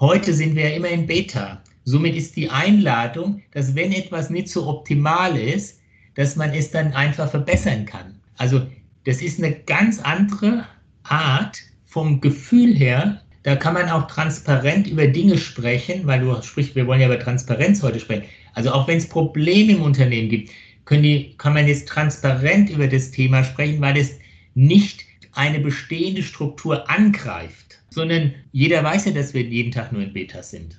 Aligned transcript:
Heute 0.00 0.32
sind 0.32 0.56
wir 0.56 0.70
ja 0.70 0.76
immer 0.76 0.88
in 0.88 1.06
Beta. 1.06 1.62
Somit 1.84 2.16
ist 2.16 2.34
die 2.34 2.48
Einladung, 2.48 3.42
dass 3.52 3.74
wenn 3.74 3.92
etwas 3.92 4.30
nicht 4.30 4.48
so 4.48 4.66
optimal 4.66 5.36
ist, 5.36 5.78
dass 6.14 6.36
man 6.36 6.54
es 6.54 6.70
dann 6.70 6.94
einfach 6.94 7.30
verbessern 7.30 7.84
kann. 7.84 8.18
Also 8.38 8.66
das 9.04 9.20
ist 9.20 9.38
eine 9.38 9.54
ganz 9.54 10.00
andere 10.00 10.64
Art 11.02 11.58
vom 11.84 12.18
Gefühl 12.22 12.74
her. 12.74 13.20
Da 13.42 13.56
kann 13.56 13.74
man 13.74 13.90
auch 13.90 14.06
transparent 14.06 14.86
über 14.86 15.06
Dinge 15.06 15.36
sprechen, 15.36 16.06
weil 16.06 16.20
du 16.20 16.40
sprichst, 16.40 16.74
wir 16.74 16.86
wollen 16.86 17.02
ja 17.02 17.06
über 17.08 17.18
Transparenz 17.18 17.82
heute 17.82 18.00
sprechen. 18.00 18.24
Also 18.54 18.72
auch 18.72 18.88
wenn 18.88 18.96
es 18.96 19.06
Probleme 19.06 19.72
im 19.72 19.82
Unternehmen 19.82 20.30
gibt, 20.30 20.50
die, 20.90 21.34
kann 21.36 21.52
man 21.52 21.68
jetzt 21.68 21.88
transparent 21.88 22.70
über 22.70 22.88
das 22.88 23.10
Thema 23.10 23.44
sprechen, 23.44 23.82
weil 23.82 23.98
es 23.98 24.18
nicht 24.54 25.04
eine 25.32 25.60
bestehende 25.60 26.22
Struktur 26.22 26.88
angreift, 26.88 27.79
sondern 27.90 28.32
jeder 28.52 28.82
weiß 28.82 29.06
ja, 29.06 29.12
dass 29.12 29.34
wir 29.34 29.42
jeden 29.42 29.72
Tag 29.72 29.92
nur 29.92 30.02
in 30.02 30.12
Beta 30.12 30.42
sind. 30.42 30.78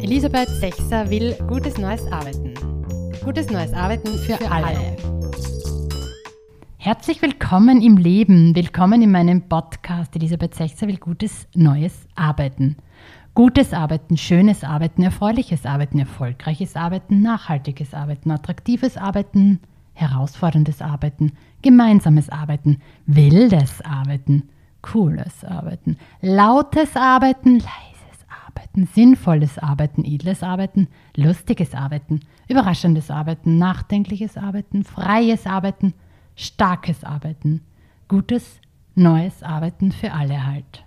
Elisabeth 0.00 0.48
Sechser 0.48 1.08
will 1.10 1.34
gutes 1.46 1.78
neues 1.78 2.04
Arbeiten. 2.10 2.54
Gutes 3.22 3.50
neues 3.50 3.72
Arbeiten 3.72 4.18
für, 4.18 4.36
für 4.36 4.50
alle. 4.50 4.66
alle. 4.66 4.96
Herzlich 6.78 7.22
willkommen 7.22 7.80
im 7.80 7.96
Leben. 7.96 8.56
Willkommen 8.56 9.02
in 9.02 9.12
meinem 9.12 9.48
Podcast. 9.48 10.16
Elisabeth 10.16 10.54
Sechser 10.54 10.88
will 10.88 10.96
gutes 10.96 11.46
neues 11.54 12.06
Arbeiten. 12.16 12.76
Gutes 13.34 13.72
Arbeiten, 13.72 14.16
schönes 14.16 14.64
Arbeiten, 14.64 15.02
erfreuliches 15.02 15.64
Arbeiten, 15.64 15.98
erfolgreiches 16.00 16.76
Arbeiten, 16.76 17.22
nachhaltiges 17.22 17.94
Arbeiten, 17.94 18.30
attraktives 18.30 18.96
Arbeiten, 18.96 19.60
herausforderndes 19.94 20.82
Arbeiten, 20.82 21.32
gemeinsames 21.62 22.28
Arbeiten, 22.28 22.80
wildes 23.06 23.80
Arbeiten, 23.82 24.48
cooles 24.82 25.44
Arbeiten, 25.44 25.96
lautes 26.20 26.96
Arbeiten, 26.96 27.54
leises 27.54 28.26
Arbeiten, 28.46 28.86
sinnvolles 28.86 29.58
Arbeiten, 29.58 30.04
edles 30.04 30.42
Arbeiten, 30.42 30.88
lustiges 31.16 31.74
Arbeiten, 31.74 32.20
überraschendes 32.48 33.10
Arbeiten, 33.10 33.58
nachdenkliches 33.58 34.36
Arbeiten, 34.36 34.84
freies 34.84 35.46
Arbeiten, 35.46 35.94
starkes 36.36 37.04
Arbeiten, 37.04 37.62
gutes, 38.08 38.60
neues 38.94 39.42
Arbeiten 39.42 39.92
für 39.92 40.12
alle 40.12 40.46
halt. 40.46 40.84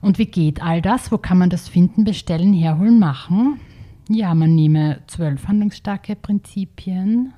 Und 0.00 0.18
wie 0.18 0.26
geht 0.26 0.62
all 0.62 0.82
das? 0.82 1.12
Wo 1.12 1.18
kann 1.18 1.38
man 1.38 1.50
das 1.50 1.68
finden, 1.68 2.04
bestellen, 2.04 2.52
herholen, 2.52 2.98
machen? 2.98 3.60
Ja, 4.08 4.34
man 4.34 4.54
nehme 4.54 5.00
zwölf 5.06 5.46
handlungsstarke 5.46 6.16
Prinzipien, 6.16 7.32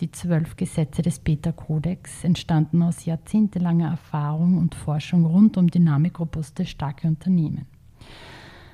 die 0.00 0.10
zwölf 0.10 0.56
Gesetze 0.56 1.02
des 1.02 1.18
Beta-Kodex, 1.18 2.24
entstanden 2.24 2.82
aus 2.82 3.04
jahrzehntelanger 3.04 3.90
Erfahrung 3.90 4.58
und 4.58 4.74
Forschung 4.74 5.26
rund 5.26 5.56
um 5.56 5.68
dynamikrobuste, 5.68 6.66
starke 6.66 7.06
Unternehmen. 7.06 7.66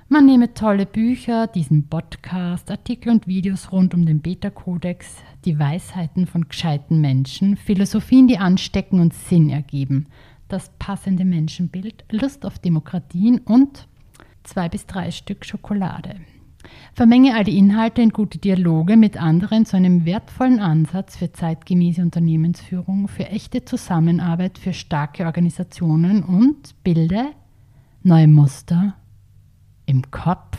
Man 0.09 0.27
nehme 0.27 0.55
tolle 0.55 0.87
Bücher, 0.87 1.49
diesen 1.49 1.89
Podcast, 1.89 2.71
Artikel 2.71 3.11
und 3.11 3.27
Videos 3.27 3.73
rund 3.73 3.93
um 3.93 4.07
den 4.07 4.21
Beta-Kodex, 4.21 5.17
die 5.45 5.59
Weisheiten 5.59 6.29
von 6.29 6.49
gescheiten 6.49 7.01
Menschen, 7.01 7.57
Philosophien, 7.57 8.29
die 8.29 8.39
anstecken 8.39 9.01
und 9.01 9.15
Sinn 9.15 9.51
ergeben, 9.51 10.07
das 10.47 10.71
passende 10.79 11.25
Menschenbild, 11.25 12.05
Lust 12.13 12.47
auf 12.47 12.61
Demokratien 12.61 13.39
und 13.39 13.89
zwei 14.45 14.69
bis 14.69 14.87
drei 14.87 15.11
Stück 15.11 15.45
Schokolade. 15.45 16.21
Vermenge 16.95 17.35
all 17.35 17.45
die 17.45 17.59
Inhalte 17.59 18.03
in 18.03 18.11
gute 18.11 18.39
Dialoge 18.39 18.97
mit 18.97 19.21
anderen 19.21 19.67
zu 19.67 19.77
einem 19.77 20.05
wertvollen 20.05 20.61
Ansatz 20.61 21.17
für 21.17 21.33
zeitgemäße 21.33 22.03
Unternehmensführung, 22.03 23.09
für 23.09 23.27
echte 23.27 23.65
Zusammenarbeit, 23.65 24.59
für 24.59 24.73
starke 24.73 25.27
Organisationen 25.27 26.23
und 26.23 26.83
bilde 26.83 27.27
neue 28.03 28.29
Muster 28.29 28.95
im 29.87 30.11
Kopf. 30.11 30.59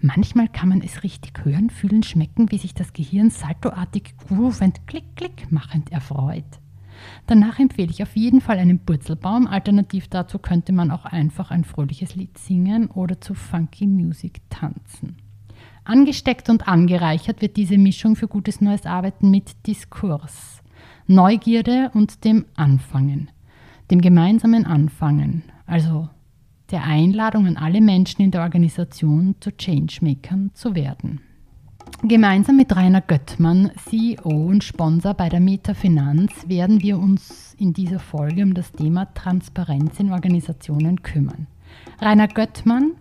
Manchmal 0.00 0.48
kann 0.48 0.68
man 0.68 0.82
es 0.82 1.02
richtig 1.02 1.44
hören, 1.44 1.70
fühlen, 1.70 2.02
schmecken, 2.02 2.50
wie 2.50 2.58
sich 2.58 2.74
das 2.74 2.92
Gehirn 2.92 3.30
saltoartig 3.30 4.14
groovend, 4.18 4.86
klick, 4.86 5.16
klick 5.16 5.50
machend 5.50 5.92
erfreut. 5.92 6.60
Danach 7.26 7.58
empfehle 7.58 7.90
ich 7.90 8.02
auf 8.02 8.16
jeden 8.16 8.40
Fall 8.40 8.58
einen 8.58 8.78
Purzelbaum. 8.78 9.46
Alternativ 9.46 10.08
dazu 10.08 10.38
könnte 10.38 10.72
man 10.72 10.90
auch 10.90 11.04
einfach 11.04 11.50
ein 11.50 11.64
fröhliches 11.64 12.14
Lied 12.14 12.38
singen 12.38 12.90
oder 12.90 13.20
zu 13.20 13.34
Funky 13.34 13.86
Music 13.86 14.40
tanzen. 14.50 15.16
Angesteckt 15.84 16.48
und 16.48 16.68
angereichert 16.68 17.40
wird 17.40 17.56
diese 17.56 17.78
Mischung 17.78 18.16
für 18.16 18.28
gutes 18.28 18.60
neues 18.60 18.86
Arbeiten 18.86 19.30
mit 19.30 19.66
Diskurs, 19.66 20.62
Neugierde 21.06 21.90
und 21.94 22.24
dem 22.24 22.46
Anfangen, 22.54 23.30
dem 23.90 24.00
gemeinsamen 24.00 24.66
Anfangen, 24.66 25.42
also 25.66 26.08
der 26.70 26.84
Einladung 26.84 27.46
an 27.46 27.56
alle 27.56 27.80
Menschen 27.80 28.22
in 28.22 28.30
der 28.30 28.42
Organisation 28.42 29.34
zu 29.40 29.50
Changemakern 29.50 30.50
zu 30.54 30.74
werden. 30.74 31.20
Gemeinsam 32.02 32.56
mit 32.56 32.74
Rainer 32.74 33.02
Göttmann, 33.02 33.72
CEO 33.88 34.28
und 34.28 34.64
Sponsor 34.64 35.14
bei 35.14 35.28
der 35.28 35.40
Metafinanz, 35.40 36.32
werden 36.46 36.82
wir 36.82 36.98
uns 36.98 37.54
in 37.58 37.72
dieser 37.72 37.98
Folge 37.98 38.42
um 38.42 38.54
das 38.54 38.72
Thema 38.72 39.12
Transparenz 39.14 40.00
in 40.00 40.10
Organisationen 40.10 41.02
kümmern. 41.02 41.46
Rainer 42.00 42.28
Göttmann 42.28 42.92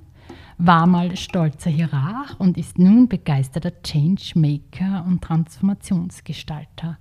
war 0.57 0.85
mal 0.85 1.15
stolzer 1.15 1.69
Hierarch 1.69 2.37
und 2.39 2.57
ist 2.57 2.77
nun 2.77 3.07
begeisterter 3.07 3.71
Changemaker 3.81 5.05
und 5.07 5.21
Transformationsgestalter. 5.21 6.97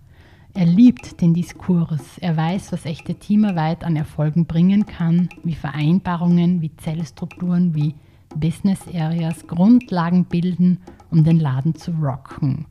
Er 0.54 0.66
liebt 0.66 1.20
den 1.20 1.34
Diskurs, 1.34 2.18
er 2.18 2.36
weiß, 2.36 2.72
was 2.72 2.86
echte 2.86 3.16
Teamarbeit 3.16 3.84
an 3.84 3.96
Erfolgen 3.96 4.46
bringen 4.46 4.86
kann, 4.86 5.28
wie 5.44 5.54
Vereinbarungen, 5.54 6.62
wie 6.62 6.74
Zellstrukturen, 6.76 7.74
wie 7.74 7.94
Business 8.34 8.80
Areas 8.94 9.46
Grundlagen 9.46 10.24
bilden, 10.24 10.78
um 11.10 11.24
den 11.24 11.38
Laden 11.38 11.74
zu 11.74 11.92
rocken, 11.92 12.66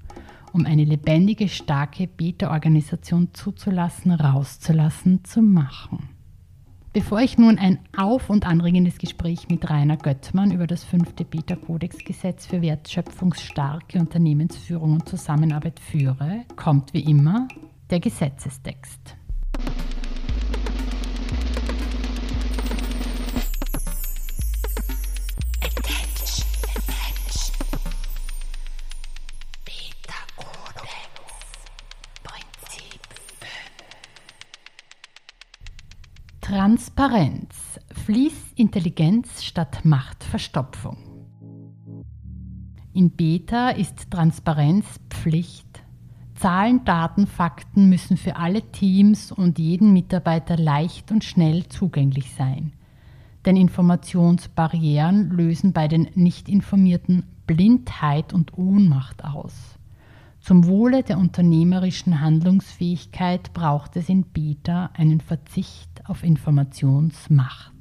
um 0.54 0.66
eine 0.66 0.84
lebendige, 0.84 1.50
starke 1.50 2.08
Beta-Organisation 2.08 3.30
zuzulassen, 3.34 4.12
rauszulassen, 4.12 5.24
zu 5.24 5.42
machen. 5.42 6.10
Bevor 6.94 7.20
ich 7.20 7.38
nun 7.38 7.60
ein 7.60 7.80
auf- 7.96 8.30
und 8.30 8.48
anregendes 8.48 8.98
Gespräch 8.98 9.50
mit 9.50 9.70
Rainer 9.70 9.98
Göttmann 9.98 10.52
über 10.52 10.66
das 10.66 10.84
fünfte 10.84 11.26
Beta-Kodex-Gesetz 11.26 12.48
für 12.48 12.62
wertschöpfungsstarke 12.62 14.00
Unternehmensführung 14.00 14.94
und 14.94 15.08
Zusammenarbeit 15.08 15.80
führe, 15.80 16.46
kommt 16.56 16.94
wie 16.94 17.02
immer 17.02 17.48
der 17.92 18.00
Gesetzestext. 18.00 19.16
Transparenz. 36.78 37.80
Fließintelligenz 38.06 39.44
statt 39.44 39.84
Machtverstopfung. 39.84 40.98
In 42.94 43.10
Beta 43.10 43.70
ist 43.72 44.12
Transparenz 44.12 44.86
Pflicht. 45.10 45.82
Zahlen, 46.36 46.86
Daten, 46.86 47.26
Fakten 47.26 47.90
müssen 47.90 48.16
für 48.16 48.36
alle 48.36 48.62
Teams 48.62 49.32
und 49.32 49.58
jeden 49.58 49.92
Mitarbeiter 49.92 50.56
leicht 50.56 51.12
und 51.12 51.24
schnell 51.24 51.68
zugänglich 51.68 52.36
sein. 52.36 52.74
Denn 53.48 53.58
Informationsbarrieren 53.58 55.32
lösen 55.32 55.74
bei 55.74 55.88
den 55.88 56.08
Nichtinformierten 56.14 57.24
Blindheit 57.48 58.34
und 58.34 58.56
Ohnmacht 58.56 59.26
aus. 59.26 59.80
Zum 60.48 60.66
Wohle 60.66 61.04
der 61.04 61.18
unternehmerischen 61.18 62.22
Handlungsfähigkeit 62.22 63.52
braucht 63.52 63.98
es 63.98 64.08
in 64.08 64.24
Beta 64.24 64.92
einen 64.94 65.20
Verzicht 65.20 65.90
auf 66.06 66.24
Informationsmacht. 66.24 67.74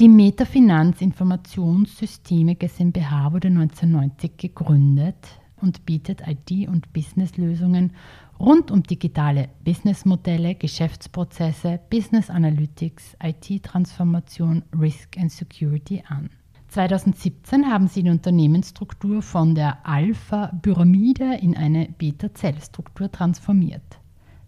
Die 0.00 0.08
Metafinanz 0.08 1.02
Informationssysteme 1.02 2.56
GmbH 2.56 3.32
wurde 3.32 3.46
1990 3.46 4.38
gegründet 4.38 5.28
und 5.60 5.86
bietet 5.86 6.22
IT- 6.26 6.68
und 6.68 6.92
Businesslösungen 6.92 7.92
rund 8.40 8.72
um 8.72 8.82
digitale 8.82 9.50
Businessmodelle, 9.62 10.56
Geschäftsprozesse, 10.56 11.78
Business 11.90 12.28
Analytics, 12.28 13.16
IT-Transformation, 13.22 14.64
Risk 14.76 15.16
and 15.16 15.30
Security 15.30 16.02
an. 16.08 16.28
2017 16.70 17.68
haben 17.68 17.88
sie 17.88 18.04
die 18.04 18.10
Unternehmensstruktur 18.10 19.22
von 19.22 19.56
der 19.56 19.84
Alpha-Pyramide 19.84 21.34
in 21.40 21.56
eine 21.56 21.88
Beta-Zellstruktur 21.98 23.10
transformiert. 23.10 23.98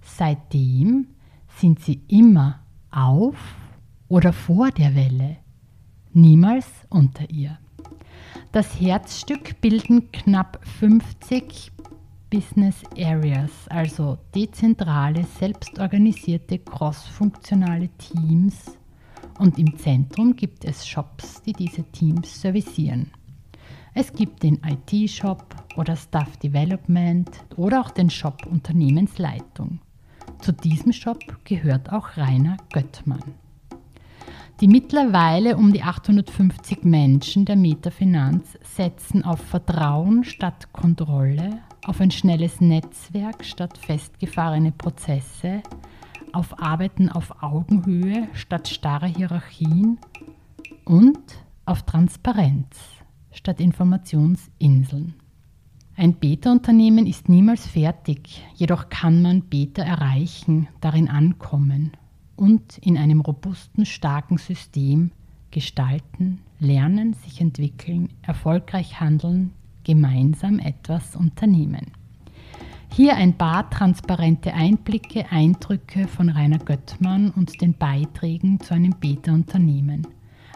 Seitdem 0.03 1.09
sind 1.49 1.81
sie 1.81 2.01
immer 2.07 2.61
auf 2.93 3.37
oder 4.07 4.33
vor 4.33 4.71
der 4.71 4.95
Welle, 4.95 5.39
niemals 6.13 6.69
unter 6.91 7.29
ihr. 7.29 7.59
Das 8.53 8.81
Herzstück 8.81 9.61
bilden 9.61 10.13
knapp 10.13 10.61
50 10.79 11.73
Business 12.31 12.77
Areas, 12.97 13.51
also 13.69 14.17
dezentrale, 14.35 15.25
selbstorganisierte, 15.39 16.61
crossfunktionale 16.61 17.89
Teams. 17.99 18.79
Und 19.39 19.59
im 19.59 19.77
Zentrum 19.79 20.37
gibt 20.37 20.65
es 20.65 20.87
Shops, 20.87 21.43
die 21.43 21.53
diese 21.53 21.85
Teams 21.85 22.41
servicieren. 22.41 23.11
Es 23.95 24.13
gibt 24.13 24.43
den 24.43 24.61
IT-Shop 24.65 25.45
oder 25.77 25.97
Staff 25.97 26.37
Development 26.39 27.29
oder 27.57 27.81
auch 27.81 27.91
den 27.91 28.09
Shop 28.09 28.47
Unternehmensleitung. 28.47 29.81
Zu 30.41 30.53
diesem 30.53 30.93
Shop 30.93 31.21
gehört 31.45 31.93
auch 31.93 32.17
Rainer 32.17 32.57
Göttmann. 32.73 33.35
Die 34.61 34.69
mittlerweile 34.69 35.57
um 35.57 35.73
die 35.73 35.83
850 35.83 36.85
Menschen 36.85 37.45
der 37.45 37.57
Metafinanz 37.57 38.57
setzen 38.63 39.25
auf 39.25 39.41
Vertrauen 39.41 40.25
statt 40.25 40.73
Kontrolle, 40.73 41.61
auf 41.85 42.01
ein 42.01 42.13
schnelles 42.13 42.61
Netzwerk 42.61 43.45
statt 43.45 43.77
festgefahrene 43.77 44.73
Prozesse, 44.73 45.63
auf 46.33 46.61
Arbeiten 46.63 47.09
auf 47.09 47.43
Augenhöhe 47.43 48.29
statt 48.33 48.69
starre 48.69 49.07
Hierarchien 49.07 49.99
und 50.85 51.19
auf 51.65 51.83
Transparenz 51.83 52.77
statt 53.31 53.61
Informationsinseln. 53.61 55.15
Ein 55.95 56.15
Beta-Unternehmen 56.15 57.07
ist 57.07 57.29
niemals 57.29 57.67
fertig, 57.67 58.43
jedoch 58.55 58.89
kann 58.89 59.23
man 59.23 59.43
Beta 59.43 59.83
erreichen, 59.83 60.69
darin 60.81 61.09
ankommen 61.09 61.93
und 62.35 62.79
in 62.79 62.97
einem 62.97 63.21
robusten, 63.21 63.85
starken 63.85 64.39
System 64.39 65.13
gestalten, 65.51 66.41
lernen, 66.59 67.13
sich 67.13 67.41
entwickeln, 67.41 68.09
erfolgreich 68.23 69.01
handeln, 69.01 69.53
gemeinsam 69.85 70.59
etwas 70.59 71.15
unternehmen. 71.15 71.93
Hier 72.95 73.17
ein 73.17 73.39
paar 73.39 73.71
transparente 73.71 74.53
Einblicke, 74.53 75.25
Eindrücke 75.31 76.07
von 76.07 76.29
Rainer 76.29 76.59
Göttmann 76.59 77.31
und 77.31 77.63
den 77.63 77.73
Beiträgen 77.73 78.61
zu 78.61 78.75
einem 78.75 78.95
Beta-Unternehmen. 79.01 80.07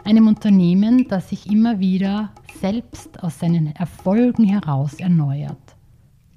Einem 0.03 0.27
Unternehmen, 0.27 1.07
das 1.07 1.29
sich 1.29 1.51
immer 1.51 1.79
wieder 1.79 2.31
selbst 2.61 3.23
aus 3.23 3.39
seinen 3.39 3.75
Erfolgen 3.75 4.43
heraus 4.43 4.93
erneuert. 4.99 5.75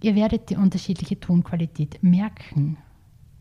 Ihr 0.02 0.14
werdet 0.14 0.49
die 0.49 0.56
unterschiedliche 0.56 1.20
Tonqualität 1.20 2.02
merken, 2.02 2.79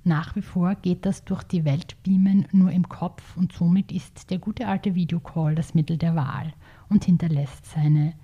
nach 0.03 0.35
wie 0.35 0.41
vor 0.41 0.75
geht 0.75 1.05
das 1.05 1.23
durch 1.23 1.43
die 1.43 1.63
Welt 1.63 1.95
beamen 2.03 2.45
nur 2.51 2.71
im 2.71 2.89
Kopf 2.89 3.37
und 3.37 3.53
somit 3.53 3.93
ist 3.93 4.31
der 4.31 4.39
gute 4.39 4.67
alte 4.67 4.95
Videocall 4.95 5.55
das 5.55 5.75
Mittel 5.75 5.97
der 5.97 6.15
Wahl 6.15 6.53
und 6.89 7.05
hinterlässt 7.05 7.65
seine 7.67 8.15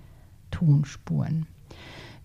Tonspuren. 0.50 1.46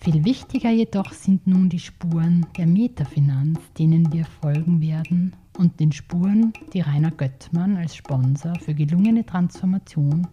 Viel 0.04 0.26
wichtiger 0.26 0.72
jedoch 0.72 1.14
sind 1.14 1.46
nun 1.46 1.70
die 1.70 1.78
Spuren 1.78 2.48
der 2.58 2.66
Metafinanz, 2.66 3.60
denen 3.78 4.12
wir 4.12 4.26
folgen 4.26 4.82
werden 4.82 5.36
und 5.60 5.80
den 5.80 5.92
Spuren, 5.92 6.54
die 6.74 6.82
Rainer 6.82 7.12
Göttmann 7.12 7.78
als 7.78 7.96
Sponsor 7.96 8.56
für 8.56 8.74
gelungene 8.74 9.24
Transformation 9.24 10.28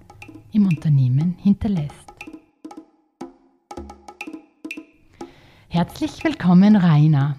im 0.53 0.67
Unternehmen 0.67 1.37
hinterlässt. 1.39 2.15
Herzlich 5.69 6.25
willkommen, 6.25 6.75
Rainer. 6.75 7.37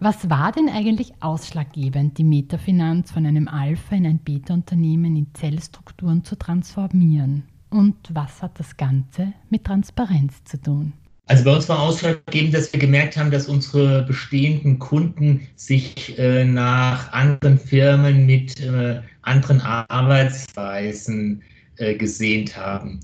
Was 0.00 0.28
war 0.28 0.50
denn 0.50 0.68
eigentlich 0.68 1.12
ausschlaggebend, 1.20 2.18
die 2.18 2.24
Metafinanz 2.24 3.12
von 3.12 3.24
einem 3.24 3.46
Alpha 3.46 3.94
in 3.94 4.06
ein 4.06 4.18
Beta-Unternehmen 4.18 5.14
in 5.14 5.32
Zellstrukturen 5.34 6.24
zu 6.24 6.36
transformieren? 6.36 7.44
Und 7.70 8.10
was 8.12 8.42
hat 8.42 8.58
das 8.58 8.76
Ganze 8.76 9.32
mit 9.48 9.62
Transparenz 9.62 10.42
zu 10.42 10.60
tun? 10.60 10.92
Also 11.30 11.44
bei 11.44 11.54
uns 11.54 11.68
war 11.68 11.78
ausschlaggebend, 11.78 12.52
dass 12.54 12.72
wir 12.72 12.80
gemerkt 12.80 13.16
haben, 13.16 13.30
dass 13.30 13.46
unsere 13.46 14.02
bestehenden 14.02 14.80
Kunden 14.80 15.46
sich 15.54 16.18
äh, 16.18 16.44
nach 16.44 17.12
anderen 17.12 17.56
Firmen 17.56 18.26
mit 18.26 18.58
äh, 18.58 19.00
anderen 19.22 19.60
Arbeitsweisen 19.60 21.40
äh, 21.76 21.94
gesehnt 21.94 22.56
haben. 22.56 22.98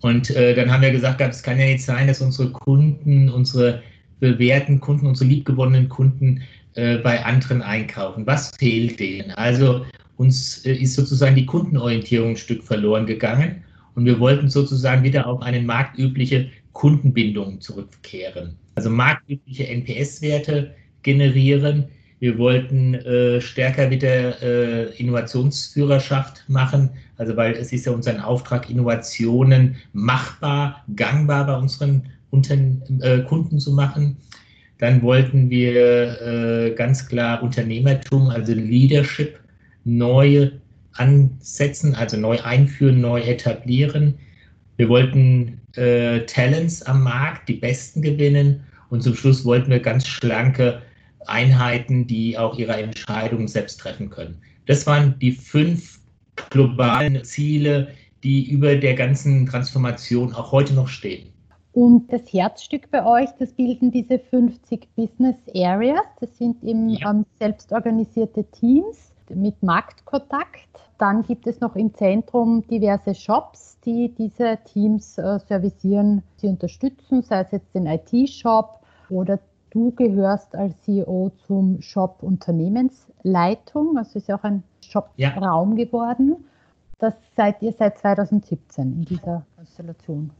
Und 0.00 0.28
äh, 0.30 0.56
dann 0.56 0.72
haben 0.72 0.82
wir 0.82 0.90
gesagt, 0.90 1.20
es 1.20 1.40
kann 1.40 1.60
ja 1.60 1.66
nicht 1.66 1.84
sein, 1.84 2.08
dass 2.08 2.20
unsere 2.20 2.50
Kunden, 2.50 3.30
unsere 3.30 3.80
bewährten 4.18 4.80
Kunden, 4.80 5.06
unsere 5.06 5.30
liebgewonnenen 5.30 5.88
Kunden 5.88 6.42
äh, 6.74 6.96
bei 6.96 7.24
anderen 7.24 7.62
einkaufen? 7.62 8.26
Was 8.26 8.50
fehlt 8.58 8.98
denen? 8.98 9.30
Also 9.30 9.86
uns 10.16 10.64
äh, 10.66 10.72
ist 10.72 10.94
sozusagen 10.94 11.36
die 11.36 11.46
Kundenorientierung 11.46 12.30
ein 12.30 12.36
Stück 12.36 12.64
verloren 12.64 13.06
gegangen 13.06 13.62
und 13.94 14.04
wir 14.04 14.18
wollten 14.18 14.50
sozusagen 14.50 15.04
wieder 15.04 15.28
auf 15.28 15.42
eine 15.42 15.60
marktübliche 15.62 16.50
Kundenbindung 16.78 17.60
zurückkehren. 17.60 18.56
Also 18.76 18.88
marktübliche 18.88 19.66
NPS-Werte 19.66 20.76
generieren. 21.02 21.88
Wir 22.20 22.38
wollten 22.38 22.94
äh, 22.94 23.40
stärker 23.40 23.90
wieder 23.90 24.40
äh, 24.40 24.96
Innovationsführerschaft 24.96 26.44
machen, 26.46 26.90
also 27.16 27.36
weil 27.36 27.54
es 27.54 27.72
ist 27.72 27.86
ja 27.86 27.92
unser 27.92 28.24
Auftrag, 28.24 28.70
Innovationen 28.70 29.74
machbar, 29.92 30.84
gangbar 30.94 31.46
bei 31.46 31.56
unseren 31.56 32.02
unter, 32.30 32.54
äh, 33.00 33.22
Kunden 33.24 33.58
zu 33.58 33.72
machen. 33.72 34.16
Dann 34.78 35.02
wollten 35.02 35.50
wir 35.50 36.20
äh, 36.20 36.70
ganz 36.76 37.08
klar 37.08 37.42
Unternehmertum, 37.42 38.28
also 38.28 38.52
Leadership, 38.52 39.40
neu 39.84 40.52
ansetzen, 40.92 41.96
also 41.96 42.16
neu 42.16 42.40
einführen, 42.40 43.00
neu 43.00 43.20
etablieren. 43.20 44.14
Wir 44.76 44.88
wollten 44.88 45.57
äh, 45.78 46.26
Talents 46.26 46.82
am 46.82 47.02
Markt, 47.02 47.48
die 47.48 47.54
besten 47.54 48.02
gewinnen. 48.02 48.64
Und 48.90 49.02
zum 49.02 49.14
Schluss 49.14 49.44
wollten 49.44 49.70
wir 49.70 49.80
ganz 49.80 50.06
schlanke 50.06 50.82
Einheiten, 51.26 52.06
die 52.06 52.36
auch 52.36 52.58
ihre 52.58 52.76
Entscheidungen 52.76 53.48
selbst 53.48 53.78
treffen 53.80 54.10
können. 54.10 54.40
Das 54.66 54.86
waren 54.86 55.18
die 55.18 55.32
fünf 55.32 55.98
globalen 56.50 57.22
Ziele, 57.24 57.88
die 58.22 58.50
über 58.50 58.76
der 58.76 58.94
ganzen 58.94 59.46
Transformation 59.46 60.32
auch 60.34 60.52
heute 60.52 60.74
noch 60.74 60.88
stehen. 60.88 61.28
Und 61.72 62.12
das 62.12 62.32
Herzstück 62.32 62.90
bei 62.90 63.04
euch, 63.04 63.28
das 63.38 63.52
bilden 63.52 63.92
diese 63.92 64.18
50 64.18 64.88
Business 64.96 65.36
Areas. 65.54 66.02
Das 66.20 66.36
sind 66.36 66.62
eben 66.64 66.88
ja. 66.90 67.10
ähm, 67.10 67.24
selbstorganisierte 67.38 68.44
Teams 68.50 69.12
mit 69.32 69.62
Marktkontakt. 69.62 70.66
Dann 70.98 71.22
gibt 71.22 71.46
es 71.46 71.60
noch 71.60 71.76
im 71.76 71.94
Zentrum 71.94 72.66
diverse 72.66 73.14
Shops, 73.14 73.78
die 73.84 74.12
diese 74.18 74.58
Teams 74.64 75.16
äh, 75.16 75.38
servicieren, 75.46 76.22
sie 76.36 76.48
unterstützen, 76.48 77.22
sei 77.22 77.40
es 77.42 77.52
jetzt 77.52 77.74
den 77.74 77.86
IT-Shop 77.86 78.80
oder 79.08 79.38
du 79.70 79.92
gehörst 79.92 80.54
als 80.56 80.80
CEO 80.82 81.30
zum 81.46 81.80
Shop 81.80 82.22
Unternehmensleitung. 82.22 83.96
Also 83.96 84.18
ist 84.18 84.28
ja 84.28 84.38
auch 84.38 84.44
ein 84.44 84.64
Shop-Raum 84.84 85.76
ja. 85.76 85.84
geworden. 85.84 86.36
Das 86.98 87.14
seid 87.36 87.62
ihr 87.62 87.72
seit 87.78 87.98
2017 87.98 88.92
in 88.92 89.04
dieser 89.04 89.46
Konstellation. 89.56 90.30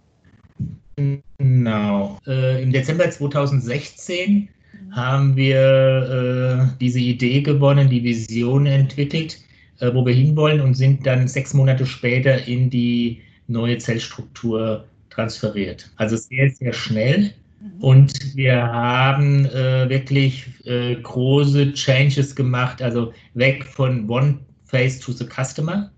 Genau. 1.39 2.19
Äh, 2.27 2.63
Im 2.63 2.73
Dezember 2.73 3.09
2016 3.09 4.49
haben 4.91 5.37
wir 5.37 6.71
äh, 6.71 6.77
diese 6.81 6.99
Idee 6.99 7.43
gewonnen, 7.43 7.89
die 7.89 8.03
Vision 8.03 8.67
entwickelt, 8.67 9.39
äh, 9.81 9.93
wo 9.93 10.05
wir 10.05 10.15
hinwollen 10.15 10.61
und 10.61 10.75
sind 10.75 11.07
dann 11.07 11.29
sechs 11.29 11.55
Monate 11.55 11.87
später 11.87 12.47
in 12.47 12.71
die 12.71 13.21
neue 13.47 13.79
Zellstruktur 13.79 14.85
transferiert. 15.11 15.91
Also 15.97 16.17
sehr, 16.17 16.51
sehr 16.51 16.73
schnell. 16.73 17.33
Mhm. 17.61 17.83
Und 17.83 18.37
wir 18.37 18.63
haben 18.63 19.47
äh, 19.47 19.89
wirklich 19.89 20.47
äh, 20.65 20.97
große 20.97 21.73
Changes 21.73 22.35
gemacht, 22.35 22.81
also 22.83 23.13
weg 23.35 23.65
von 23.65 24.09
One 24.09 24.39
Face 24.65 24.99
to 25.01 25.13
the 25.13 25.25
Customer 25.25 25.91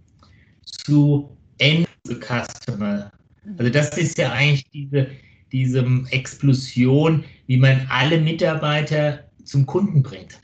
zu 0.64 1.28
End 1.58 1.86
the 2.04 2.14
Customer. 2.14 3.10
Also 3.58 3.70
das 3.70 3.96
ist 3.98 4.18
ja 4.18 4.32
eigentlich 4.32 4.70
diese, 4.70 5.06
diese 5.52 5.84
Explosion, 6.10 7.24
wie 7.46 7.56
man 7.56 7.86
alle 7.88 8.20
Mitarbeiter 8.20 9.24
zum 9.44 9.66
Kunden 9.66 10.02
bringt. 10.02 10.38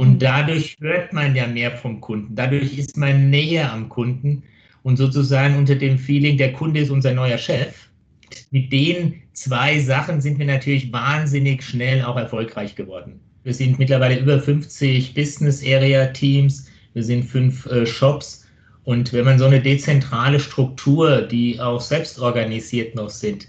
Und 0.00 0.14
mhm. 0.14 0.18
dadurch 0.18 0.78
hört 0.80 1.12
man 1.12 1.36
ja 1.36 1.46
mehr 1.46 1.72
vom 1.72 2.00
Kunden. 2.00 2.34
Dadurch 2.34 2.78
ist 2.78 2.96
man 2.96 3.28
näher 3.28 3.70
am 3.70 3.90
Kunden 3.90 4.42
und 4.82 4.96
sozusagen 4.96 5.58
unter 5.58 5.74
dem 5.74 5.98
Feeling, 5.98 6.38
der 6.38 6.54
Kunde 6.54 6.80
ist 6.80 6.88
unser 6.88 7.12
neuer 7.12 7.36
Chef. 7.36 7.90
Mit 8.50 8.72
den 8.72 9.20
zwei 9.34 9.78
Sachen 9.78 10.22
sind 10.22 10.38
wir 10.38 10.46
natürlich 10.46 10.90
wahnsinnig 10.90 11.62
schnell 11.62 12.02
auch 12.02 12.16
erfolgreich 12.16 12.74
geworden. 12.76 13.20
Wir 13.44 13.52
sind 13.52 13.78
mittlerweile 13.78 14.18
über 14.18 14.40
50 14.40 15.12
Business 15.12 15.62
Area 15.62 16.06
Teams, 16.06 16.70
wir 16.94 17.04
sind 17.04 17.24
fünf 17.24 17.66
äh, 17.66 17.84
Shops 17.84 18.46
und 18.84 19.12
wenn 19.12 19.26
man 19.26 19.38
so 19.38 19.44
eine 19.44 19.60
dezentrale 19.60 20.40
Struktur, 20.40 21.20
die 21.20 21.60
auch 21.60 21.82
selbst 21.82 22.18
organisiert 22.18 22.94
noch 22.94 23.10
sind, 23.10 23.46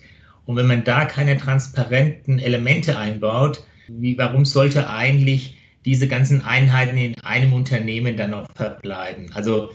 und 0.47 0.57
wenn 0.57 0.67
man 0.67 0.83
da 0.83 1.05
keine 1.05 1.37
transparenten 1.37 2.39
Elemente 2.39 2.97
einbaut, 2.97 3.63
wie, 3.87 4.17
warum 4.17 4.43
sollte 4.43 4.89
eigentlich 4.89 5.55
diese 5.85 6.07
ganzen 6.07 6.41
Einheiten 6.43 6.97
in 6.97 7.19
einem 7.21 7.53
Unternehmen 7.53 8.17
dann 8.17 8.31
noch 8.31 8.47
verbleiben? 8.55 9.31
Also 9.33 9.71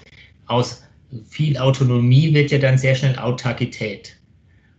aus 0.47 0.83
viel 1.29 1.57
Autonomie 1.59 2.33
wird 2.35 2.51
ja 2.51 2.59
dann 2.59 2.79
sehr 2.79 2.95
schnell 2.95 3.17
Autarkität. 3.19 4.17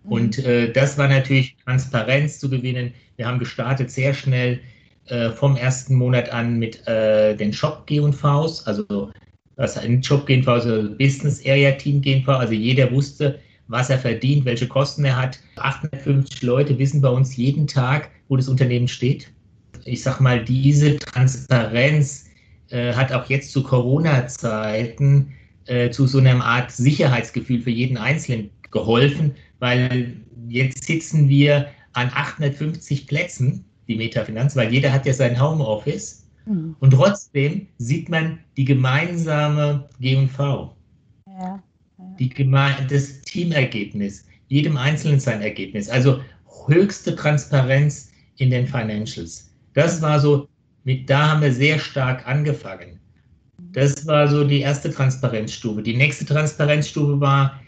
Mhm. 0.04 0.12
Und 0.12 0.40
äh, 0.40 0.72
das 0.72 0.98
war 0.98 1.08
natürlich 1.08 1.56
Transparenz 1.64 2.40
zu 2.40 2.50
gewinnen. 2.50 2.94
Wir 3.16 3.28
haben 3.28 3.40
gestartet 3.40 3.92
sehr 3.92 4.14
schnell 4.14 4.60
äh, 5.08 5.32
vom 5.32 5.56
ersten 5.56 5.96
Monat 5.96 6.30
an 6.30 6.60
mit 6.60 6.86
äh, 6.88 7.36
den 7.36 7.54
Shop 7.54 7.88
G&Vs, 7.88 8.68
also 8.68 9.12
was 9.56 9.78
ein 9.78 10.02
Job 10.02 10.26
GNV, 10.28 10.48
also 10.48 10.96
Business 10.98 11.44
Area 11.46 11.72
Team 11.72 12.02
GNV, 12.02 12.28
also 12.30 12.54
jeder 12.54 12.92
wusste, 12.92 13.40
was 13.68 13.90
er 13.90 13.98
verdient, 13.98 14.46
welche 14.46 14.68
Kosten 14.68 15.04
er 15.04 15.18
hat. 15.18 15.40
850 15.56 16.44
Leute 16.44 16.78
wissen 16.78 17.02
bei 17.02 17.10
uns 17.10 17.36
jeden 17.36 17.68
Tag, 17.68 18.12
wo 18.28 18.38
das 18.38 18.48
Unternehmen 18.48 18.88
steht. 18.88 19.32
Ich 19.88 20.04
sage 20.04 20.22
mal, 20.22 20.44
diese 20.44 20.98
Transparenz 20.98 22.26
äh, 22.70 22.94
hat 22.94 23.12
auch 23.12 23.30
jetzt 23.30 23.52
zu 23.52 23.64
Corona-Zeiten 23.64 25.34
äh, 25.66 25.90
zu 25.90 26.08
so 26.08 26.20
einer 26.20 26.44
Art 26.44 26.72
Sicherheitsgefühl 26.72 27.62
für 27.62 27.72
jeden 27.72 27.98
Einzelnen 27.98 28.50
geholfen, 28.72 29.34
weil 29.60 30.14
jetzt 30.50 30.84
sitzen 30.84 31.30
wir 31.30 31.68
an 31.94 32.12
850 32.14 33.08
Plätzen, 33.08 33.64
die 33.88 33.96
Metafinanz, 33.96 34.56
weil 34.56 34.72
jeder 34.72 34.92
hat 34.92 35.06
ja 35.06 35.14
sein 35.14 35.42
Homeoffice. 35.42 36.26
Mhm. 36.46 36.76
Und 36.80 36.92
trotzdem 36.92 37.68
sieht 37.78 38.10
man 38.10 38.40
die 38.58 38.66
gemeinsame 38.66 39.88
G&V. 40.00 40.76
Ja, 41.28 41.64
ja. 41.98 42.16
Die 42.20 42.30
geme 42.30 42.76
das 42.90 43.22
Teamergebnis, 43.22 44.26
jedem 44.50 44.78
Einzelnen 44.78 45.20
sein 45.20 45.42
Ergebnis. 45.42 45.90
Also 45.90 46.20
höchste 46.68 47.16
Transparenz 47.16 48.12
in 48.38 48.52
den 48.52 48.68
Financials. 48.68 49.47
Das 49.78 50.02
war 50.02 50.20
so, 50.20 50.50
da 51.06 51.30
haben 51.30 51.42
wir 51.44 51.54
sehr 51.54 51.78
stark 51.78 52.28
angefangen. 52.28 53.00
Das 53.74 54.08
war 54.08 54.28
so 54.28 54.44
die 54.44 54.62
erste 54.62 54.92
Transparenzstufe. 54.92 55.84
Die 55.84 55.96
nächste 55.96 56.26
Transparenzstufe 56.26 57.22
war 57.22 57.62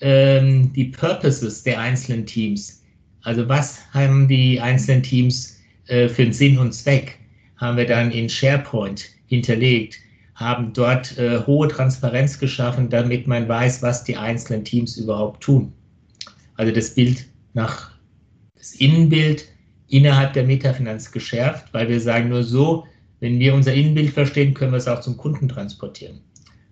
ähm, 0.00 0.72
die 0.74 0.84
Purposes 0.84 1.64
der 1.64 1.80
einzelnen 1.80 2.24
Teams. 2.24 2.84
Also 3.22 3.48
was 3.48 3.80
haben 3.92 4.28
die 4.28 4.60
einzelnen 4.60 5.02
Teams 5.02 5.58
äh, 5.88 6.08
für 6.08 6.22
einen 6.22 6.32
Sinn 6.32 6.56
und 6.56 6.72
Zweck? 6.72 7.18
Haben 7.56 7.78
wir 7.78 7.86
dann 7.86 8.12
in 8.12 8.28
SharePoint 8.28 9.04
hinterlegt, 9.26 9.96
haben 10.36 10.72
dort 10.72 11.18
äh, 11.18 11.40
hohe 11.46 11.66
Transparenz 11.66 12.38
geschaffen, 12.38 12.88
damit 12.90 13.26
man 13.26 13.48
weiß, 13.48 13.82
was 13.82 14.04
die 14.04 14.16
einzelnen 14.16 14.64
Teams 14.64 14.98
überhaupt 14.98 15.42
tun. 15.42 15.72
Also 16.54 16.72
das 16.72 16.94
Bild 16.94 17.26
nach 17.54 17.90
das 18.56 18.74
Innenbild 18.74 19.48
innerhalb 19.88 20.32
der 20.32 20.44
Metafinanz 20.44 21.10
geschärft, 21.12 21.72
weil 21.72 21.88
wir 21.88 22.00
sagen, 22.00 22.28
nur 22.28 22.42
so, 22.42 22.86
wenn 23.20 23.38
wir 23.38 23.54
unser 23.54 23.72
Innenbild 23.72 24.10
verstehen, 24.10 24.54
können 24.54 24.72
wir 24.72 24.78
es 24.78 24.88
auch 24.88 25.00
zum 25.00 25.16
Kunden 25.16 25.48
transportieren. 25.48 26.20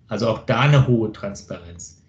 Also 0.07 0.29
auch 0.29 0.45
da 0.45 0.61
eine 0.61 0.87
hohe 0.87 1.11
Transparenz. 1.11 2.03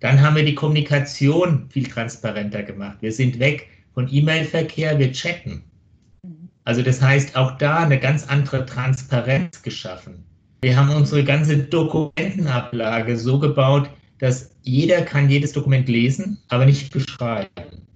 Dann 0.00 0.20
haben 0.20 0.36
wir 0.36 0.44
die 0.44 0.54
Kommunikation 0.54 1.66
viel 1.70 1.86
transparenter 1.86 2.62
gemacht. 2.62 2.98
Wir 3.00 3.12
sind 3.12 3.38
weg 3.38 3.68
von 3.92 4.08
E-Mail-Verkehr, 4.10 4.98
wir 4.98 5.12
chatten. 5.12 5.62
Also 6.64 6.82
das 6.82 7.00
heißt, 7.00 7.36
auch 7.36 7.58
da 7.58 7.80
eine 7.80 7.98
ganz 7.98 8.26
andere 8.28 8.64
Transparenz 8.64 9.62
geschaffen. 9.62 10.24
Wir 10.62 10.76
haben 10.76 10.90
unsere 10.90 11.22
ganze 11.22 11.58
Dokumentenablage 11.58 13.18
so 13.18 13.38
gebaut, 13.38 13.90
dass 14.18 14.50
jeder 14.62 15.02
kann 15.02 15.28
jedes 15.28 15.52
Dokument 15.52 15.88
lesen, 15.88 16.38
aber 16.48 16.64
nicht 16.64 16.90
beschreiben. 16.90 17.86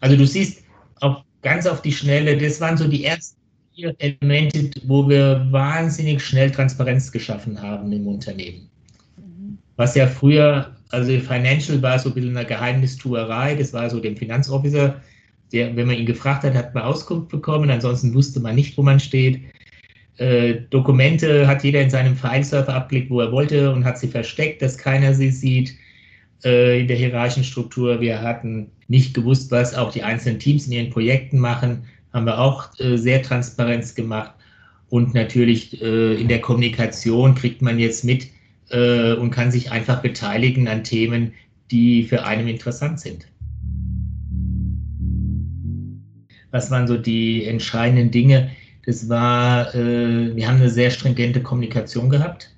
Also 0.00 0.16
du 0.16 0.26
siehst 0.26 0.64
auch 1.00 1.22
ganz 1.42 1.66
auf 1.66 1.82
die 1.82 1.92
Schnelle, 1.92 2.36
das 2.36 2.60
waren 2.60 2.76
so 2.76 2.88
die 2.88 3.04
ersten 3.04 3.36
vier 3.74 3.94
Elemente, 3.98 4.70
wo 4.84 5.08
wir 5.08 5.46
wahnsinnig 5.50 6.24
schnell 6.24 6.50
Transparenz 6.50 7.10
geschaffen 7.10 7.60
haben 7.60 7.92
im 7.92 8.06
Unternehmen. 8.06 8.68
Was 9.76 9.94
ja 9.94 10.06
früher, 10.06 10.76
also 10.90 11.10
Financial 11.20 11.80
war 11.82 11.98
so 11.98 12.10
ein 12.10 12.14
bisschen 12.14 12.36
eine 12.36 12.46
Geheimnistuerei, 12.46 13.54
das 13.54 13.72
war 13.72 13.88
so 13.90 14.00
dem 14.00 14.16
Finanzofficer 14.16 15.00
der, 15.52 15.76
wenn 15.76 15.86
man 15.86 15.96
ihn 15.96 16.06
gefragt 16.06 16.44
hat, 16.44 16.54
hat 16.54 16.74
man 16.74 16.84
Auskunft 16.84 17.28
bekommen, 17.28 17.70
ansonsten 17.70 18.14
wusste 18.14 18.40
man 18.40 18.54
nicht, 18.54 18.76
wo 18.76 18.82
man 18.82 18.98
steht. 18.98 19.40
Äh, 20.16 20.62
Dokumente 20.70 21.46
hat 21.46 21.62
jeder 21.62 21.80
in 21.80 21.90
seinem 21.90 22.16
Fileserver 22.16 22.74
abgelegt, 22.74 23.10
wo 23.10 23.20
er 23.20 23.32
wollte 23.32 23.70
und 23.70 23.84
hat 23.84 23.98
sie 23.98 24.08
versteckt, 24.08 24.62
dass 24.62 24.78
keiner 24.78 25.14
sie 25.14 25.30
sieht 25.30 25.74
äh, 26.44 26.80
in 26.80 26.88
der 26.88 26.96
hierarchischen 26.96 27.44
Struktur. 27.44 28.00
Wir 28.00 28.20
hatten 28.20 28.70
nicht 28.88 29.14
gewusst, 29.14 29.50
was 29.50 29.74
auch 29.74 29.92
die 29.92 30.02
einzelnen 30.02 30.38
Teams 30.38 30.66
in 30.66 30.72
ihren 30.72 30.90
Projekten 30.90 31.38
machen, 31.38 31.84
haben 32.12 32.26
wir 32.26 32.38
auch 32.38 32.68
äh, 32.78 32.96
sehr 32.96 33.22
transparent 33.22 33.94
gemacht. 33.94 34.32
Und 34.88 35.14
natürlich 35.14 35.80
äh, 35.80 36.20
in 36.20 36.28
der 36.28 36.40
Kommunikation 36.40 37.34
kriegt 37.34 37.62
man 37.62 37.78
jetzt 37.78 38.04
mit 38.04 38.26
äh, 38.70 39.14
und 39.14 39.30
kann 39.30 39.50
sich 39.50 39.72
einfach 39.72 40.02
beteiligen 40.02 40.68
an 40.68 40.84
Themen, 40.84 41.32
die 41.70 42.04
für 42.04 42.24
einen 42.24 42.48
interessant 42.48 43.00
sind. 43.00 43.26
was 46.52 46.70
waren 46.70 46.86
so 46.86 46.96
die 46.96 47.44
entscheidenden 47.46 48.10
Dinge? 48.12 48.50
Das 48.86 49.08
war, 49.08 49.74
äh, 49.74 50.36
wir 50.36 50.46
haben 50.46 50.56
eine 50.56 50.70
sehr 50.70 50.90
stringente 50.90 51.42
Kommunikation 51.42 52.08
gehabt. 52.08 52.54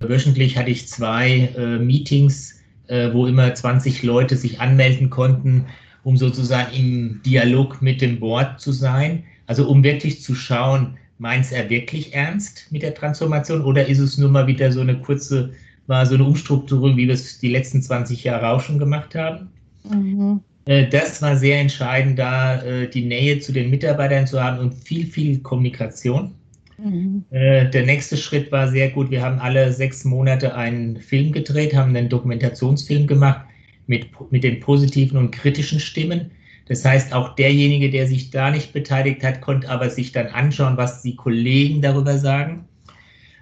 Wöchentlich 0.00 0.56
hatte 0.56 0.70
ich 0.70 0.88
zwei 0.88 1.50
äh, 1.56 1.78
Meetings, 1.78 2.60
äh, 2.88 3.12
wo 3.12 3.26
immer 3.26 3.54
20 3.54 4.02
Leute 4.02 4.36
sich 4.36 4.60
anmelden 4.60 5.10
konnten, 5.10 5.66
um 6.04 6.16
sozusagen 6.16 6.74
im 6.74 7.20
Dialog 7.24 7.80
mit 7.80 8.00
dem 8.00 8.20
Board 8.20 8.60
zu 8.60 8.72
sein. 8.72 9.24
Also 9.46 9.68
um 9.68 9.84
wirklich 9.84 10.22
zu 10.22 10.34
schauen, 10.34 10.96
meint 11.18 11.52
er 11.52 11.70
wirklich 11.70 12.14
ernst 12.14 12.66
mit 12.70 12.82
der 12.82 12.94
Transformation 12.94 13.62
oder 13.62 13.86
ist 13.86 13.98
es 13.98 14.18
nur 14.18 14.30
mal 14.30 14.46
wieder 14.46 14.72
so 14.72 14.80
eine 14.80 14.98
kurze, 14.98 15.52
war 15.86 16.04
so 16.04 16.14
eine 16.14 16.24
Umstrukturierung, 16.24 16.96
wie 16.96 17.06
wir 17.06 17.14
es 17.14 17.38
die 17.38 17.50
letzten 17.50 17.82
20 17.82 18.24
Jahre 18.24 18.48
auch 18.48 18.60
schon 18.60 18.78
gemacht 18.78 19.14
haben? 19.14 19.48
Mhm. 19.88 20.40
Äh, 20.64 20.88
das 20.88 21.22
war 21.22 21.36
sehr 21.36 21.60
entscheidend, 21.60 22.18
da 22.18 22.62
äh, 22.62 22.88
die 22.88 23.04
Nähe 23.04 23.38
zu 23.38 23.52
den 23.52 23.70
Mitarbeitern 23.70 24.26
zu 24.26 24.42
haben 24.42 24.58
und 24.58 24.74
viel, 24.74 25.06
viel 25.06 25.38
Kommunikation. 25.40 26.34
Mhm. 26.78 27.24
Äh, 27.30 27.68
der 27.70 27.84
nächste 27.84 28.16
Schritt 28.16 28.50
war 28.52 28.68
sehr 28.68 28.90
gut. 28.90 29.10
Wir 29.10 29.22
haben 29.22 29.38
alle 29.38 29.72
sechs 29.72 30.04
Monate 30.04 30.54
einen 30.54 30.96
Film 30.96 31.32
gedreht, 31.32 31.74
haben 31.74 31.94
einen 31.94 32.08
Dokumentationsfilm 32.08 33.06
gemacht 33.06 33.46
mit, 33.86 34.08
mit 34.30 34.44
den 34.44 34.60
positiven 34.60 35.18
und 35.18 35.30
kritischen 35.30 35.80
Stimmen. 35.80 36.30
Das 36.66 36.84
heißt, 36.84 37.12
auch 37.12 37.34
derjenige, 37.34 37.90
der 37.90 38.06
sich 38.06 38.30
da 38.30 38.50
nicht 38.50 38.72
beteiligt 38.72 39.22
hat, 39.22 39.40
konnte 39.40 39.68
aber 39.68 39.90
sich 39.90 40.12
dann 40.12 40.28
anschauen, 40.28 40.76
was 40.76 41.02
die 41.02 41.16
Kollegen 41.16 41.82
darüber 41.82 42.18
sagen. 42.18 42.66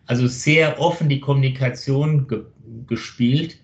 Also 0.07 0.27
sehr 0.27 0.81
offen 0.81 1.09
die 1.09 1.21
Kommunikation 1.21 2.27
ge 2.27 2.43
gespielt 2.87 3.59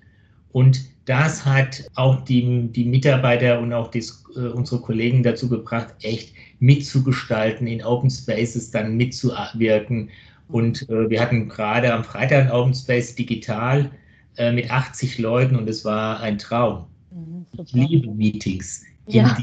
und 0.53 0.81
das 1.07 1.47
hat 1.47 1.89
auch 1.95 2.21
die, 2.25 2.69
die 2.73 2.85
Mitarbeiter 2.85 3.61
und 3.61 3.73
auch 3.73 3.89
die, 3.89 4.05
äh, 4.35 4.49
unsere 4.49 4.81
Kollegen 4.81 5.23
dazu 5.23 5.49
gebracht, 5.49 5.95
echt 6.03 6.35
mitzugestalten, 6.59 7.67
in 7.67 7.83
Open 7.85 8.11
Spaces 8.11 8.71
dann 8.71 8.97
mitzuwirken. 8.97 10.11
Und 10.49 10.89
äh, 10.91 11.09
wir 11.09 11.21
hatten 11.21 11.49
gerade 11.49 11.93
am 11.93 12.05
Freitag 12.05 12.47
ein 12.47 12.51
Open 12.51 12.75
Space 12.75 13.15
digital 13.15 13.91
äh, 14.37 14.53
mit 14.53 14.71
80 14.71 15.19
Leuten 15.19 15.57
und 15.57 15.69
es 15.69 15.85
war 15.85 16.21
ein 16.21 16.39
Traum. 16.39 16.87
Mhm, 17.13 17.47
ich 17.53 17.73
liebe 17.73 18.11
Meetings. 18.11 18.85
Ja. 19.07 19.37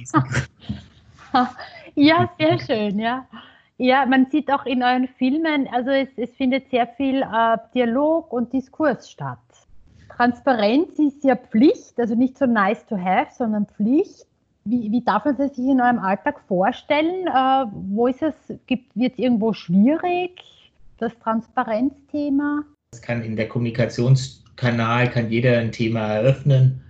ja, 1.96 2.30
sehr 2.38 2.60
schön, 2.60 3.00
ja. 3.00 3.26
Ja, 3.78 4.06
man 4.06 4.28
sieht 4.30 4.52
auch 4.52 4.66
in 4.66 4.84
euren 4.84 5.08
Filmen, 5.08 5.68
also 5.72 5.90
es, 5.90 6.10
es 6.18 6.30
findet 6.36 6.70
sehr 6.70 6.88
viel 6.88 7.22
äh, 7.22 7.58
Dialog 7.74 8.32
und 8.32 8.52
Diskurs 8.54 9.10
statt. 9.10 9.40
Transparenz 10.16 11.00
ist 11.00 11.24
ja 11.24 11.36
Pflicht, 11.36 11.98
also 11.98 12.16
nicht 12.16 12.38
so 12.38 12.46
nice 12.46 12.86
to 12.86 12.98
have, 12.98 13.32
sondern 13.36 13.66
Pflicht. 13.66 14.26
Wie, 14.66 14.92
wie 14.92 15.04
darf 15.04 15.26
man 15.26 15.36
sich 15.36 15.58
in 15.58 15.82
eurem 15.82 16.00
Alltag 16.00 16.40
vorstellen? 16.48 17.28
Äh, 17.28 17.66
wo 17.72 18.08
ist 18.08 18.22
es, 18.22 18.34
wird 18.68 19.14
es 19.14 19.20
irgendwo 19.20 19.54
schwierig, 19.54 20.42
das 21.00 21.12
Transparenzthema? 21.20 22.64
Es 22.94 23.02
kann 23.02 23.24
in 23.24 23.36
der 23.36 23.50
Kommunikationskanal, 23.50 25.10
kann 25.10 25.30
jeder 25.30 25.58
ein 25.58 25.72
Thema 25.72 26.08
eröffnen. 26.08 26.82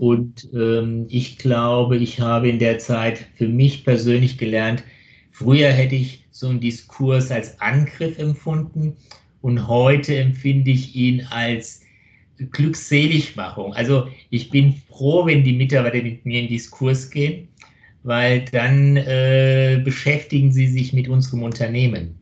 Und 0.00 0.48
ähm, 0.52 1.06
ich 1.08 1.38
glaube, 1.38 1.98
ich 1.98 2.20
habe 2.20 2.48
in 2.48 2.58
der 2.58 2.78
Zeit 2.78 3.18
für 3.36 3.46
mich 3.46 3.84
persönlich 3.84 4.38
gelernt, 4.38 4.82
früher 5.30 5.68
hätte 5.68 5.94
ich 5.94 6.26
so 6.32 6.48
einen 6.48 6.60
Diskurs 6.60 7.30
als 7.30 7.60
Angriff 7.60 8.18
empfunden 8.18 8.96
und 9.40 9.68
heute 9.68 10.16
empfinde 10.16 10.72
ich 10.72 10.96
ihn 10.96 11.28
als 11.30 11.83
Glückseligmachung. 12.38 13.72
Also 13.74 14.08
ich 14.30 14.50
bin 14.50 14.74
froh, 14.88 15.26
wenn 15.26 15.44
die 15.44 15.52
Mitarbeiter 15.52 16.02
mit 16.02 16.24
mir 16.24 16.40
in 16.40 16.48
Diskurs 16.48 17.10
gehen, 17.10 17.48
weil 18.02 18.44
dann 18.52 18.96
äh, 18.96 19.80
beschäftigen 19.84 20.52
sie 20.52 20.66
sich 20.66 20.92
mit 20.92 21.08
unserem 21.08 21.42
Unternehmen. 21.42 22.14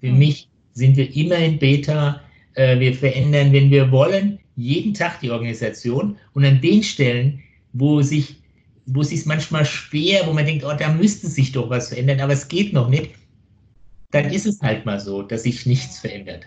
Für 0.00 0.10
mhm. 0.10 0.18
mich 0.18 0.48
sind 0.72 0.96
wir 0.96 1.14
immer 1.16 1.36
in 1.36 1.58
Beta. 1.58 2.20
Äh, 2.54 2.78
wir 2.78 2.94
verändern, 2.94 3.52
wenn 3.52 3.70
wir 3.70 3.90
wollen, 3.90 4.38
jeden 4.56 4.94
Tag 4.94 5.20
die 5.20 5.30
Organisation 5.30 6.16
und 6.32 6.44
an 6.44 6.60
den 6.60 6.82
Stellen, 6.82 7.42
wo 7.72 8.02
sich 8.02 8.36
wo 8.88 9.00
es 9.00 9.08
sich 9.08 9.26
manchmal 9.26 9.64
schwer, 9.64 10.28
wo 10.28 10.32
man 10.32 10.46
denkt, 10.46 10.64
oh, 10.64 10.72
da 10.78 10.92
müsste 10.92 11.26
sich 11.26 11.50
doch 11.50 11.68
was 11.68 11.88
verändern, 11.88 12.20
aber 12.20 12.34
es 12.34 12.46
geht 12.46 12.72
noch 12.72 12.88
nicht, 12.88 13.10
dann 14.12 14.30
ist 14.32 14.46
es 14.46 14.60
halt 14.62 14.86
mal 14.86 15.00
so, 15.00 15.22
dass 15.22 15.42
sich 15.42 15.66
nichts 15.66 15.98
verändert 15.98 16.46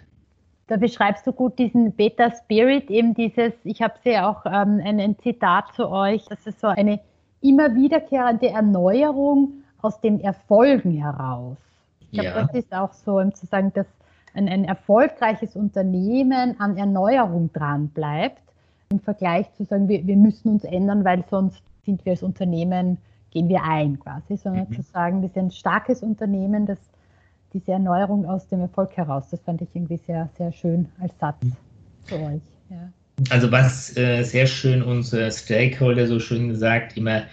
da 0.69 0.77
beschreibst 0.77 1.25
du 1.25 1.33
gut 1.33 1.57
diesen 1.57 1.91
Beta 1.93 2.29
Spirit, 2.31 2.91
eben 2.91 3.15
dieses, 3.15 3.53
ich 3.63 3.81
habe 3.81 3.95
sehr 4.03 4.29
auch 4.29 4.45
ähm, 4.45 4.79
ein, 4.83 4.99
ein, 4.99 5.17
Zitat 5.17 5.73
zu 5.73 5.89
euch, 5.89 6.23
dass 6.25 6.45
es 6.45 6.59
so 6.59 6.67
eine 6.67 6.99
immer 7.41 7.73
wiederkehrende 7.73 8.49
Erneuerung 8.49 9.63
aus 9.81 9.99
den 9.99 10.19
Erfolgen 10.21 10.91
heraus. 10.91 11.57
Ich 12.01 12.11
glaube, 12.11 12.27
ja. 12.27 12.41
das 12.43 12.53
ist 12.53 12.73
auch 12.73 12.93
so, 12.93 13.17
um 13.17 13.33
zu 13.33 13.47
sagen, 13.47 13.71
dass 13.73 13.87
ein, 14.35 14.47
ein 14.47 14.63
erfolgreiches 14.63 15.55
Unternehmen 15.55 16.59
an 16.59 16.77
Erneuerung 16.77 17.51
dran 17.51 17.87
bleibt, 17.89 18.43
im 18.89 18.99
Vergleich 18.99 19.51
zu 19.53 19.65
sagen, 19.65 19.87
wir, 19.87 20.05
wir 20.05 20.17
müssen 20.17 20.49
uns 20.49 20.63
ändern, 20.63 21.03
weil 21.03 21.23
sonst 21.31 21.63
sind 21.83 22.05
wir 22.05 22.11
als 22.11 22.21
Unternehmen, 22.21 22.99
gehen 23.31 23.49
wir 23.49 23.63
ein 23.63 23.99
quasi, 23.99 24.37
sondern 24.37 24.67
mhm. 24.69 24.73
zu 24.73 24.81
sagen, 24.83 25.23
wir 25.23 25.29
sind 25.29 25.47
ein 25.47 25.51
starkes 25.51 26.03
Unternehmen, 26.03 26.67
das 26.67 26.79
diese 27.53 27.71
Erneuerung 27.71 28.25
aus 28.25 28.47
dem 28.47 28.61
Erfolg 28.61 28.95
heraus, 28.95 29.25
das 29.31 29.41
fand 29.41 29.61
ich 29.61 29.69
irgendwie 29.73 29.99
sehr, 30.05 30.29
sehr 30.37 30.51
schön 30.51 30.87
als 30.99 31.13
Satz 31.19 31.37
für 32.05 32.15
euch. 32.15 32.41
Ja. 32.69 32.91
Also 33.29 33.51
was 33.51 33.95
äh, 33.97 34.23
sehr 34.23 34.47
schön 34.47 34.81
unser 34.81 35.29
Stakeholder 35.31 36.07
so 36.07 36.19
schön 36.19 36.49
gesagt, 36.49 36.95
immer 36.95 37.23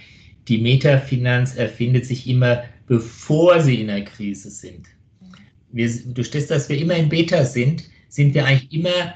die 0.49 0.58
Metafinanz 0.58 1.56
erfindet 1.56 2.06
sich 2.06 2.28
immer, 2.28 2.62
bevor 2.87 3.61
sie 3.61 3.80
in 3.80 3.88
der 3.88 4.04
Krise 4.04 4.50
sind. 4.50 4.87
Wir, 5.73 5.90
durch 6.06 6.30
das, 6.30 6.46
dass 6.46 6.68
wir 6.68 6.78
immer 6.78 6.94
in 6.94 7.08
Beta 7.08 7.44
sind, 7.44 7.85
sind 8.08 8.35
wir 8.35 8.46
eigentlich 8.46 8.73
immer, 8.73 9.14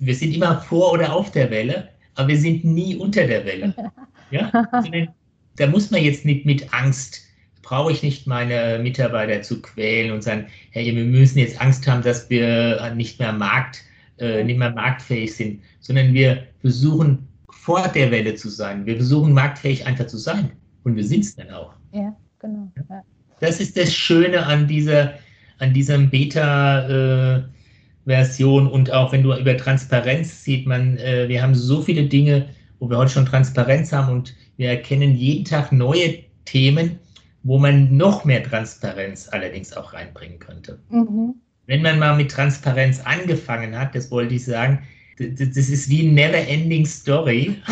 wir 0.00 0.14
sind 0.14 0.34
immer 0.34 0.60
vor 0.60 0.92
oder 0.92 1.14
auf 1.14 1.30
der 1.30 1.50
Welle, 1.50 1.88
aber 2.14 2.28
wir 2.28 2.38
sind 2.38 2.64
nie 2.64 2.96
unter 2.96 3.26
der 3.26 3.44
Welle. 3.44 3.74
Ja? 4.30 4.50
Da 5.56 5.66
muss 5.66 5.90
man 5.90 6.02
jetzt 6.02 6.24
nicht 6.24 6.46
mit 6.46 6.72
Angst, 6.72 7.20
brauche 7.62 7.92
ich 7.92 8.02
nicht 8.02 8.26
meine 8.26 8.78
Mitarbeiter 8.82 9.42
zu 9.42 9.62
quälen 9.62 10.12
und 10.12 10.22
sagen, 10.22 10.46
hey, 10.70 10.94
wir 10.94 11.04
müssen 11.04 11.38
jetzt 11.38 11.60
Angst 11.60 11.86
haben, 11.86 12.02
dass 12.02 12.28
wir 12.28 12.92
nicht 12.94 13.18
mehr 13.18 13.32
Markt, 13.32 13.82
äh, 14.18 14.44
nicht 14.44 14.58
mehr 14.58 14.72
marktfähig 14.72 15.34
sind, 15.34 15.62
sondern 15.80 16.12
wir 16.12 16.44
versuchen 16.60 17.26
vor 17.50 17.88
der 17.88 18.10
Welle 18.10 18.34
zu 18.34 18.48
sein. 18.48 18.84
Wir 18.86 18.96
versuchen 18.96 19.32
marktfähig 19.32 19.86
einfach 19.86 20.06
zu 20.06 20.18
sein. 20.18 20.52
Und 20.84 20.96
wir 20.96 21.04
sind 21.04 21.20
es 21.20 21.36
dann 21.36 21.50
auch. 21.50 21.72
Ja, 21.92 22.16
genau. 22.40 22.72
Ja. 22.88 23.02
Das 23.40 23.60
ist 23.60 23.76
das 23.76 23.94
Schöne 23.94 24.46
an 24.46 24.66
dieser, 24.66 25.14
an 25.58 25.72
diesem 25.72 26.10
Beta-Version 26.10 28.66
äh, 28.66 28.70
und 28.70 28.92
auch 28.92 29.12
wenn 29.12 29.22
du 29.22 29.32
über 29.34 29.56
Transparenz 29.56 30.44
sieht 30.44 30.66
man, 30.66 30.98
äh, 30.98 31.28
wir 31.28 31.42
haben 31.42 31.54
so 31.54 31.82
viele 31.82 32.04
Dinge, 32.04 32.46
wo 32.80 32.90
wir 32.90 32.98
heute 32.98 33.12
schon 33.12 33.26
Transparenz 33.26 33.92
haben 33.92 34.12
und 34.12 34.34
wir 34.56 34.70
erkennen 34.70 35.14
jeden 35.14 35.44
Tag 35.44 35.70
neue 35.72 36.18
Themen, 36.44 36.98
wo 37.42 37.58
man 37.58 37.96
noch 37.96 38.24
mehr 38.24 38.42
Transparenz 38.42 39.28
allerdings 39.30 39.72
auch 39.72 39.92
reinbringen 39.92 40.38
könnte. 40.38 40.78
Mhm. 40.90 41.34
Wenn 41.66 41.82
man 41.82 41.98
mal 41.98 42.16
mit 42.16 42.30
Transparenz 42.30 43.00
angefangen 43.04 43.78
hat, 43.78 43.94
das 43.94 44.10
wollte 44.10 44.34
ich 44.34 44.44
sagen, 44.44 44.82
das 45.18 45.56
ist 45.56 45.88
wie 45.88 46.06
eine 46.06 46.12
never-ending 46.12 46.86
Story. 46.86 47.62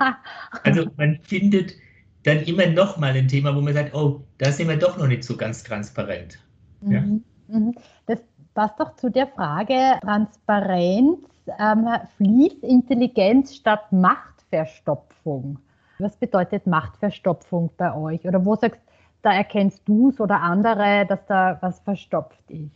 also 0.62 0.86
man 0.96 1.18
findet 1.22 1.74
dann 2.22 2.42
immer 2.42 2.66
noch 2.66 2.96
mal 2.96 3.12
ein 3.12 3.28
Thema, 3.28 3.54
wo 3.54 3.60
man 3.60 3.74
sagt, 3.74 3.94
oh, 3.94 4.24
da 4.38 4.50
sind 4.50 4.68
wir 4.68 4.76
doch 4.76 4.96
noch 4.98 5.06
nicht 5.06 5.24
so 5.24 5.36
ganz 5.36 5.62
transparent. 5.62 6.38
Mhm. 6.80 6.92
Ja? 6.92 7.00
Mhm. 7.48 7.74
Das 8.06 8.20
passt 8.54 8.80
doch 8.80 8.96
zu 8.96 9.10
der 9.10 9.28
Frage 9.28 9.98
Transparenz, 10.00 11.18
ähm, 11.60 11.86
Fließintelligenz 12.16 13.54
statt 13.54 13.92
Machtverstopfung. 13.92 15.58
Was 15.98 16.16
bedeutet 16.16 16.66
Machtverstopfung 16.66 17.70
bei 17.76 17.94
euch? 17.94 18.24
Oder 18.26 18.44
wo 18.44 18.56
sagst 18.56 18.80
da 19.22 19.32
erkennst 19.32 19.82
du 19.86 20.10
es 20.10 20.20
oder 20.20 20.40
andere, 20.40 21.06
dass 21.08 21.24
da 21.26 21.58
was 21.60 21.80
verstopft 21.80 22.42
ist? 22.48 22.70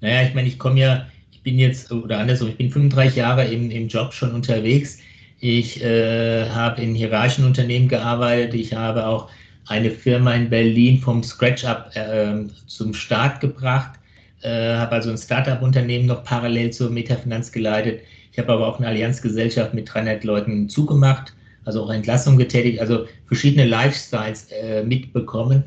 Naja, 0.00 0.26
ich 0.26 0.34
meine, 0.34 0.48
ich 0.48 0.58
komme 0.58 0.80
ja, 0.80 1.06
ich 1.30 1.42
bin 1.42 1.58
jetzt, 1.58 1.90
oder 1.92 2.18
andersrum, 2.18 2.48
ich 2.48 2.56
bin 2.56 2.70
35 2.70 3.16
Jahre 3.16 3.44
im, 3.44 3.70
im 3.70 3.88
Job 3.88 4.12
schon 4.12 4.32
unterwegs 4.32 4.98
ich 5.42 5.82
äh, 5.82 6.48
habe 6.50 6.80
in 6.80 6.94
hierarchischen 6.94 7.44
Unternehmen 7.44 7.88
gearbeitet. 7.88 8.54
Ich 8.54 8.74
habe 8.74 9.04
auch 9.04 9.28
eine 9.66 9.90
Firma 9.90 10.32
in 10.34 10.48
Berlin 10.48 11.00
vom 11.00 11.24
Scratch 11.24 11.64
up 11.64 11.90
äh, 11.96 12.44
zum 12.68 12.94
Start 12.94 13.40
gebracht. 13.40 13.98
Äh, 14.42 14.76
habe 14.76 14.92
also 14.92 15.10
ein 15.10 15.18
Startup-Unternehmen 15.18 16.06
noch 16.06 16.22
parallel 16.22 16.70
zur 16.70 16.90
Metafinanz 16.90 17.50
geleitet. 17.50 18.02
Ich 18.30 18.38
habe 18.38 18.52
aber 18.52 18.68
auch 18.68 18.78
eine 18.78 18.86
Allianzgesellschaft 18.86 19.74
mit 19.74 19.92
300 19.92 20.22
Leuten 20.22 20.68
zugemacht, 20.68 21.34
also 21.64 21.84
auch 21.84 21.90
Entlassung 21.90 22.36
getätigt, 22.36 22.80
also 22.80 23.06
verschiedene 23.26 23.66
Lifestyles 23.66 24.48
äh, 24.50 24.82
mitbekommen. 24.82 25.64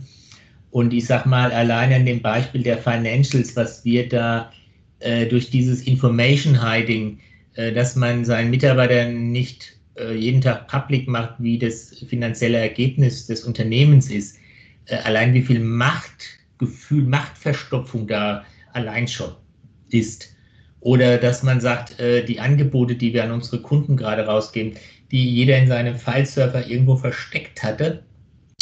Und 0.72 0.94
ich 0.94 1.06
sage 1.06 1.30
mal, 1.30 1.52
alleine 1.52 1.96
an 1.96 2.06
dem 2.06 2.22
Beispiel 2.22 2.64
der 2.64 2.78
Financials, 2.78 3.56
was 3.56 3.86
wir 3.86 4.10
da 4.10 4.52
äh, 5.00 5.26
durch 5.26 5.50
dieses 5.50 5.82
Information 5.84 6.62
Hiding 6.62 7.20
äh, 7.56 7.72
dass 7.72 7.96
man 7.96 8.26
seinen 8.26 8.50
Mitarbeitern 8.50 9.32
nicht 9.32 9.78
äh, 9.98 10.14
jeden 10.14 10.42
Tag 10.42 10.68
public 10.68 11.08
macht, 11.08 11.36
wie 11.40 11.58
das 11.58 12.04
finanzielle 12.10 12.58
Ergebnis 12.58 13.28
des 13.28 13.44
Unternehmens 13.46 14.12
ist. 14.12 14.38
Äh, 14.86 14.98
allein 14.98 15.34
wie 15.34 15.42
viel 15.42 15.60
Machtgefühl, 15.60 17.04
Machtverstopfung 17.04 18.08
da 18.08 18.44
allein 18.74 19.08
schon 19.08 19.32
ist. 19.90 20.32
Oder 20.82 21.18
dass 21.18 21.42
man 21.42 21.60
sagt, 21.60 21.96
die 22.00 22.40
Angebote, 22.40 22.94
die 22.94 23.12
wir 23.12 23.24
an 23.24 23.32
unsere 23.32 23.60
Kunden 23.60 23.98
gerade 23.98 24.28
rausgeben, 24.28 24.74
die 25.12 25.30
jeder 25.30 25.58
in 25.58 25.68
seinem 25.68 25.96
File-Server 25.98 26.68
irgendwo 26.68 26.96
versteckt 26.96 27.64
hatte, 27.64 28.04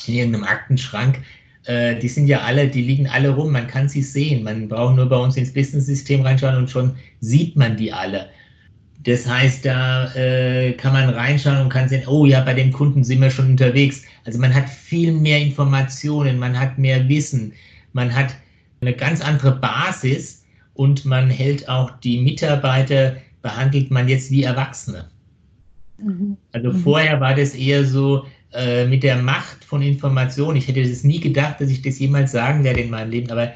in 0.06 0.15
irgendeinem 0.15 0.45
Aktenschrank, 0.45 1.19
die 1.65 2.10
sind 2.10 2.27
ja 2.27 2.41
alle, 2.41 2.67
die 2.67 2.82
liegen 2.82 3.08
alle 3.08 3.29
rum, 3.29 3.53
man 3.53 3.67
kann 3.67 3.88
sie 3.88 4.03
sehen. 4.03 4.43
Man 4.43 4.67
braucht 4.67 4.97
nur 4.97 5.08
bei 5.08 5.15
uns 5.15 5.38
ins 5.38 5.53
Business-System 5.53 6.21
reinschauen 6.21 6.58
und 6.58 6.69
schon 6.69 6.93
sieht 7.21 7.56
man 7.56 7.77
die 7.77 7.93
alle. 7.93 8.27
Das 9.03 9.25
heißt, 9.25 9.65
da 9.65 10.13
äh, 10.13 10.73
kann 10.73 10.91
man 10.91 11.10
reinschauen 11.10 11.62
und 11.62 11.69
kann 11.69 11.88
sehen, 11.88 12.03
oh 12.08 12.25
ja, 12.25 12.41
bei 12.41 12.53
dem 12.53 12.73
Kunden 12.73 13.03
sind 13.03 13.21
wir 13.21 13.29
schon 13.29 13.51
unterwegs. 13.51 14.03
Also 14.25 14.39
man 14.39 14.53
hat 14.53 14.69
viel 14.69 15.13
mehr 15.13 15.39
Informationen, 15.39 16.38
man 16.38 16.58
hat 16.60 16.77
mehr 16.77 17.08
Wissen, 17.08 17.53
man 17.93 18.13
hat 18.13 18.36
eine 18.82 18.93
ganz 18.93 19.21
andere 19.21 19.53
Basis 19.60 20.43
und 20.73 21.06
man 21.06 21.29
hält 21.29 21.67
auch 21.69 21.91
die 21.99 22.19
Mitarbeiter, 22.19 23.15
behandelt 23.41 23.89
man 23.89 24.10
jetzt 24.10 24.32
wie 24.32 24.43
Erwachsene. 24.43 25.10
Mhm. 25.97 26.38
Also 26.51 26.71
mhm. 26.71 26.77
vorher 26.77 27.19
war 27.19 27.36
das 27.36 27.56
eher 27.56 27.86
so 27.86 28.25
äh, 28.53 28.86
mit 28.86 29.03
der 29.03 29.21
Macht 29.21 29.63
von 29.63 29.82
Informationen. 29.82 30.58
Ich 30.58 30.67
hätte 30.67 30.88
das 30.88 31.03
nie 31.03 31.19
gedacht, 31.19 31.60
dass 31.60 31.69
ich 31.69 31.82
das 31.82 31.99
jemals 31.99 32.32
sagen 32.32 32.63
werde 32.63 32.82
in 32.82 32.89
meinem 32.89 33.12
Leben, 33.12 33.32
aber 33.32 33.53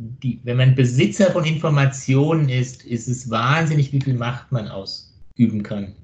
die, 0.00 0.40
wenn 0.44 0.58
man 0.58 0.74
Besitzer 0.74 1.30
von 1.30 1.44
Informationen 1.44 2.48
ist, 2.48 2.84
ist 2.84 3.08
es 3.08 3.30
wahnsinnig, 3.30 3.92
wie 3.92 4.00
viel 4.00 4.14
Macht 4.14 4.52
man 4.52 4.68
ausüben 4.68 5.62
kann. 5.62 5.94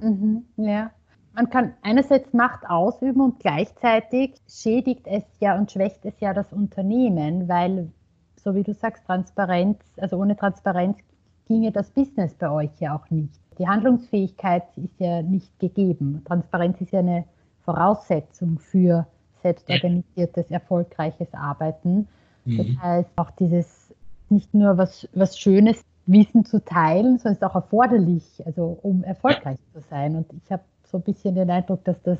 Mhm, 0.00 0.44
ja. 0.56 0.90
Man 1.34 1.48
kann 1.48 1.72
einerseits 1.80 2.32
Macht 2.34 2.68
ausüben 2.68 3.22
und 3.22 3.40
gleichzeitig 3.40 4.34
schädigt 4.48 5.06
es 5.06 5.22
ja 5.40 5.56
und 5.56 5.72
schwächt 5.72 6.04
es 6.04 6.14
ja 6.20 6.34
das 6.34 6.52
Unternehmen, 6.52 7.48
weil, 7.48 7.90
so 8.36 8.54
wie 8.54 8.62
du 8.62 8.74
sagst, 8.74 9.06
Transparenz, 9.06 9.78
also 9.96 10.18
ohne 10.18 10.36
Transparenz 10.36 10.98
ginge 11.46 11.72
das 11.72 11.90
Business 11.90 12.34
bei 12.34 12.50
euch 12.50 12.70
ja 12.80 12.94
auch 12.94 13.08
nicht. 13.10 13.41
Die 13.58 13.68
Handlungsfähigkeit 13.68 14.64
ist 14.76 14.98
ja 14.98 15.22
nicht 15.22 15.58
gegeben. 15.58 16.22
Transparenz 16.26 16.80
ist 16.80 16.92
ja 16.92 17.00
eine 17.00 17.24
Voraussetzung 17.64 18.58
für 18.58 19.06
selbstorganisiertes, 19.42 20.50
erfolgreiches 20.50 21.32
Arbeiten. 21.34 22.08
Das 22.44 22.66
mhm. 22.66 22.82
heißt, 22.82 23.10
auch 23.16 23.30
dieses 23.32 23.94
nicht 24.28 24.52
nur 24.54 24.78
was, 24.78 25.08
was 25.14 25.38
Schönes 25.38 25.84
Wissen 26.06 26.44
zu 26.44 26.64
teilen, 26.64 27.18
sondern 27.18 27.32
es 27.32 27.38
ist 27.38 27.44
auch 27.44 27.54
erforderlich, 27.54 28.42
also 28.44 28.78
um 28.82 29.04
erfolgreich 29.04 29.58
zu 29.72 29.80
sein. 29.88 30.16
Und 30.16 30.26
ich 30.44 30.50
habe 30.50 30.62
so 30.84 30.98
ein 30.98 31.02
bisschen 31.02 31.34
den 31.34 31.50
Eindruck, 31.50 31.84
dass 31.84 32.00
das 32.02 32.18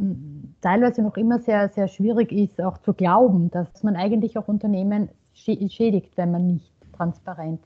hm, 0.00 0.54
teilweise 0.62 1.02
noch 1.02 1.16
immer 1.16 1.38
sehr, 1.40 1.68
sehr 1.68 1.88
schwierig 1.88 2.32
ist, 2.32 2.60
auch 2.60 2.78
zu 2.78 2.94
glauben, 2.94 3.50
dass 3.50 3.82
man 3.82 3.96
eigentlich 3.96 4.38
auch 4.38 4.48
Unternehmen 4.48 5.10
schädigt, 5.34 6.16
wenn 6.16 6.30
man 6.30 6.46
nicht 6.46 6.72
Transparenz. 6.96 7.60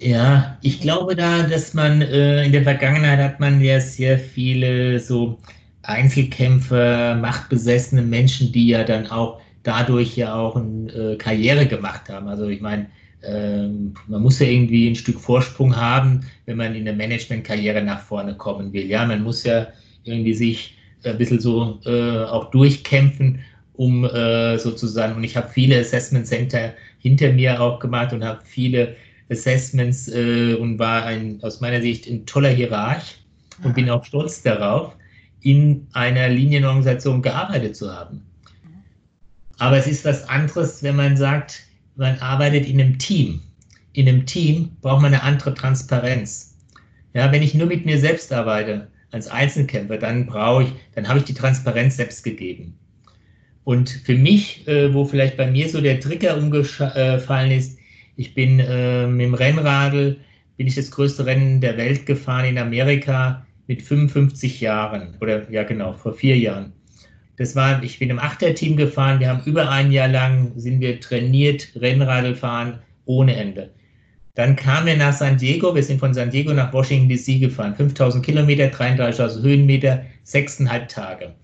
Ja, 0.00 0.58
ich 0.62 0.80
glaube 0.80 1.16
da, 1.16 1.42
dass 1.42 1.74
man 1.74 2.02
äh, 2.02 2.44
in 2.44 2.52
der 2.52 2.62
Vergangenheit 2.62 3.18
hat 3.18 3.40
man 3.40 3.60
ja 3.60 3.80
sehr 3.80 4.18
viele 4.18 5.00
so 5.00 5.40
Einzelkämpfer, 5.82 7.16
machtbesessene 7.16 8.02
Menschen, 8.02 8.52
die 8.52 8.68
ja 8.68 8.84
dann 8.84 9.08
auch 9.08 9.40
dadurch 9.64 10.16
ja 10.16 10.34
auch 10.36 10.54
eine 10.56 10.92
äh, 10.92 11.16
Karriere 11.16 11.66
gemacht 11.66 12.08
haben. 12.08 12.28
Also 12.28 12.46
ich 12.48 12.60
meine, 12.60 12.86
ähm, 13.24 13.94
man 14.06 14.22
muss 14.22 14.38
ja 14.38 14.46
irgendwie 14.46 14.88
ein 14.88 14.94
Stück 14.94 15.18
Vorsprung 15.18 15.74
haben, 15.74 16.20
wenn 16.46 16.56
man 16.58 16.74
in 16.76 16.84
der 16.84 16.94
Managementkarriere 16.94 17.82
nach 17.82 18.00
vorne 18.00 18.36
kommen 18.36 18.72
will. 18.72 18.86
Ja, 18.86 19.04
man 19.04 19.22
muss 19.24 19.42
ja 19.42 19.66
irgendwie 20.04 20.34
sich 20.34 20.76
ein 21.04 21.18
bisschen 21.18 21.40
so 21.40 21.80
äh, 21.86 22.24
auch 22.24 22.50
durchkämpfen, 22.52 23.40
um 23.72 24.04
äh, 24.04 24.58
sozusagen, 24.58 25.16
und 25.16 25.24
ich 25.24 25.36
habe 25.36 25.48
viele 25.48 25.80
Assessment 25.80 26.26
Center 26.26 26.74
hinter 26.98 27.32
mir 27.32 27.60
auch 27.60 27.78
gemacht 27.80 28.12
und 28.12 28.24
habe 28.24 28.40
viele 28.44 28.96
Assessments 29.30 30.08
äh, 30.08 30.54
und 30.54 30.78
war 30.78 31.04
ein, 31.04 31.38
aus 31.42 31.60
meiner 31.60 31.80
Sicht 31.80 32.06
ein 32.06 32.24
toller 32.26 32.50
Hierarch 32.50 33.18
und 33.62 33.74
bin 33.74 33.90
auch 33.90 34.04
stolz 34.04 34.42
darauf, 34.42 34.94
in 35.42 35.86
einer 35.92 36.28
Linienorganisation 36.28 37.22
gearbeitet 37.22 37.76
zu 37.76 37.92
haben. 37.92 38.22
Aber 39.58 39.76
es 39.76 39.86
ist 39.86 40.04
was 40.04 40.28
anderes, 40.28 40.82
wenn 40.82 40.96
man 40.96 41.16
sagt, 41.16 41.62
man 41.96 42.18
arbeitet 42.20 42.66
in 42.66 42.80
einem 42.80 42.98
Team. 42.98 43.40
In 43.92 44.08
einem 44.08 44.26
Team 44.26 44.76
braucht 44.80 45.02
man 45.02 45.12
eine 45.12 45.22
andere 45.22 45.54
Transparenz. 45.54 46.54
Ja, 47.14 47.32
wenn 47.32 47.42
ich 47.42 47.54
nur 47.54 47.66
mit 47.66 47.84
mir 47.84 47.98
selbst 47.98 48.32
arbeite, 48.32 48.88
als 49.10 49.28
Einzelkämpfer, 49.28 49.96
dann 49.96 50.26
brauche 50.26 50.64
ich, 50.64 50.72
dann 50.94 51.08
habe 51.08 51.18
ich 51.18 51.24
die 51.24 51.34
Transparenz 51.34 51.96
selbst 51.96 52.22
gegeben. 52.22 52.78
Und 53.64 53.88
für 53.90 54.14
mich, 54.14 54.66
äh, 54.68 54.92
wo 54.94 55.04
vielleicht 55.04 55.36
bei 55.36 55.50
mir 55.50 55.68
so 55.68 55.80
der 55.80 56.00
Trigger 56.00 56.36
umgefallen 56.36 57.50
ist, 57.50 57.77
ich 58.18 58.34
bin 58.34 58.58
äh, 58.58 59.06
mit 59.06 59.26
dem 59.26 59.34
Rennradl, 59.34 60.16
bin 60.56 60.66
ich 60.66 60.74
das 60.74 60.90
größte 60.90 61.24
Rennen 61.24 61.60
der 61.60 61.76
Welt 61.76 62.04
gefahren 62.04 62.46
in 62.46 62.58
Amerika 62.58 63.46
mit 63.68 63.80
55 63.80 64.60
Jahren 64.60 65.14
oder 65.20 65.48
ja 65.50 65.62
genau, 65.62 65.92
vor 65.92 66.12
vier 66.12 66.36
Jahren. 66.36 66.72
Das 67.36 67.54
war, 67.54 67.80
ich 67.84 68.00
bin 68.00 68.10
im 68.10 68.18
Achterteam 68.18 68.76
gefahren, 68.76 69.20
wir 69.20 69.28
haben 69.28 69.44
über 69.44 69.70
ein 69.70 69.92
Jahr 69.92 70.08
lang, 70.08 70.50
sind 70.56 70.80
wir 70.80 70.98
trainiert, 70.98 71.68
Rennradl 71.76 72.34
fahren 72.34 72.80
ohne 73.04 73.36
Ende. 73.36 73.70
Dann 74.34 74.56
kamen 74.56 74.88
wir 74.88 74.96
nach 74.96 75.12
San 75.12 75.38
Diego, 75.38 75.72
wir 75.72 75.82
sind 75.84 76.00
von 76.00 76.12
San 76.12 76.30
Diego 76.30 76.52
nach 76.52 76.72
Washington 76.72 77.08
DC 77.08 77.40
gefahren, 77.40 77.76
5000 77.76 78.26
Kilometer, 78.26 78.64
33.000 78.64 79.42
Höhenmeter, 79.42 80.04
sechseinhalb 80.24 80.88
Tage. 80.88 81.34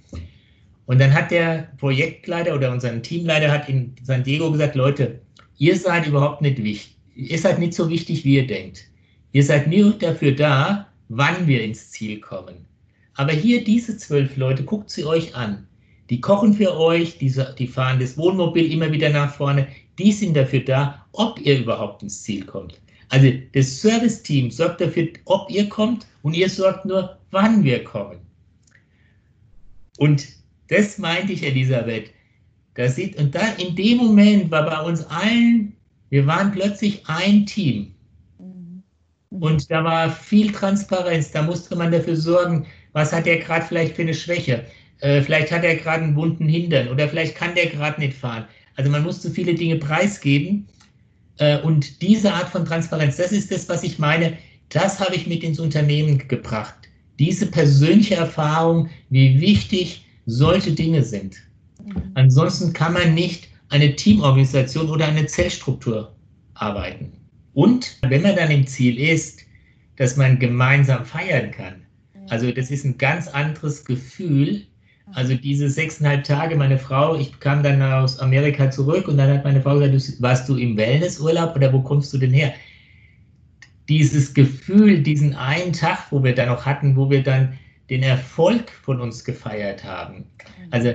Und 0.87 1.01
dann 1.01 1.15
hat 1.15 1.31
der 1.31 1.69
Projektleiter 1.79 2.53
oder 2.53 2.73
unser 2.73 3.01
Teamleiter 3.01 3.51
hat 3.51 3.69
in 3.69 3.95
San 4.03 4.25
Diego 4.25 4.51
gesagt, 4.51 4.75
Leute, 4.75 5.21
ihr 5.59 5.77
seid 5.77 6.07
überhaupt 6.07 6.43
nicht 6.43 6.63
wichtig, 6.63 6.97
ihr 7.15 7.39
seid 7.39 7.59
nicht 7.59 7.75
so 7.75 7.89
wichtig, 7.89 8.25
wie 8.25 8.37
ihr 8.37 8.47
denkt. 8.47 8.85
Ihr 9.33 9.43
seid 9.43 9.67
nur 9.67 9.93
dafür 9.93 10.33
da, 10.33 10.87
wann 11.09 11.47
wir 11.47 11.63
ins 11.63 11.91
Ziel 11.91 12.21
kommen. 12.21 12.65
Aber 13.15 13.33
hier 13.33 13.63
diese 13.63 13.97
zwölf 13.97 14.37
Leute, 14.37 14.65
guckt 14.65 14.91
sie 14.91 15.05
euch 15.05 15.35
an. 15.35 15.67
Die 16.11 16.21
kochen 16.21 16.55
für 16.55 16.77
euch, 16.77 17.19
die, 17.19 17.35
die 17.59 17.67
fahren 17.67 17.99
das 17.99 18.17
Wohnmobil 18.19 18.71
immer 18.71 18.91
wieder 18.93 19.11
nach 19.11 19.35
vorne. 19.35 19.67
Die 19.99 20.13
sind 20.13 20.37
dafür 20.37 20.61
da, 20.61 21.07
ob 21.13 21.41
ihr 21.41 21.59
überhaupt 21.61 22.03
ins 22.03 22.23
Ziel 22.23 22.45
kommt. 22.45 22.81
Also 23.09 23.31
das 23.53 23.81
Service-Team 23.81 24.51
sorgt 24.51 24.81
dafür, 24.81 25.09
ob 25.25 25.51
ihr 25.51 25.69
kommt 25.69 26.07
und 26.23 26.35
ihr 26.35 26.49
sorgt 26.49 26.85
nur, 26.85 27.17
wann 27.31 27.63
wir 27.63 27.85
kommen. 27.85 28.19
Und 29.99 30.27
das 30.69 30.99
meinte 30.99 31.33
ich, 31.33 31.43
Elisabeth. 31.45 32.11
Das 32.75 32.97
sieht, 32.97 33.17
und 33.17 33.35
da 33.35 33.53
in 33.59 33.75
dem 33.77 33.99
Moment 33.99 34.51
war 34.51 34.67
bei 34.67 34.81
uns 34.81 35.05
allen, 35.07 35.75
wir 36.11 36.27
waren 36.27 36.53
plötzlich 36.53 37.03
ein 37.07 37.47
Team. 37.47 37.95
Mhm. 38.39 38.83
Und 39.31 39.71
da 39.71 39.83
war 39.83 40.11
viel 40.11 40.53
Transparenz. 40.53 41.31
Da 41.31 41.43
musste 41.43 41.77
man 41.77 41.93
dafür 41.93 42.17
sorgen, 42.17 42.67
was 42.93 43.13
hat 43.13 43.27
er 43.27 43.39
gerade 43.39 43.65
vielleicht 43.65 43.97
für 43.97 44.03
eine 44.03 44.15
Schwäche. 44.15 44.65
Äh, 45.01 45.23
vielleicht 45.23 45.53
hat 45.53 45.65
er 45.65 45.77
gerade 45.77 46.05
einen 46.05 46.17
wunden 46.17 46.49
Hintern 46.49 46.89
oder 46.89 47.09
vielleicht 47.09 47.35
kann 47.35 47.55
der 47.55 47.67
gerade 47.67 48.01
nicht 48.01 48.17
fahren. 48.17 48.45
Also 48.77 48.91
man 48.91 49.03
musste 49.03 49.31
viele 49.31 49.55
Dinge 49.55 49.77
preisgeben 49.77 50.67
äh, 51.39 51.61
und 51.61 52.01
diese 52.03 52.33
Art 52.33 52.49
von 52.49 52.65
Transparenz, 52.65 53.17
das 53.17 53.33
ist 53.33 53.51
das, 53.51 53.69
was 53.69 53.83
ich 53.83 53.99
meine, 53.99 54.37
das 54.69 55.01
habe 55.01 55.15
ich 55.15 55.27
mit 55.27 55.43
ins 55.45 55.61
Unternehmen 55.61 56.27
gebracht. 56.29 56.75
Diese 57.19 57.47
persönliche 57.47 58.17
Erfahrung, 58.17 58.89
wie 59.11 59.41
wichtig 59.41 60.05
solche 60.27 60.73
Dinge 60.73 61.03
sind. 61.03 61.37
Mhm. 61.85 62.11
Ansonsten 62.15 62.73
kann 62.73 62.93
man 62.93 63.15
nicht 63.15 63.49
eine 63.69 63.95
Teamorganisation 63.97 64.89
oder 64.89 65.07
eine 65.07 65.27
Zellstruktur 65.27 66.15
arbeiten. 66.55 67.13
Und 67.55 67.99
wenn 68.03 68.23
man 68.23 68.37
dann 68.37 68.51
im 68.51 68.67
Ziel 68.67 68.99
ist, 68.99 69.43
dass 69.97 70.17
man 70.17 70.39
gemeinsam 70.39 71.05
feiern 71.05 71.51
kann, 71.51 71.85
also 72.29 72.51
das 72.51 72.71
ist 72.71 72.85
ein 72.85 72.99
ganz 72.99 73.29
anderes 73.29 73.85
Gefühl, 73.85 74.67
also 75.13 75.35
diese 75.35 75.69
sechseinhalb 75.69 76.25
Tage, 76.25 76.57
meine 76.57 76.79
Frau, 76.79 77.17
ich 77.17 77.39
kam 77.39 77.63
dann 77.63 77.81
aus 77.83 78.19
Amerika 78.19 78.71
zurück 78.71 79.07
und 79.07 79.19
dann 79.19 79.31
hat 79.31 79.45
meine 79.45 79.61
Frau 79.61 79.79
gesagt, 79.79 80.23
warst 80.23 80.49
du 80.49 80.57
im 80.57 80.77
Wellnessurlaub 80.77 81.55
oder 81.55 81.73
wo 81.73 81.81
kommst 81.81 82.13
du 82.15 82.19
denn 82.19 82.33
her? 82.33 82.55
Dieses 83.89 84.33
Gefühl, 84.33 85.03
diesen 85.03 85.35
einen 85.35 85.75
Tag, 85.75 86.07
wo 86.11 86.25
wir 86.25 86.35
dann 86.35 86.49
noch 86.49 86.65
hatten, 86.65 86.97
wo 86.97 87.11
wir 87.11 87.23
dann 87.23 87.59
den 87.91 88.03
Erfolg 88.03 88.71
von 88.71 89.01
uns 89.01 89.25
gefeiert 89.25 89.85
haben. 89.85 90.25
Also 90.71 90.95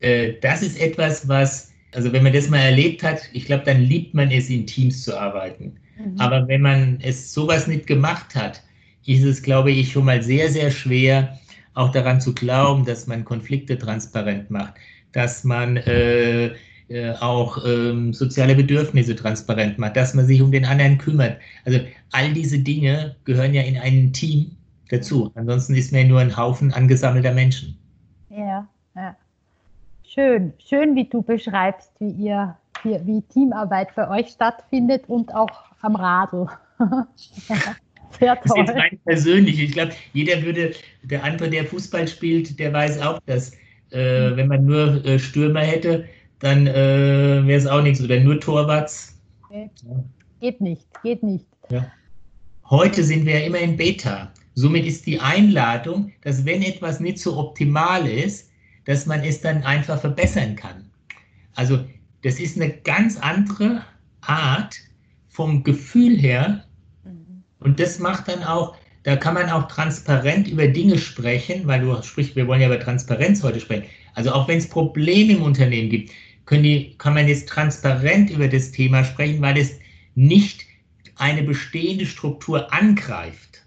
äh, 0.00 0.34
das 0.40 0.62
ist 0.62 0.80
etwas, 0.80 1.28
was, 1.28 1.72
also 1.94 2.12
wenn 2.12 2.22
man 2.22 2.32
das 2.32 2.48
mal 2.48 2.58
erlebt 2.58 3.02
hat, 3.02 3.22
ich 3.32 3.46
glaube, 3.46 3.64
dann 3.64 3.80
liebt 3.82 4.14
man 4.14 4.30
es, 4.30 4.50
in 4.50 4.66
Teams 4.66 5.02
zu 5.02 5.18
arbeiten. 5.18 5.76
Mhm. 5.98 6.20
Aber 6.20 6.46
wenn 6.48 6.62
man 6.62 6.98
es 7.02 7.32
sowas 7.32 7.66
nicht 7.66 7.86
gemacht 7.86 8.34
hat, 8.34 8.62
ist 9.06 9.22
es, 9.22 9.42
glaube 9.42 9.70
ich, 9.70 9.92
schon 9.92 10.04
mal 10.04 10.22
sehr, 10.22 10.50
sehr 10.50 10.70
schwer, 10.70 11.38
auch 11.74 11.90
daran 11.90 12.20
zu 12.20 12.32
glauben, 12.34 12.84
dass 12.84 13.06
man 13.06 13.24
Konflikte 13.24 13.76
transparent 13.76 14.50
macht, 14.50 14.74
dass 15.12 15.44
man 15.44 15.76
äh, 15.78 16.52
äh, 16.88 17.12
auch 17.20 17.58
ähm, 17.66 18.12
soziale 18.12 18.54
Bedürfnisse 18.54 19.16
transparent 19.16 19.78
macht, 19.78 19.96
dass 19.96 20.14
man 20.14 20.26
sich 20.26 20.40
um 20.40 20.52
den 20.52 20.64
anderen 20.64 20.98
kümmert. 20.98 21.38
Also 21.64 21.80
all 22.12 22.32
diese 22.32 22.58
Dinge 22.58 23.16
gehören 23.24 23.54
ja 23.54 23.62
in 23.62 23.76
ein 23.76 24.12
Team 24.12 24.52
dazu. 24.90 25.30
Ansonsten 25.34 25.74
ist 25.74 25.92
man 25.92 26.02
ja 26.02 26.08
nur 26.08 26.20
ein 26.20 26.36
Haufen 26.36 26.72
angesammelter 26.72 27.32
Menschen. 27.32 27.76
Ja, 28.30 28.38
ja. 28.38 28.68
Schön, 30.14 30.52
schön, 30.64 30.94
wie 30.94 31.08
du 31.08 31.22
beschreibst, 31.22 31.90
wie 31.98 32.10
ihr, 32.10 32.56
wie, 32.84 33.00
wie 33.04 33.22
Teamarbeit 33.22 33.92
bei 33.96 34.08
euch 34.08 34.28
stattfindet 34.28 35.08
und 35.08 35.34
auch 35.34 35.50
am 35.80 35.96
Radl. 35.96 36.46
Sehr 38.20 38.40
toll. 38.40 38.42
Das 38.44 38.52
ist 38.52 38.56
jetzt 38.56 38.74
rein 38.76 39.00
persönlich. 39.04 39.60
Ich 39.60 39.72
glaube, 39.72 39.92
jeder 40.12 40.40
würde, 40.42 40.72
der 41.02 41.24
andere, 41.24 41.50
der 41.50 41.64
Fußball 41.64 42.06
spielt, 42.06 42.60
der 42.60 42.72
weiß 42.72 43.02
auch, 43.02 43.18
dass 43.26 43.54
äh, 43.90 44.30
mhm. 44.30 44.36
wenn 44.36 44.46
man 44.46 44.64
nur 44.64 45.04
äh, 45.04 45.18
Stürmer 45.18 45.62
hätte, 45.62 46.04
dann 46.38 46.68
äh, 46.68 47.44
wäre 47.44 47.58
es 47.58 47.66
auch 47.66 47.82
nichts. 47.82 48.00
Oder 48.00 48.20
nur 48.20 48.38
Torwarts. 48.38 49.20
Okay. 49.46 49.68
Ja. 49.82 50.04
Geht 50.40 50.60
nicht, 50.60 50.86
geht 51.02 51.24
nicht. 51.24 51.46
Ja. 51.70 51.90
Heute 52.70 53.02
sind 53.02 53.26
wir 53.26 53.40
ja 53.40 53.46
immer 53.46 53.58
in 53.58 53.76
Beta. 53.76 54.30
Somit 54.54 54.86
ist 54.86 55.06
die 55.06 55.18
Einladung, 55.18 56.12
dass 56.22 56.44
wenn 56.44 56.62
etwas 56.62 57.00
nicht 57.00 57.18
so 57.18 57.36
optimal 57.36 58.06
ist, 58.06 58.52
dass 58.84 59.06
man 59.06 59.20
es 59.22 59.40
dann 59.40 59.62
einfach 59.62 60.00
verbessern 60.00 60.56
kann. 60.56 60.90
Also 61.54 61.84
das 62.22 62.40
ist 62.40 62.60
eine 62.60 62.70
ganz 62.70 63.16
andere 63.18 63.84
Art 64.20 64.76
vom 65.28 65.62
Gefühl 65.64 66.16
her, 66.16 66.64
und 67.64 67.80
das 67.80 67.98
macht 67.98 68.28
dann 68.28 68.44
auch, 68.44 68.76
da 69.02 69.16
kann 69.16 69.34
man 69.34 69.48
auch 69.48 69.68
transparent 69.68 70.48
über 70.48 70.68
Dinge 70.68 70.98
sprechen, 70.98 71.66
weil 71.66 71.80
du 71.80 72.00
sprichst, 72.02 72.36
wir 72.36 72.46
wollen 72.46 72.60
ja 72.60 72.68
über 72.68 72.78
Transparenz 72.78 73.42
heute 73.42 73.58
sprechen. 73.58 73.84
Also 74.14 74.32
auch 74.32 74.46
wenn 74.46 74.58
es 74.58 74.68
Probleme 74.68 75.32
im 75.32 75.42
Unternehmen 75.42 75.88
gibt, 75.88 76.12
die, 76.50 76.94
kann 76.98 77.14
man 77.14 77.26
jetzt 77.26 77.48
transparent 77.48 78.30
über 78.30 78.48
das 78.48 78.70
Thema 78.70 79.02
sprechen, 79.02 79.40
weil 79.40 79.56
es 79.56 79.78
nicht 80.14 80.66
eine 81.16 81.42
bestehende 81.42 82.04
Struktur 82.04 82.72
angreift, 82.72 83.64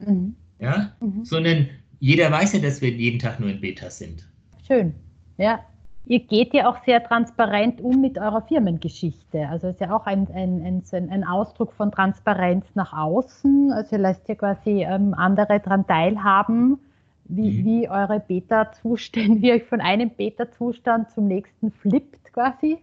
mhm. 0.00 0.34
Ja? 0.58 0.96
Mhm. 1.00 1.24
sondern 1.24 1.68
jeder 2.00 2.30
weiß 2.32 2.54
ja, 2.54 2.58
dass 2.58 2.80
wir 2.80 2.90
jeden 2.90 3.20
Tag 3.20 3.38
nur 3.38 3.48
in 3.48 3.60
Beta 3.60 3.90
sind. 3.90 4.26
Schön, 4.66 4.94
ja. 5.36 5.60
Ihr 6.08 6.20
geht 6.20 6.54
ja 6.54 6.68
auch 6.68 6.84
sehr 6.84 7.02
transparent 7.02 7.80
um 7.80 8.00
mit 8.00 8.16
eurer 8.16 8.42
Firmengeschichte. 8.42 9.48
Also 9.48 9.66
es 9.66 9.74
ist 9.74 9.80
ja 9.80 9.94
auch 9.94 10.06
ein, 10.06 10.28
ein, 10.32 10.84
ein, 10.92 11.10
ein 11.10 11.24
Ausdruck 11.24 11.72
von 11.72 11.90
Transparenz 11.90 12.64
nach 12.74 12.92
außen. 12.92 13.72
Also 13.72 13.96
ihr 13.96 14.02
lasst 14.02 14.28
ja 14.28 14.36
quasi 14.36 14.84
ähm, 14.84 15.14
andere 15.14 15.58
daran 15.58 15.84
teilhaben, 15.84 16.78
wie, 17.24 17.50
mhm. 17.50 17.64
wie 17.64 17.88
eure 17.88 18.20
Beta-Zustände, 18.20 19.40
wie 19.42 19.52
euch 19.52 19.64
von 19.64 19.80
einem 19.80 20.10
Beta-Zustand 20.10 21.10
zum 21.10 21.26
nächsten 21.26 21.72
flippt 21.72 22.32
quasi. 22.32 22.78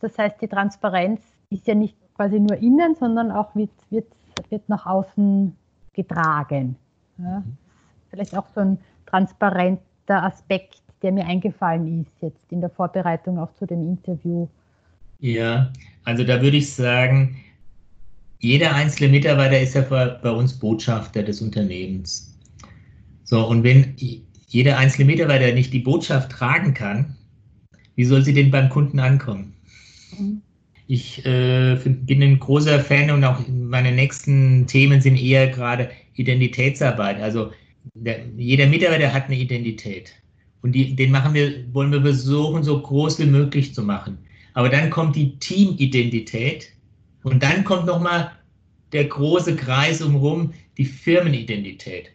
Das 0.00 0.16
heißt, 0.16 0.40
die 0.40 0.48
Transparenz 0.48 1.20
ist 1.50 1.66
ja 1.66 1.74
nicht 1.74 1.96
quasi 2.14 2.38
nur 2.38 2.56
innen, 2.56 2.94
sondern 2.94 3.32
auch 3.32 3.54
wird, 3.56 3.72
wird, 3.90 4.06
wird 4.48 4.68
nach 4.68 4.86
außen 4.86 5.56
getragen. 5.92 6.76
Ja? 7.18 7.40
Mhm. 7.40 7.56
Vielleicht 8.10 8.36
auch 8.36 8.46
so 8.54 8.60
ein 8.60 8.78
transparenter 9.06 10.22
Aspekt 10.22 10.80
der 11.02 11.12
mir 11.12 11.26
eingefallen 11.26 12.02
ist 12.02 12.22
jetzt 12.22 12.50
in 12.50 12.60
der 12.60 12.70
Vorbereitung 12.70 13.38
auch 13.38 13.54
zu 13.58 13.66
dem 13.66 13.82
Interview? 13.82 14.48
Ja, 15.20 15.72
also 16.04 16.24
da 16.24 16.40
würde 16.40 16.56
ich 16.56 16.72
sagen, 16.72 17.36
jeder 18.40 18.74
einzelne 18.74 19.10
Mitarbeiter 19.10 19.60
ist 19.60 19.74
ja 19.74 19.82
bei 19.82 20.30
uns 20.30 20.58
Botschafter 20.58 21.22
des 21.22 21.42
Unternehmens. 21.42 22.38
So, 23.24 23.46
und 23.46 23.62
wenn 23.62 23.94
jeder 24.48 24.78
einzelne 24.78 25.04
Mitarbeiter 25.04 25.52
nicht 25.52 25.72
die 25.72 25.80
Botschaft 25.80 26.32
tragen 26.32 26.74
kann, 26.74 27.16
wie 27.94 28.04
soll 28.04 28.22
sie 28.22 28.32
denn 28.32 28.50
beim 28.50 28.70
Kunden 28.70 28.98
ankommen? 28.98 29.54
Mhm. 30.18 30.42
Ich 30.86 31.24
äh, 31.24 31.76
bin 31.76 32.22
ein 32.22 32.40
großer 32.40 32.80
Fan 32.80 33.12
und 33.12 33.22
auch 33.22 33.38
meine 33.46 33.92
nächsten 33.92 34.66
Themen 34.66 35.00
sind 35.00 35.16
eher 35.16 35.48
gerade 35.48 35.90
Identitätsarbeit. 36.14 37.20
Also 37.20 37.52
der, 37.94 38.26
jeder 38.36 38.66
Mitarbeiter 38.66 39.12
hat 39.12 39.26
eine 39.26 39.36
Identität. 39.36 40.19
Und 40.62 40.72
die, 40.72 40.94
den 40.94 41.10
machen 41.10 41.34
wir, 41.34 41.64
wollen 41.72 41.92
wir 41.92 42.02
versuchen, 42.02 42.62
so 42.62 42.80
groß 42.80 43.18
wie 43.18 43.26
möglich 43.26 43.74
zu 43.74 43.82
machen. 43.82 44.18
Aber 44.54 44.68
dann 44.68 44.90
kommt 44.90 45.16
die 45.16 45.38
Teamidentität 45.38 46.68
und 47.22 47.42
dann 47.42 47.64
kommt 47.64 47.86
nochmal 47.86 48.32
der 48.92 49.04
große 49.04 49.56
Kreis 49.56 50.02
umherum, 50.02 50.52
die 50.76 50.84
Firmenidentität. 50.84 52.10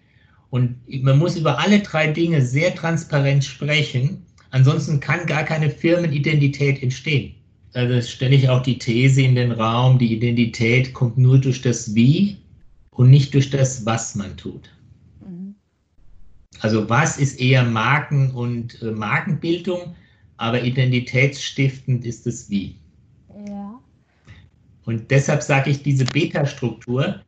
Und 0.49 0.75
man 1.03 1.17
muss 1.17 1.37
über 1.37 1.59
alle 1.59 1.79
drei 1.79 2.07
Dinge 2.07 2.41
sehr 2.41 2.75
transparent 2.75 3.43
sprechen. 3.43 4.23
Ansonsten 4.51 4.99
kann 4.99 5.25
gar 5.25 5.43
keine 5.43 5.69
Firmenidentität 5.69 6.81
entstehen. 6.81 7.33
Also 7.73 8.01
stelle 8.07 8.35
ich 8.35 8.47
auch 8.47 8.61
die 8.61 8.77
These 8.77 9.21
in 9.21 9.35
den 9.35 9.51
Raum, 9.51 9.99
die 9.99 10.13
Identität 10.13 10.93
kommt 10.93 11.17
nur 11.17 11.37
durch 11.37 11.61
das 11.61 11.93
Wie 11.93 12.37
und 12.91 13.09
nicht 13.09 13.33
durch 13.33 13.49
das, 13.49 13.85
was 13.85 14.15
man 14.15 14.37
tut. 14.37 14.69
Also 16.61 16.89
was 16.89 17.17
ist 17.17 17.39
eher 17.39 17.63
Marken 17.63 18.31
und 18.31 18.81
äh, 18.81 18.91
Markenbildung, 18.91 19.95
aber 20.37 20.61
identitätsstiftend 20.61 22.05
ist 22.05 22.25
das 22.25 22.49
Wie. 22.49 22.75
Ja. 23.47 23.79
Und 24.85 25.09
deshalb 25.11 25.41
sage 25.41 25.71
ich, 25.71 25.83
diese 25.83 26.05
Beta-Struktur 26.05 27.21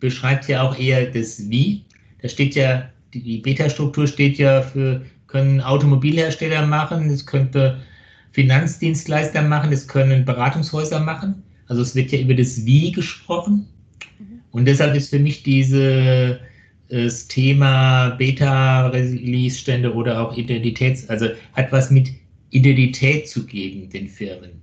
beschreibt 0.00 0.48
ja 0.48 0.62
auch 0.62 0.78
eher 0.78 1.06
das 1.06 1.48
Wie. 1.48 1.84
Da 2.20 2.28
steht 2.28 2.54
ja, 2.54 2.88
die 3.14 3.38
Beta-Struktur 3.38 4.06
steht 4.06 4.38
ja 4.38 4.62
für, 4.62 5.04
können 5.26 5.60
Automobilhersteller 5.60 6.66
machen, 6.66 7.08
es 7.10 7.24
könnte 7.24 7.80
Finanzdienstleister 8.32 9.42
machen, 9.42 9.72
es 9.72 9.86
können 9.86 10.24
Beratungshäuser 10.24 11.00
machen. 11.00 11.42
Also 11.68 11.82
es 11.82 11.94
wird 11.94 12.12
ja 12.12 12.20
über 12.20 12.34
das 12.34 12.64
Wie 12.64 12.92
gesprochen. 12.92 13.66
Mhm. 14.18 14.40
Und 14.50 14.64
deshalb 14.64 14.94
ist 14.94 15.10
für 15.10 15.18
mich 15.18 15.42
diese 15.42 16.40
das 16.92 17.26
Thema 17.26 18.10
Beta-Release-Stände 18.10 19.94
oder 19.94 20.20
auch 20.20 20.36
Identitäts, 20.36 21.08
also 21.08 21.26
hat 21.54 21.72
was 21.72 21.90
mit 21.90 22.10
Identität 22.50 23.30
zu 23.30 23.46
geben, 23.46 23.88
den 23.88 24.08
Firmen. 24.08 24.60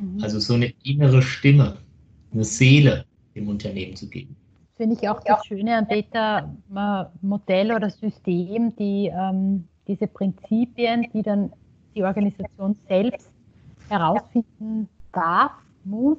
Mhm. 0.00 0.20
Also 0.20 0.40
so 0.40 0.54
eine 0.54 0.72
innere 0.82 1.22
Stimme, 1.22 1.76
eine 2.32 2.42
Seele 2.42 3.04
im 3.34 3.48
Unternehmen 3.48 3.94
zu 3.94 4.08
geben. 4.08 4.34
Finde 4.76 4.96
ich 4.96 5.08
auch 5.08 5.22
das 5.22 5.46
Schöne 5.46 5.76
an 5.76 5.86
Beta-Modell 5.86 7.72
oder 7.72 7.88
System, 7.88 8.74
die 8.74 9.12
ähm, 9.14 9.64
diese 9.86 10.08
Prinzipien, 10.08 11.06
die 11.14 11.22
dann 11.22 11.52
die 11.94 12.02
Organisation 12.02 12.76
selbst 12.88 13.30
herausfinden 13.88 14.88
darf, 15.12 15.52
muss, 15.84 16.18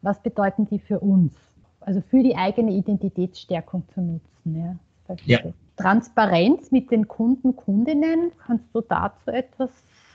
was 0.00 0.22
bedeuten 0.22 0.66
die 0.70 0.78
für 0.78 1.00
uns? 1.00 1.34
Also 1.80 2.00
für 2.00 2.22
die 2.22 2.34
eigene 2.34 2.72
Identitätsstärkung 2.72 3.84
zu 3.92 4.00
nutzen. 4.00 4.56
Ja. 4.56 4.76
Ja. 5.24 5.40
Transparenz 5.76 6.70
mit 6.70 6.90
den 6.90 7.06
Kunden, 7.06 7.54
Kundinnen, 7.54 8.32
kannst 8.46 8.64
du 8.72 8.80
dazu 8.80 9.30
etwas 9.30 9.70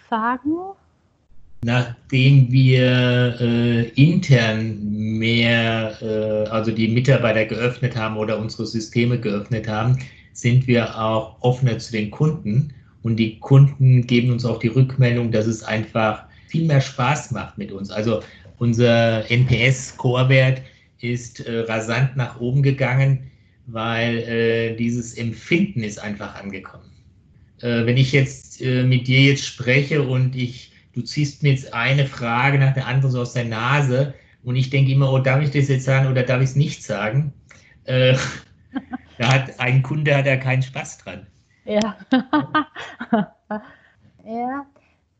sagen? 0.09 0.55
Nachdem 1.63 2.51
wir 2.51 3.39
äh, 3.39 3.89
intern 3.89 4.79
mehr, 4.91 6.01
äh, 6.01 6.49
also 6.49 6.71
die 6.71 6.87
Mitarbeiter 6.87 7.45
geöffnet 7.45 7.95
haben 7.95 8.17
oder 8.17 8.39
unsere 8.39 8.65
Systeme 8.65 9.19
geöffnet 9.19 9.67
haben, 9.67 9.99
sind 10.33 10.65
wir 10.65 10.99
auch 10.99 11.37
offener 11.41 11.77
zu 11.77 11.91
den 11.91 12.09
Kunden. 12.09 12.73
Und 13.03 13.17
die 13.17 13.39
Kunden 13.39 14.07
geben 14.07 14.31
uns 14.31 14.45
auch 14.45 14.57
die 14.57 14.69
Rückmeldung, 14.69 15.31
dass 15.31 15.45
es 15.45 15.63
einfach 15.63 16.23
viel 16.47 16.65
mehr 16.65 16.81
Spaß 16.81 17.31
macht 17.31 17.57
mit 17.59 17.71
uns. 17.71 17.91
Also 17.91 18.21
unser 18.57 19.29
NPS-Core-Wert 19.29 20.61
ist 20.99 21.45
äh, 21.45 21.61
rasant 21.61 22.15
nach 22.15 22.39
oben 22.39 22.63
gegangen 22.63 23.30
weil 23.67 24.17
äh, 24.19 24.75
dieses 24.75 25.17
Empfinden 25.17 25.83
ist 25.83 25.99
einfach 25.99 26.35
angekommen. 26.35 26.91
Äh, 27.61 27.85
wenn 27.85 27.97
ich 27.97 28.11
jetzt 28.11 28.61
äh, 28.61 28.83
mit 28.83 29.07
dir 29.07 29.21
jetzt 29.21 29.45
spreche 29.45 30.01
und 30.01 30.35
ich, 30.35 30.73
du 30.93 31.01
ziehst 31.01 31.43
mir 31.43 31.51
jetzt 31.51 31.73
eine 31.73 32.05
Frage 32.05 32.57
nach 32.57 32.73
der 32.73 32.87
anderen 32.87 33.11
so 33.11 33.21
aus 33.21 33.33
der 33.33 33.45
Nase 33.45 34.13
und 34.43 34.55
ich 34.55 34.69
denke 34.69 34.91
immer, 34.91 35.11
oh, 35.11 35.19
darf 35.19 35.41
ich 35.41 35.51
das 35.51 35.69
jetzt 35.69 35.85
sagen 35.85 36.07
oder 36.07 36.23
darf 36.23 36.41
ich 36.41 36.49
es 36.49 36.55
nicht 36.55 36.83
sagen? 36.83 37.33
Äh, 37.85 38.15
da 39.17 39.33
hat 39.33 39.59
ein 39.59 39.83
Kunde 39.83 40.15
hat 40.15 40.25
da 40.25 40.37
keinen 40.37 40.63
Spaß 40.63 40.99
dran. 40.99 41.27
Ja. 41.65 41.97
ja. 44.25 44.65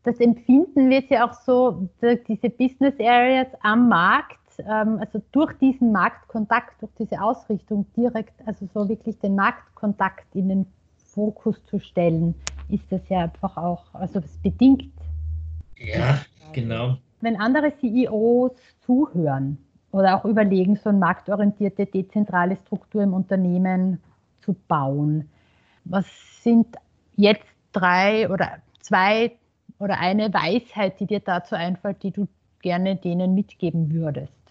Das 0.04 0.18
Empfinden 0.18 0.90
wird 0.90 1.10
ja 1.10 1.28
auch 1.28 1.34
so, 1.46 1.88
diese 2.26 2.50
Business 2.50 2.94
Areas 2.98 3.46
am 3.62 3.88
Markt 3.88 4.41
ähm, 4.58 4.98
also 5.00 5.22
durch 5.32 5.52
diesen 5.58 5.92
Marktkontakt, 5.92 6.80
durch 6.80 6.92
diese 6.98 7.20
Ausrichtung 7.20 7.86
direkt, 7.96 8.34
also 8.46 8.68
so 8.72 8.88
wirklich 8.88 9.18
den 9.18 9.34
Marktkontakt 9.34 10.34
in 10.34 10.48
den 10.48 10.66
Fokus 10.96 11.64
zu 11.66 11.78
stellen, 11.78 12.34
ist 12.68 12.90
das 12.90 13.00
ja 13.08 13.20
einfach 13.20 13.56
auch, 13.56 13.84
also 13.92 14.18
es 14.20 14.36
bedingt. 14.38 14.92
Ja, 15.78 16.20
genau. 16.52 16.96
Wenn 17.20 17.40
andere 17.40 17.72
CEOs 17.78 18.52
zuhören 18.84 19.58
oder 19.90 20.16
auch 20.16 20.24
überlegen, 20.24 20.76
so 20.76 20.88
eine 20.88 20.98
marktorientierte, 20.98 21.86
dezentrale 21.86 22.56
Struktur 22.56 23.02
im 23.02 23.14
Unternehmen 23.14 24.00
zu 24.40 24.54
bauen, 24.68 25.28
was 25.84 26.06
sind 26.42 26.66
jetzt 27.16 27.46
drei 27.72 28.28
oder 28.30 28.58
zwei 28.80 29.32
oder 29.78 29.98
eine 29.98 30.32
Weisheit, 30.32 30.98
die 31.00 31.06
dir 31.06 31.20
dazu 31.20 31.54
einfällt, 31.54 32.02
die 32.02 32.10
du 32.10 32.28
gerne 32.60 32.96
denen 32.96 33.34
mitgeben 33.34 33.92
würdest? 33.92 34.41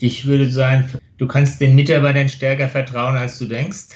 Ich 0.00 0.26
würde 0.26 0.50
sagen, 0.50 0.88
du 1.18 1.26
kannst 1.26 1.60
den 1.60 1.74
Mitarbeitern 1.74 2.28
stärker 2.28 2.68
vertrauen, 2.68 3.16
als 3.16 3.38
du 3.38 3.46
denkst. 3.46 3.88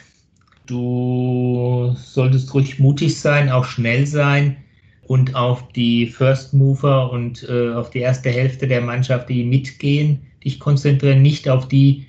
Du 0.67 1.95
solltest 1.97 2.53
ruhig 2.55 2.79
mutig 2.79 3.19
sein, 3.19 3.51
auch 3.51 3.65
schnell 3.65 4.07
sein 4.07 4.57
und 5.03 5.35
auf 5.35 5.69
die 5.73 6.07
First 6.07 6.55
Mover 6.55 7.11
und 7.13 7.47
äh, 7.49 7.73
auf 7.73 7.91
die 7.91 8.01
erste 8.01 8.31
Hälfte 8.31 8.67
der 8.67 8.81
Mannschaft, 8.81 9.29
die 9.29 9.45
mitgehen, 9.45 10.21
dich 10.45 10.59
konzentrieren, 10.59 11.23
nicht 11.23 11.49
auf 11.49 11.69
die, 11.69 12.07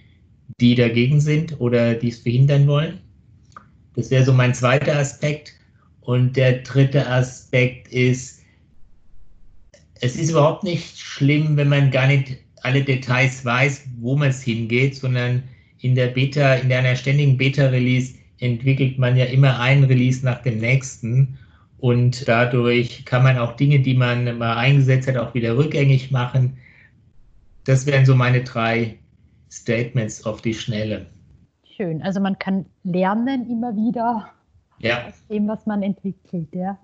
die 0.60 0.76
dagegen 0.76 1.20
sind 1.20 1.60
oder 1.60 1.94
die 1.96 2.10
es 2.10 2.20
verhindern 2.20 2.68
wollen. 2.68 3.00
Das 3.96 4.10
wäre 4.10 4.26
so 4.26 4.34
mein 4.34 4.54
zweiter 4.54 4.98
Aspekt. 4.98 5.54
Und 6.02 6.36
der 6.36 6.64
dritte 6.64 7.08
Aspekt 7.08 7.88
ist, 7.88 8.42
es 10.02 10.16
ist 10.16 10.32
überhaupt 10.32 10.64
nicht 10.64 11.00
schlimm, 11.00 11.56
wenn 11.56 11.70
man 11.70 11.92
gar 11.92 12.08
nicht 12.08 12.43
alle 12.64 12.84
Details 12.84 13.46
weiß, 13.46 13.88
wo 14.00 14.16
man 14.16 14.30
es 14.30 14.42
hingeht, 14.42 14.96
sondern 14.96 15.44
in 15.80 15.96
der 15.96 16.08
Beta, 16.08 16.56
in 16.56 16.72
einer 16.72 16.96
ständigen 16.96 17.38
Beta-Release 17.38 18.16
entwickelt 18.40 18.98
man 18.98 19.16
ja 19.16 19.26
immer 19.26 19.60
einen 19.60 19.84
Release 19.84 20.26
nach 20.26 20.42
dem 20.42 20.60
nächsten. 20.60 21.38
Und 21.80 22.28
dadurch 22.28 23.04
kann 23.06 23.24
man 23.24 23.38
auch 23.38 23.56
Dinge, 23.58 23.80
die 23.80 23.94
man 23.94 24.38
mal 24.38 24.56
eingesetzt 24.56 25.08
hat, 25.08 25.18
auch 25.18 25.34
wieder 25.34 25.58
rückgängig 25.58 26.12
machen. 26.12 26.58
Das 27.66 27.86
wären 27.86 28.06
so 28.06 28.16
meine 28.16 28.44
drei 28.44 28.98
Statements 29.52 30.26
auf 30.26 30.42
die 30.42 30.54
Schnelle. 30.54 31.06
Schön. 31.76 32.02
Also 32.02 32.22
man 32.22 32.40
kann 32.40 32.66
lernen 32.84 33.50
immer 33.50 33.76
wieder 33.76 34.30
ja. 34.80 35.08
aus 35.08 35.28
dem, 35.30 35.48
was 35.48 35.66
man 35.66 35.84
entwickelt. 35.84 36.48
Ja. 36.54 36.78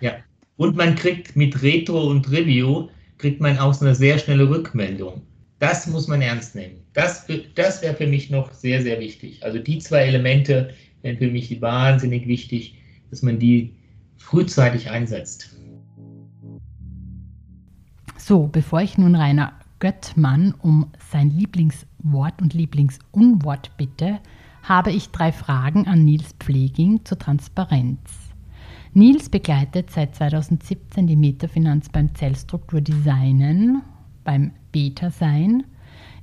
ja. 0.00 0.12
Und 0.56 0.76
man 0.76 0.94
kriegt 0.94 1.36
mit 1.36 1.62
Retro 1.62 2.08
und 2.10 2.30
Review 2.30 2.88
kriegt 3.18 3.40
man 3.40 3.58
auch 3.58 3.74
so 3.74 3.84
eine 3.84 3.94
sehr 3.94 4.18
schnelle 4.18 4.48
Rückmeldung. 4.48 5.22
Das 5.58 5.86
muss 5.86 6.08
man 6.08 6.22
ernst 6.22 6.56
nehmen. 6.56 6.78
Das, 6.92 7.26
das 7.54 7.82
wäre 7.82 7.94
für 7.94 8.06
mich 8.06 8.30
noch 8.30 8.52
sehr, 8.52 8.82
sehr 8.82 8.98
wichtig. 8.98 9.44
Also 9.44 9.58
die 9.58 9.78
zwei 9.78 10.06
Elemente 10.06 10.74
wären 11.02 11.18
für 11.18 11.30
mich 11.30 11.60
wahnsinnig 11.60 12.26
wichtig, 12.26 12.78
dass 13.10 13.22
man 13.22 13.38
die 13.38 13.74
frühzeitig 14.16 14.90
einsetzt. 14.90 15.56
So, 18.16 18.46
bevor 18.46 18.80
ich 18.80 18.98
nun 18.98 19.14
Rainer 19.14 19.52
Göttmann 19.78 20.54
um 20.62 20.90
sein 21.10 21.30
Lieblingswort 21.30 22.40
und 22.40 22.54
Lieblingsunwort 22.54 23.76
bitte, 23.76 24.20
habe 24.62 24.92
ich 24.92 25.10
drei 25.10 25.32
Fragen 25.32 25.88
an 25.88 26.04
Nils 26.04 26.34
Pfleging 26.38 27.04
zur 27.04 27.18
Transparenz. 27.18 28.21
Nils 28.94 29.30
begleitet 29.30 29.90
seit 29.90 30.14
2017 30.14 31.06
die 31.06 31.16
Metafinanz 31.16 31.88
beim 31.88 32.14
Zellstrukturdesignen, 32.14 33.80
beim 34.22 34.52
Beta-Sein, 34.70 35.64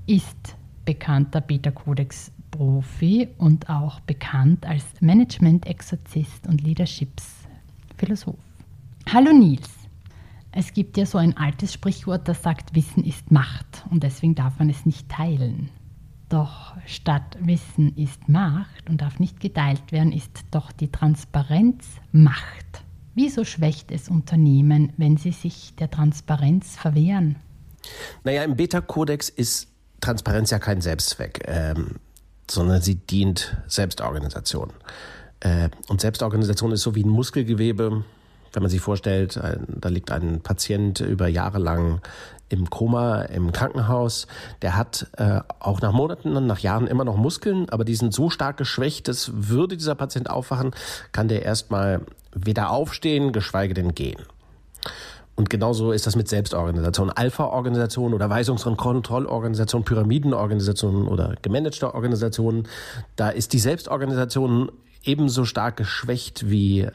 ist 0.06 0.56
bekannter 0.86 1.42
Beta-Codex-Profi 1.42 3.30
und 3.40 3.68
auch 3.72 4.00
bekannt 4.02 4.68
als 4.68 4.86
Management-Exorzist 5.00 6.46
und 6.48 6.62
Leaderships-Philosoph. 6.62 8.38
Hallo 9.12 9.34
Nils! 9.34 9.72
Es 10.52 10.72
gibt 10.72 10.98
ja 10.98 11.08
so 11.08 11.18
ein 11.18 11.36
altes 11.38 11.74
Sprichwort, 11.74 12.28
das 12.28 12.44
sagt, 12.44 12.76
Wissen 12.76 13.04
ist 13.04 13.32
Macht 13.32 13.84
und 13.90 14.04
deswegen 14.04 14.36
darf 14.36 14.60
man 14.60 14.70
es 14.70 14.86
nicht 14.86 15.10
teilen. 15.10 15.72
Doch 16.30 16.76
statt 16.86 17.38
Wissen 17.40 17.96
ist 17.98 18.30
Macht 18.30 18.88
und 18.88 19.02
darf 19.02 19.20
nicht 19.20 19.40
geteilt 19.40 19.92
werden, 19.92 20.14
ist 20.14 20.32
doch 20.52 20.72
die 20.72 20.92
Transparenz 20.92 21.86
Macht. 22.12 22.84
Wieso 23.16 23.44
schwächt 23.44 23.92
es 23.92 24.08
Unternehmen, 24.08 24.94
wenn 24.98 25.18
sie 25.18 25.32
sich 25.32 25.76
der 25.76 25.90
Transparenz 25.90 26.78
verwehren? 26.78 27.36
Naja, 28.24 28.44
im 28.44 28.56
Beta-Kodex 28.56 29.30
ist 29.30 29.68
Transparenz 30.02 30.52
ja 30.52 30.60
kein 30.60 30.82
Selbstzweck, 30.82 31.44
ähm, 31.48 31.96
sondern 32.50 32.82
sie 32.82 32.96
dient 32.96 33.58
Selbstorganisation. 33.68 34.72
Äh, 35.40 35.70
und 35.88 36.00
Selbstorganisation 36.00 36.72
ist 36.72 36.84
so 36.84 36.96
wie 36.96 37.04
ein 37.04 37.10
Muskelgewebe, 37.10 38.04
wenn 38.54 38.64
man 38.64 38.70
sich 38.70 38.82
vorstellt, 38.82 39.38
da 39.38 39.90
liegt 39.90 40.12
ein 40.12 40.42
Patient 40.42 41.02
über 41.02 41.28
Jahre 41.28 41.60
lang 41.60 42.02
im 42.50 42.70
Koma 42.70 43.22
im 43.22 43.52
Krankenhaus. 43.52 44.28
Der 44.62 44.76
hat 44.76 45.08
äh, 45.18 45.40
auch 45.60 45.82
nach 45.82 45.94
Monaten, 45.94 46.46
nach 46.46 46.60
Jahren 46.60 46.88
immer 46.88 47.06
noch 47.06 47.16
Muskeln, 47.16 47.70
aber 47.70 47.86
die 47.86 47.96
sind 47.96 48.14
so 48.14 48.30
stark 48.30 48.58
geschwächt, 48.58 49.08
dass 49.08 49.32
würde 49.34 49.78
dieser 49.78 49.96
Patient 49.96 50.30
aufwachen, 50.30 50.72
kann 51.12 51.28
der 51.28 51.44
erstmal 51.44 52.02
weder 52.34 52.72
aufstehen, 52.72 53.32
geschweige 53.32 53.74
denn 53.74 53.96
gehen. 53.96 54.20
Und 55.36 55.50
genauso 55.50 55.94
ist 55.94 56.06
das 56.06 56.18
mit 56.18 56.28
Selbstorganisation. 56.28 57.12
Alpha-Organisationen 57.12 58.14
oder 58.14 58.30
Weisungs- 58.30 58.68
und 58.68 58.76
Kontrollorganisationen, 58.76 59.86
Pyramidenorganisationen 59.86 61.08
oder 61.08 61.36
gemanagte 61.42 61.94
Organisationen, 61.94 62.68
da 63.16 63.30
ist 63.30 63.54
die 63.54 63.60
Selbstorganisation 63.60 64.70
ebenso 65.06 65.46
stark 65.46 65.78
geschwächt 65.78 66.50
wie 66.50 66.88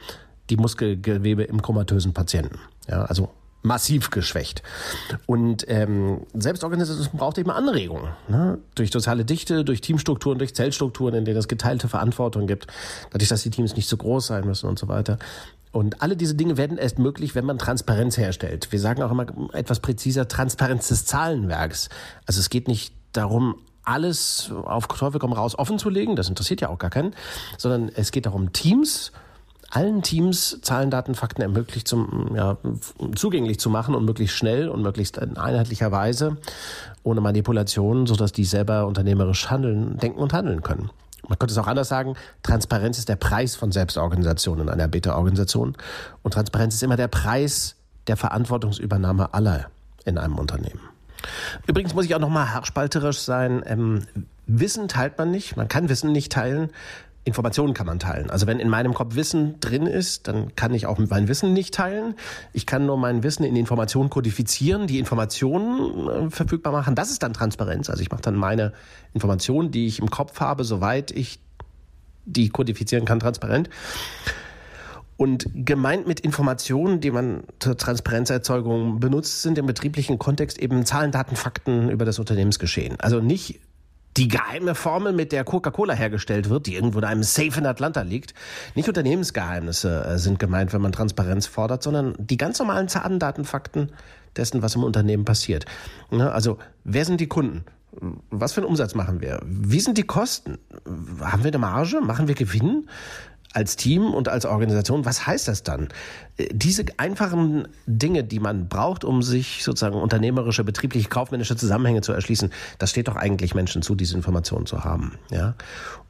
die 0.51 0.57
Muskelgewebe 0.57 1.41
im 1.41 1.63
komatösen 1.63 2.13
Patienten. 2.13 2.59
Ja, 2.87 3.01
also 3.05 3.29
massiv 3.65 4.11
geschwächt. 4.11 4.63
Und 5.25 5.65
ähm, 5.67 6.21
Selbstorganisation 6.33 7.09
braucht 7.17 7.37
eben 7.37 7.51
Anregungen. 7.51 8.11
Ne? 8.27 8.59
Durch 8.75 8.91
soziale 8.91 9.25
Dichte, 9.25 9.65
durch 9.65 9.81
Teamstrukturen, 9.81 10.37
durch 10.37 10.55
Zellstrukturen, 10.55 11.15
in 11.15 11.25
denen 11.25 11.37
es 11.37 11.47
geteilte 11.47 11.87
Verantwortung 11.87 12.47
gibt, 12.47 12.67
dadurch, 13.11 13.29
dass 13.29 13.43
die 13.43 13.49
Teams 13.49 13.75
nicht 13.75 13.89
so 13.89 13.97
groß 13.97 14.27
sein 14.27 14.45
müssen 14.45 14.67
und 14.67 14.79
so 14.79 14.87
weiter. 14.87 15.17
Und 15.71 16.01
alle 16.01 16.15
diese 16.15 16.35
Dinge 16.35 16.55
werden 16.55 16.77
erst 16.77 16.99
möglich, 16.99 17.35
wenn 17.35 17.43
man 17.43 17.57
Transparenz 17.57 18.17
herstellt. 18.17 18.71
Wir 18.71 18.79
sagen 18.79 19.01
auch 19.01 19.11
immer 19.11 19.25
etwas 19.51 19.81
präziser 19.81 20.27
Transparenz 20.27 20.87
des 20.87 21.05
Zahlenwerks. 21.05 21.89
Also 22.25 22.39
es 22.39 22.49
geht 22.49 22.69
nicht 22.69 22.93
darum, 23.11 23.55
alles 23.83 24.51
auf 24.63 24.87
Teufel 24.87 25.19
komm 25.19 25.33
raus 25.33 25.57
offen 25.57 25.77
zu 25.77 25.89
legen, 25.89 26.15
das 26.15 26.29
interessiert 26.29 26.61
ja 26.61 26.69
auch 26.69 26.79
gar 26.79 26.89
keinen, 26.89 27.13
sondern 27.57 27.89
es 27.93 28.11
geht 28.11 28.25
darum, 28.25 28.51
Teams 28.53 29.11
allen 29.69 30.01
Teams 30.01 30.59
Zahlen, 30.61 30.89
Daten, 30.89 31.15
Fakten 31.15 31.41
ermöglicht 31.41 31.87
zum, 31.87 32.31
ja, 32.35 32.57
zugänglich 33.15 33.59
zu 33.59 33.69
machen 33.69 33.95
und 33.95 34.05
möglichst 34.05 34.35
schnell 34.35 34.69
und 34.69 34.81
möglichst 34.81 35.17
in 35.17 35.37
einheitlicher 35.37 35.91
Weise, 35.91 36.37
ohne 37.03 37.21
Manipulation, 37.21 38.07
sodass 38.07 38.31
die 38.31 38.45
selber 38.45 38.85
unternehmerisch 38.87 39.49
handeln, 39.49 39.97
denken 39.97 40.19
und 40.19 40.33
handeln 40.33 40.61
können. 40.61 40.89
Man 41.27 41.39
könnte 41.39 41.53
es 41.53 41.57
auch 41.57 41.67
anders 41.67 41.89
sagen, 41.89 42.15
Transparenz 42.43 42.99
ist 42.99 43.09
der 43.09 43.15
Preis 43.15 43.55
von 43.55 43.71
Selbstorganisation 43.71 44.59
in 44.59 44.69
einer 44.69 44.87
Beta-Organisation 44.87 45.75
und 46.21 46.33
Transparenz 46.33 46.75
ist 46.75 46.83
immer 46.83 46.97
der 46.97 47.07
Preis 47.07 47.75
der 48.07 48.17
Verantwortungsübernahme 48.17 49.33
aller 49.33 49.65
in 50.05 50.17
einem 50.17 50.37
Unternehmen. 50.37 50.81
Übrigens 51.65 51.93
muss 51.95 52.05
ich 52.05 52.13
auch 52.13 52.19
nochmal 52.19 52.53
haarspalterisch 52.53 53.19
sein. 53.19 53.63
Ähm, 53.65 54.03
Wissen 54.47 54.87
teilt 54.87 55.17
man 55.17 55.31
nicht, 55.31 55.57
man 55.57 55.67
kann 55.67 55.89
Wissen 55.89 56.11
nicht 56.11 56.31
teilen. 56.31 56.69
Informationen 57.25 57.73
kann 57.73 57.87
man 57.87 57.97
teilen. 57.97 58.29
Also 58.29 58.45
wenn 58.45 58.59
in 58.59 58.69
meinem 58.69 58.93
Kopf 58.93 59.15
Wissen 59.15 59.59
drin 59.59 59.87
ist, 59.87 60.27
dann 60.27 60.55
kann 60.55 60.73
ich 60.75 60.85
auch 60.85 60.99
mein 60.99 61.27
Wissen 61.27 61.53
nicht 61.53 61.73
teilen. 61.73 62.13
Ich 62.53 62.67
kann 62.67 62.85
nur 62.85 62.97
mein 62.97 63.23
Wissen 63.23 63.43
in 63.43 63.55
Informationen 63.55 64.11
kodifizieren, 64.11 64.85
die 64.85 64.99
Informationen 64.99 66.07
äh, 66.07 66.29
verfügbar 66.29 66.71
machen. 66.71 66.93
Das 66.93 67.09
ist 67.09 67.23
dann 67.23 67.33
Transparenz. 67.33 67.89
Also 67.89 68.03
ich 68.03 68.11
mache 68.11 68.21
dann 68.21 68.35
meine 68.35 68.73
Informationen, 69.13 69.71
die 69.71 69.87
ich 69.87 69.97
im 69.97 70.11
Kopf 70.11 70.39
habe, 70.39 70.63
soweit 70.63 71.09
ich 71.09 71.39
die 72.25 72.49
kodifizieren 72.49 73.05
kann, 73.05 73.19
transparent. 73.19 73.69
Und 75.17 75.47
gemeint 75.53 76.07
mit 76.07 76.19
Informationen, 76.19 76.99
die 77.01 77.09
man 77.09 77.43
zur 77.59 77.75
Transparenzerzeugung 77.75 78.99
benutzt, 78.99 79.41
sind 79.41 79.57
im 79.57 79.65
betrieblichen 79.65 80.19
Kontext 80.19 80.59
eben 80.59 80.85
Zahlen, 80.85 81.11
Daten, 81.11 81.35
Fakten 81.35 81.89
über 81.89 82.05
das 82.05 82.19
Unternehmensgeschehen. 82.19 82.99
Also 82.99 83.19
nicht 83.19 83.61
die 84.17 84.27
geheime 84.27 84.75
Formel, 84.75 85.13
mit 85.13 85.31
der 85.31 85.43
Coca-Cola 85.43 85.93
hergestellt 85.93 86.49
wird, 86.49 86.67
die 86.67 86.75
irgendwo 86.75 86.99
in 86.99 87.05
einem 87.05 87.23
Safe 87.23 87.57
in 87.57 87.65
Atlanta 87.65 88.01
liegt. 88.01 88.33
Nicht 88.75 88.87
Unternehmensgeheimnisse 88.87 90.05
äh, 90.05 90.17
sind 90.17 90.39
gemeint, 90.39 90.73
wenn 90.73 90.81
man 90.81 90.91
Transparenz 90.91 91.47
fordert, 91.47 91.83
sondern 91.83 92.15
die 92.17 92.37
ganz 92.37 92.59
normalen 92.59 92.87
Zahlen, 92.87 93.19
Daten, 93.19 93.45
Fakten 93.45 93.91
dessen, 94.35 94.61
was 94.61 94.75
im 94.75 94.83
Unternehmen 94.83 95.25
passiert. 95.25 95.65
Also, 96.11 96.57
wer 96.83 97.05
sind 97.05 97.21
die 97.21 97.27
Kunden? 97.27 97.63
Was 98.29 98.51
für 98.51 98.61
einen 98.61 98.69
Umsatz 98.69 98.93
machen 98.93 99.21
wir? 99.21 99.39
Wie 99.45 99.79
sind 99.79 99.97
die 99.97 100.03
Kosten? 100.03 100.57
Haben 101.21 101.43
wir 101.43 101.51
eine 101.51 101.59
Marge? 101.59 102.01
Machen 102.01 102.27
wir 102.27 102.35
Gewinn? 102.35 102.89
Als 103.55 103.75
Team 103.75 104.13
und 104.13 104.27
als 104.27 104.45
Organisation, 104.45 105.05
was 105.05 105.25
heißt 105.25 105.47
das 105.47 105.63
dann? 105.63 105.87
Äh, 106.37 106.49
diese 106.53 106.85
einfachen 106.97 107.67
Dinge, 107.85 108.23
die 108.23 108.39
man 108.39 108.67
braucht, 108.67 109.03
um 109.03 109.21
sich 109.21 109.63
sozusagen 109.63 109.95
unternehmerische, 109.95 110.63
betriebliche, 110.63 111.09
kaufmännische 111.09 111.55
Zusammenhänge 111.55 112.01
zu 112.01 112.11
erschließen, 112.11 112.51
das 112.79 112.89
steht 112.89 113.07
doch 113.07 113.15
eigentlich 113.15 113.55
Menschen 113.55 113.81
zu, 113.81 113.95
diese 113.95 114.15
Informationen 114.15 114.65
zu 114.65 114.83
haben. 114.83 115.13
Ja? 115.31 115.55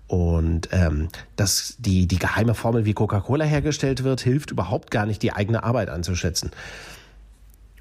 Und 0.08 0.69
ähm, 0.71 1.10
dass 1.36 1.75
die, 1.79 2.08
die 2.08 2.19
geheime 2.19 2.53
Formel, 2.53 2.86
wie 2.86 2.93
Coca-Cola 2.93 3.45
hergestellt 3.45 4.03
wird, 4.03 4.21
hilft 4.21 4.51
überhaupt 4.51 4.91
gar 4.91 5.05
nicht, 5.05 5.21
die 5.21 5.34
eigene 5.34 5.63
Arbeit 5.63 5.89
einzuschätzen. 5.89 6.51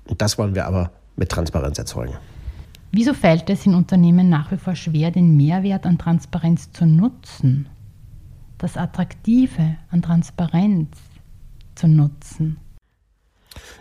Und 0.06 0.20
das 0.20 0.38
wollen 0.38 0.54
wir 0.54 0.66
aber 0.66 0.90
mit 1.16 1.30
Transparenz 1.30 1.78
erzeugen. 1.78 2.14
Wieso 2.92 3.12
fällt 3.12 3.50
es 3.50 3.66
in 3.66 3.74
Unternehmen 3.74 4.28
nach 4.28 4.52
wie 4.52 4.56
vor 4.56 4.74
schwer, 4.74 5.10
den 5.10 5.36
Mehrwert 5.36 5.84
an 5.86 5.98
Transparenz 5.98 6.70
zu 6.72 6.86
nutzen? 6.86 7.66
Das 8.64 8.78
Attraktive 8.78 9.76
an 9.90 10.00
Transparenz 10.00 10.96
zu 11.74 11.86
nutzen? 11.86 12.56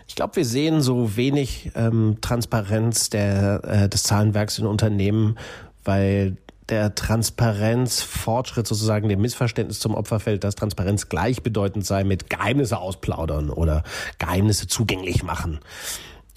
Ich 0.06 0.14
glaube, 0.14 0.36
wir 0.36 0.44
sehen 0.44 0.82
so 0.82 1.16
wenig 1.16 1.72
ähm, 1.74 2.18
Transparenz 2.20 3.08
der, 3.08 3.64
äh, 3.64 3.88
des 3.88 4.02
Zahlenwerks 4.04 4.58
in 4.58 4.66
Unternehmen, 4.66 5.36
weil 5.84 6.36
der 6.68 6.94
Transparenzfortschritt 6.94 8.66
sozusagen 8.66 9.08
dem 9.08 9.20
Missverständnis 9.20 9.80
zum 9.80 9.94
Opfer 9.94 10.20
fällt, 10.20 10.44
dass 10.44 10.54
Transparenz 10.54 11.08
gleichbedeutend 11.08 11.84
sei 11.84 12.04
mit 12.04 12.30
Geheimnisse 12.30 12.78
ausplaudern 12.78 13.50
oder 13.50 13.84
Geheimnisse 14.18 14.66
zugänglich 14.66 15.22
machen. 15.22 15.60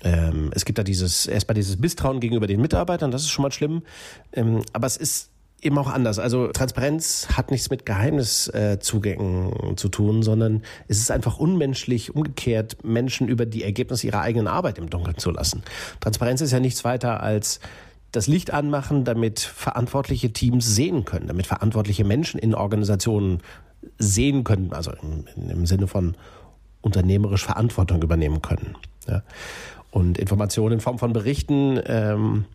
Ähm, 0.03 0.51
es 0.53 0.63
gibt 0.63 0.79
da 0.79 0.83
dieses, 0.83 1.27
erstmal 1.27 1.55
dieses 1.55 1.79
Misstrauen 1.79 2.19
gegenüber 2.19 2.47
den 2.47 2.61
Mitarbeitern, 2.61 3.11
das 3.11 3.23
ist 3.23 3.29
schon 3.29 3.43
mal 3.43 3.51
schlimm. 3.51 3.83
Ähm, 4.31 4.63
aber 4.73 4.87
es 4.87 4.97
ist 4.97 5.31
eben 5.61 5.77
auch 5.77 5.87
anders. 5.87 6.19
Also 6.19 6.47
Transparenz 6.47 7.27
hat 7.33 7.51
nichts 7.51 7.69
mit 7.69 7.85
Geheimniszugängen 7.85 9.75
zu 9.75 9.89
tun, 9.89 10.21
sondern 10.23 10.63
es 10.87 10.99
ist 10.99 11.11
einfach 11.11 11.37
unmenschlich, 11.37 12.13
umgekehrt 12.15 12.83
Menschen 12.83 13.27
über 13.27 13.45
die 13.45 13.63
Ergebnisse 13.63 14.07
ihrer 14.07 14.21
eigenen 14.21 14.47
Arbeit 14.47 14.77
im 14.77 14.89
Dunkeln 14.89 15.17
zu 15.17 15.31
lassen. 15.31 15.63
Transparenz 15.99 16.41
ist 16.41 16.51
ja 16.51 16.59
nichts 16.59 16.83
weiter 16.83 17.21
als 17.21 17.59
das 18.11 18.27
Licht 18.27 18.53
anmachen, 18.53 19.03
damit 19.03 19.39
verantwortliche 19.39 20.31
Teams 20.31 20.65
sehen 20.65 21.05
können, 21.05 21.27
damit 21.27 21.47
verantwortliche 21.47 22.03
Menschen 22.03 22.39
in 22.39 22.55
Organisationen 22.55 23.41
sehen 23.97 24.43
können, 24.43 24.71
also 24.73 24.91
im, 25.01 25.25
im 25.49 25.65
Sinne 25.65 25.87
von 25.87 26.15
unternehmerisch 26.81 27.45
Verantwortung 27.45 28.01
übernehmen 28.01 28.41
können. 28.41 28.75
Ja. 29.07 29.23
Und 29.91 30.17
Informationen 30.17 30.73
in 30.73 30.79
Form 30.79 30.99
von 30.99 31.13
Berichten 31.13 31.79
ähm, 31.85 32.45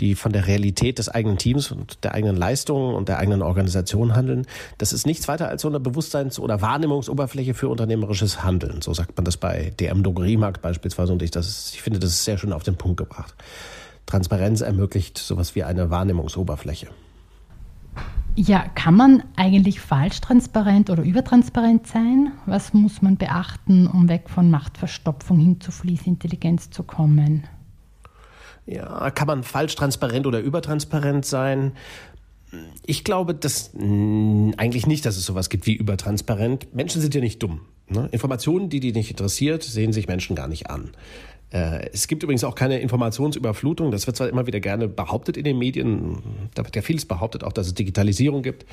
die 0.00 0.14
von 0.14 0.32
der 0.32 0.46
Realität 0.46 0.98
des 0.98 1.08
eigenen 1.08 1.38
Teams 1.38 1.70
und 1.70 2.02
der 2.04 2.14
eigenen 2.14 2.36
Leistungen 2.36 2.94
und 2.94 3.08
der 3.08 3.18
eigenen 3.18 3.42
Organisation 3.42 4.14
handeln. 4.14 4.46
Das 4.78 4.92
ist 4.92 5.06
nichts 5.06 5.28
weiter 5.28 5.48
als 5.48 5.62
so 5.62 5.68
eine 5.68 5.78
Bewusstseins- 5.78 6.38
oder 6.38 6.62
Wahrnehmungsoberfläche 6.62 7.54
für 7.54 7.68
unternehmerisches 7.68 8.42
Handeln. 8.42 8.82
So 8.82 8.94
sagt 8.94 9.16
man 9.16 9.24
das 9.24 9.36
bei 9.36 9.72
DM 9.78 10.02
Drogeriemarkt 10.02 10.62
beispielsweise 10.62 11.12
und 11.12 11.22
ich, 11.22 11.30
das 11.30 11.48
ist, 11.48 11.74
ich 11.74 11.82
finde, 11.82 11.98
das 11.98 12.10
ist 12.10 12.24
sehr 12.24 12.38
schön 12.38 12.52
auf 12.52 12.62
den 12.62 12.76
Punkt 12.76 12.96
gebracht. 12.96 13.34
Transparenz 14.06 14.60
ermöglicht 14.60 15.18
sowas 15.18 15.54
wie 15.54 15.62
eine 15.62 15.90
Wahrnehmungsoberfläche. 15.90 16.88
Ja, 18.36 18.64
kann 18.74 18.94
man 18.94 19.22
eigentlich 19.36 19.80
falsch 19.80 20.20
transparent 20.20 20.88
oder 20.88 21.02
übertransparent 21.02 21.86
sein? 21.86 22.32
Was 22.46 22.72
muss 22.72 23.02
man 23.02 23.16
beachten, 23.16 23.86
um 23.86 24.08
weg 24.08 24.30
von 24.30 24.50
Machtverstopfung 24.50 25.38
hin 25.38 25.60
zu 25.60 25.72
Fließintelligenz 25.72 26.70
zu 26.70 26.84
kommen? 26.84 27.44
Ja, 28.70 29.10
kann 29.10 29.26
man 29.26 29.42
falsch 29.42 29.74
transparent 29.74 30.26
oder 30.26 30.38
übertransparent 30.38 31.26
sein? 31.26 31.72
Ich 32.86 33.02
glaube, 33.02 33.34
dass 33.34 33.72
mh, 33.74 34.52
eigentlich 34.58 34.86
nicht, 34.86 35.04
dass 35.06 35.16
es 35.16 35.26
sowas 35.26 35.50
gibt 35.50 35.66
wie 35.66 35.74
übertransparent. 35.74 36.72
Menschen 36.74 37.00
sind 37.02 37.14
ja 37.14 37.20
nicht 37.20 37.42
dumm. 37.42 37.62
Ne? 37.88 38.08
Informationen, 38.12 38.68
die 38.68 38.78
die 38.78 38.92
nicht 38.92 39.10
interessiert, 39.10 39.64
sehen 39.64 39.92
sich 39.92 40.06
Menschen 40.06 40.36
gar 40.36 40.46
nicht 40.46 40.70
an. 40.70 40.92
Äh, 41.50 41.88
es 41.92 42.06
gibt 42.06 42.22
übrigens 42.22 42.44
auch 42.44 42.54
keine 42.54 42.78
Informationsüberflutung. 42.78 43.90
Das 43.90 44.06
wird 44.06 44.16
zwar 44.16 44.28
immer 44.28 44.46
wieder 44.46 44.60
gerne 44.60 44.86
behauptet 44.88 45.36
in 45.36 45.44
den 45.44 45.58
Medien. 45.58 46.18
Da 46.54 46.64
wird 46.64 46.76
ja 46.76 46.82
vieles 46.82 47.06
behauptet, 47.06 47.42
auch 47.42 47.52
dass 47.52 47.66
es 47.66 47.74
Digitalisierung 47.74 48.42
gibt. 48.42 48.66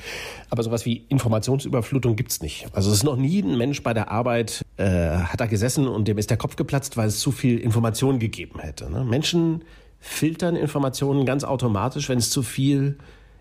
Aber 0.50 0.62
sowas 0.62 0.86
wie 0.86 1.04
Informationsüberflutung 1.08 2.14
gibt's 2.14 2.40
nicht. 2.40 2.66
Also 2.72 2.90
es 2.90 2.98
ist 2.98 3.04
noch 3.04 3.16
nie 3.16 3.42
ein 3.42 3.58
Mensch 3.58 3.82
bei 3.82 3.94
der 3.94 4.10
Arbeit, 4.10 4.64
äh, 4.76 4.84
hat 4.84 5.40
da 5.40 5.46
gesessen 5.46 5.88
und 5.88 6.06
dem 6.06 6.18
ist 6.18 6.30
der 6.30 6.36
Kopf 6.36 6.54
geplatzt, 6.54 6.96
weil 6.96 7.08
es 7.08 7.18
zu 7.18 7.32
viel 7.32 7.58
Information 7.58 8.20
gegeben 8.20 8.60
hätte. 8.60 8.90
Ne? 8.90 9.04
Menschen 9.04 9.62
filtern 10.00 10.56
Informationen 10.56 11.26
ganz 11.26 11.44
automatisch. 11.44 12.08
Wenn 12.08 12.18
es 12.18 12.30
zu 12.30 12.42
viel 12.42 12.98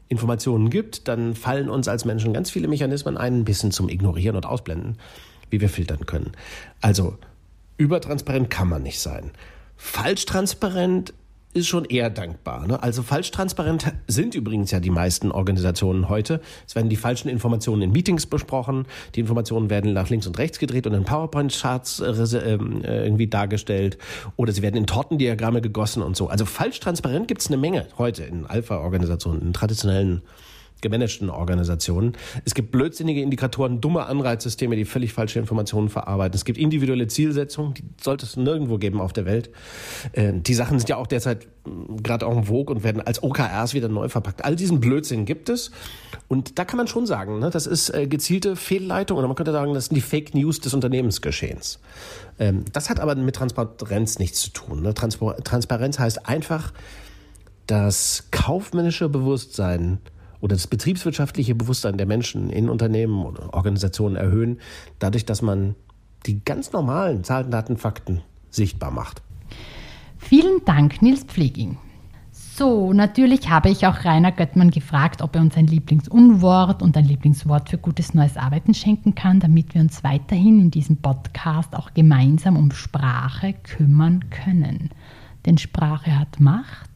Informationen 0.10 0.70
gibt, 0.70 1.08
dann 1.08 1.36
fallen 1.36 1.70
uns 1.70 1.88
als 1.88 2.06
Menschen 2.06 2.34
ganz 2.34 2.50
viele 2.50 2.67
Mechanismen 2.67 3.17
ein, 3.17 3.39
ein 3.39 3.46
bisschen 3.46 3.72
zum 3.72 3.89
Ignorieren 3.89 4.36
und 4.36 4.46
Ausblenden, 4.46 4.98
wie 5.50 5.62
wir 5.62 5.70
filtern 5.70 6.06
können. 6.06 6.32
Also 6.82 7.17
übertransparent 7.78 8.50
kann 8.50 8.70
man 8.70 8.84
nicht 8.84 8.99
sein. 8.99 9.32
Falsch 9.76 10.26
transparent 10.26 11.14
ist 11.54 11.68
schon 11.68 11.86
eher 11.86 12.10
dankbar. 12.10 12.68
Ne? 12.68 12.82
Also 12.82 13.04
falsch 13.04 13.32
transparent 13.32 13.93
sind 14.08 14.36
übrigens 14.36 14.72
ja 14.72 14.80
die 14.80 14.89
meisten 14.89 15.32
Organisationen 15.32 16.10
heute. 16.10 16.41
Es 16.68 16.76
werden 16.76 16.89
die 16.89 16.95
falschen 16.95 17.30
Informationen 17.30 17.82
in 17.82 17.91
Meetings 17.91 18.26
besprochen, 18.26 18.86
die 19.16 19.22
Informationen 19.22 19.70
werden 19.70 19.93
nach 19.93 20.10
links 20.10 20.28
und 20.28 20.38
rechts 20.38 20.60
gedreht 20.60 20.88
und 20.88 20.93
in 20.93 21.04
PowerPoint-Charts 21.04 22.00
äh, 22.02 22.38
ähm, 22.38 22.84
äh, 22.84 23.04
irgendwie 23.04 23.28
dargestellt 23.28 23.98
oder 24.36 24.52
sie 24.52 24.62
werden 24.62 24.76
in 24.76 24.88
Tortendiagramme 24.88 25.62
gegossen 25.62 26.04
und 26.04 26.16
so. 26.16 26.28
Also 26.28 26.45
falsch 26.45 26.80
transparent 26.80 27.28
gibt 27.28 27.41
es 27.41 27.48
eine 27.48 27.58
Menge 27.58 27.88
heute 27.98 28.24
in 28.24 28.45
Alpha-Organisationen, 28.45 29.41
in 29.41 29.54
traditionellen 29.54 30.22
gemanagten 30.82 31.30
Organisationen. 31.30 32.13
Es 32.45 32.53
gibt 32.53 32.71
blödsinnige 32.71 33.21
Indikatoren, 33.21 33.82
dumme 33.82 34.05
Anreizsysteme, 34.05 34.75
die 34.75 34.86
völlig 34.86 35.13
falsche 35.13 35.39
Informationen 35.39 35.89
verarbeiten. 35.89 36.36
Es 36.36 36.45
gibt 36.45 36.57
individuelle 36.57 37.07
Zielsetzungen, 37.07 37.73
die 37.73 37.84
sollte 38.01 38.25
es 38.25 38.38
nirgendwo 38.38 38.78
geben 38.78 39.01
auf 39.01 39.13
der 39.13 39.25
Welt. 39.25 39.49
Äh, 40.13 40.34
die 40.36 40.53
Sachen 40.53 40.80
sind 40.80 40.89
ja 40.89 40.97
auch 40.97 41.07
derzeit 41.07 41.47
mm, 41.65 41.97
gerade 42.03 42.28
auch 42.28 42.36
im 42.36 42.45
Vogue 42.45 42.75
und 42.75 42.84
werden 42.84 43.01
als 43.01 43.23
OKRs 43.23 43.73
wieder 43.73 43.89
neu 43.89 44.09
verpackt. 44.09 44.45
All 44.45 44.55
diesen 44.55 44.80
Blödsinn 44.80 45.25
gibt 45.25 45.49
es. 45.49 45.71
Und 46.28 46.59
da 46.59 46.65
kann 46.65 46.78
man 46.78 46.88
schon 46.88 47.05
sagen, 47.05 47.39
ne, 47.39 47.49
das 47.49 47.67
ist 47.67 47.89
äh, 47.89 48.07
gezielte 48.07 48.55
Fehlleitung 48.55 49.17
oder 49.17 49.28
man 49.28 49.36
könnte 49.36 49.51
sagen, 49.51 49.73
das 49.73 49.86
sind 49.86 49.95
die 49.95 50.01
Fake 50.01 50.36
News 50.36 50.59
des 50.59 50.73
Unternehmensgeschehens. 50.73 51.80
Ähm, 52.39 52.65
das 52.73 52.89
hat 52.89 52.99
aber 52.99 53.15
mit 53.15 53.36
Transparenz 53.36 54.19
nichts 54.19 54.41
zu 54.41 54.51
tun. 54.51 54.82
Ne? 54.84 54.93
Transparenz 54.93 55.99
heißt 55.99 56.28
einfach, 56.28 56.73
das 57.65 58.28
kaufmännische 58.32 59.09
Bewusstsein 59.09 59.99
oder 60.41 60.55
das 60.55 60.67
betriebswirtschaftliche 60.67 61.55
Bewusstsein 61.55 61.97
der 61.97 62.05
Menschen 62.05 62.49
in 62.49 62.69
Unternehmen 62.69 63.25
oder 63.25 63.53
Organisationen 63.53 64.15
erhöhen, 64.15 64.59
dadurch, 64.99 65.25
dass 65.25 65.41
man 65.41 65.75
die 66.25 66.43
ganz 66.43 66.71
normalen 66.71 67.23
Zahlen, 67.23 67.51
Daten, 67.51 67.77
Fakten 67.77 68.21
sichtbar 68.49 68.91
macht. 68.91 69.21
Vielen 70.17 70.63
Dank, 70.65 71.01
Nils 71.01 71.23
Pfleging. 71.23 71.77
So, 72.31 72.91
natürlich 72.91 73.49
habe 73.51 73.69
ich 73.69 73.85
auch 73.85 74.03
Rainer 74.03 74.31
Göttmann 74.31 74.71
gefragt, 74.71 75.21
ob 75.21 75.35
er 75.35 75.41
uns 75.41 75.55
ein 75.55 75.67
Lieblingsunwort 75.67 76.81
und 76.81 76.97
ein 76.97 77.05
Lieblingswort 77.05 77.69
für 77.69 77.77
gutes 77.77 78.15
neues 78.15 78.35
Arbeiten 78.35 78.73
schenken 78.73 79.13
kann, 79.13 79.39
damit 79.39 79.75
wir 79.75 79.81
uns 79.81 80.03
weiterhin 80.03 80.59
in 80.59 80.71
diesem 80.71 80.97
Podcast 80.97 81.75
auch 81.75 81.93
gemeinsam 81.93 82.57
um 82.57 82.71
Sprache 82.71 83.53
kümmern 83.61 84.25
können. 84.31 84.89
Denn 85.45 85.59
Sprache 85.59 86.17
hat 86.17 86.39
Macht 86.39 86.86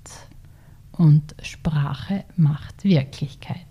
und 1.01 1.35
Sprache 1.41 2.25
macht 2.35 2.83
Wirklichkeit. 2.83 3.65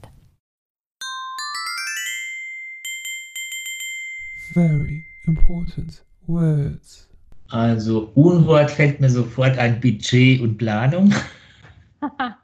Very 4.53 5.05
important 5.26 6.05
words. 6.26 7.09
Also 7.51 8.11
Unwort 8.16 8.72
fällt 8.72 9.01
mir 9.01 9.11
sofort 9.11 9.57
ein 9.59 9.81
Budget 9.81 10.41
und 10.41 10.59
Planung. 10.59 11.14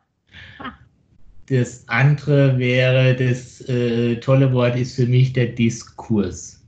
das 1.48 1.88
andere 1.88 2.56
wäre, 2.56 3.16
das 3.16 3.62
äh, 3.68 4.20
tolle 4.20 4.52
Wort 4.52 4.76
ist 4.76 4.94
für 4.94 5.06
mich 5.06 5.32
der 5.32 5.46
Diskurs. 5.46 6.64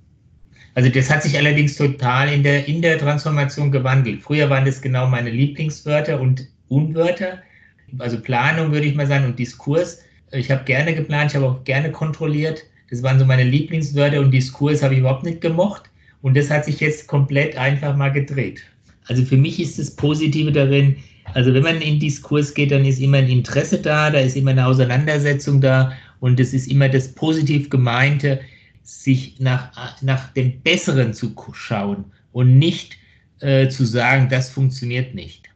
Also 0.75 0.91
das 0.91 1.09
hat 1.09 1.23
sich 1.23 1.39
allerdings 1.39 1.77
total 1.77 2.33
in 2.33 2.43
der, 2.43 2.67
in 2.67 2.83
der 2.83 2.99
Transformation 2.99 3.71
gewandelt. 3.71 4.23
Früher 4.23 4.51
waren 4.51 4.65
das 4.65 4.83
genau 4.83 5.07
meine 5.07 5.31
Lieblingswörter 5.31 6.21
und 6.21 6.49
Unwörter 6.69 7.39
also 7.99 8.21
Planung 8.21 8.73
würde 8.73 8.87
ich 8.87 8.95
mal 8.95 9.07
sagen 9.07 9.25
und 9.25 9.39
Diskurs. 9.39 10.01
Ich 10.33 10.51
habe 10.51 10.65
gerne 10.65 10.95
geplant, 10.95 11.31
ich 11.31 11.37
habe 11.37 11.47
auch 11.47 11.65
gerne 11.65 11.91
kontrolliert. 11.91 12.63
Das 12.91 13.03
waren 13.03 13.19
so 13.19 13.25
meine 13.25 13.45
Lieblingswörter 13.45 14.21
und 14.21 14.31
Diskurs 14.31 14.83
habe 14.83 14.95
ich 14.95 15.01
überhaupt 15.01 15.25
nicht 15.25 15.41
gemocht. 15.41 15.85
Und 16.23 16.37
das 16.37 16.51
hat 16.51 16.65
sich 16.65 16.81
jetzt 16.81 17.07
komplett 17.07 17.57
einfach 17.57 17.97
mal 17.97 18.11
gedreht. 18.11 18.61
Also 19.07 19.25
für 19.25 19.37
mich 19.37 19.61
ist 19.61 19.79
das 19.79 19.91
Positive 19.95 20.53
darin, 20.53 20.97
also 21.35 21.53
wenn 21.53 21.63
man 21.63 21.81
in 21.81 22.01
Diskurs 22.01 22.53
geht, 22.53 22.71
dann 22.71 22.85
ist 22.85 23.01
immer 23.01 23.19
ein 23.19 23.29
Interesse 23.29 23.79
da, 23.79 24.11
da 24.11 24.19
ist 24.19 24.37
immer 24.37 24.51
eine 24.51 24.67
Auseinandersetzung 24.67 25.61
da 25.61 25.93
und 26.21 26.41
es 26.41 26.53
ist 26.53 26.71
immer 26.71 26.89
das 26.89 27.09
positiv 27.15 27.71
gemeinte, 27.71 28.41
sich 28.83 29.39
nach, 29.39 30.01
nach 30.03 30.33
dem 30.33 30.61
Besseren 30.61 31.13
zu 31.13 31.35
schauen 31.53 32.05
und 32.33 32.59
nicht 32.59 32.97
äh, 33.41 33.69
zu 33.69 33.85
sagen, 33.85 34.29
das 34.29 34.51
funktioniert 34.51 35.15
nicht. 35.15 35.48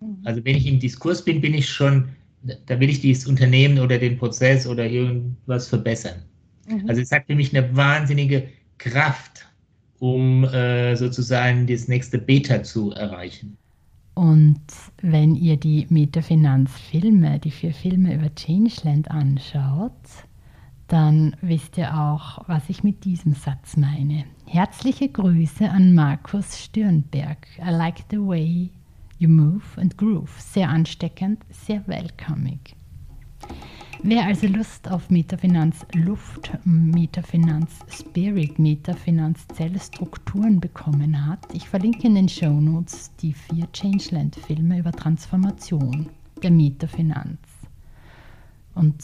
Mhm. 0.00 0.18
Also 0.24 0.44
wenn 0.44 0.56
ich 0.56 0.66
im 0.66 0.78
Diskurs 0.78 1.24
bin, 1.24 1.40
bin 1.40 1.54
ich 1.54 1.68
schon, 1.68 2.08
da 2.66 2.78
will 2.78 2.90
ich 2.90 3.00
dieses 3.00 3.26
Unternehmen 3.26 3.78
oder 3.78 3.98
den 3.98 4.16
Prozess 4.18 4.66
oder 4.66 4.86
irgendwas 4.86 5.68
verbessern. 5.68 6.22
Mhm. 6.68 6.88
Also 6.88 7.02
es 7.02 7.10
hat 7.10 7.26
für 7.26 7.34
mich 7.34 7.56
eine 7.56 7.74
wahnsinnige 7.76 8.48
Kraft, 8.78 9.46
um 9.98 10.44
äh, 10.44 10.96
sozusagen 10.96 11.66
das 11.66 11.88
nächste 11.88 12.18
Beta 12.18 12.62
zu 12.62 12.92
erreichen. 12.92 13.56
Und 14.14 14.60
wenn 15.02 15.34
ihr 15.34 15.56
die 15.56 15.86
Metafinanz-Filme, 15.88 17.40
die 17.40 17.50
vier 17.50 17.74
Filme 17.74 18.14
über 18.14 18.32
Changeland 18.34 19.10
anschaut, 19.10 19.92
dann 20.86 21.34
wisst 21.40 21.78
ihr 21.78 21.98
auch, 21.98 22.46
was 22.46 22.68
ich 22.68 22.84
mit 22.84 23.04
diesem 23.04 23.34
Satz 23.34 23.76
meine. 23.76 24.24
Herzliche 24.46 25.08
Grüße 25.08 25.68
an 25.68 25.94
Markus 25.94 26.62
Stürnberg. 26.62 27.38
I 27.58 27.70
like 27.70 28.04
the 28.10 28.18
way 28.18 28.70
You 29.18 29.28
Move 29.28 29.64
and 29.76 29.96
Groove. 29.96 30.30
Sehr 30.38 30.68
ansteckend, 30.68 31.44
sehr 31.50 31.86
welcoming. 31.86 32.60
Wer 34.02 34.26
also 34.26 34.46
Lust 34.46 34.90
auf 34.90 35.08
Metafinanz 35.08 35.86
Luft, 35.94 36.52
Metafinanz 36.64 37.70
Spirit, 37.88 38.58
Metafinanz 38.58 39.46
Zellstrukturen 39.48 40.60
bekommen 40.60 41.26
hat, 41.26 41.38
ich 41.54 41.66
verlinke 41.68 42.06
in 42.06 42.14
den 42.14 42.28
Show 42.28 42.60
Notes 42.60 43.14
die 43.16 43.32
vier 43.32 43.66
Changeland-Filme 43.72 44.78
über 44.78 44.92
Transformation 44.92 46.10
der 46.42 46.50
Metafinanz. 46.50 47.38
Und 48.74 49.02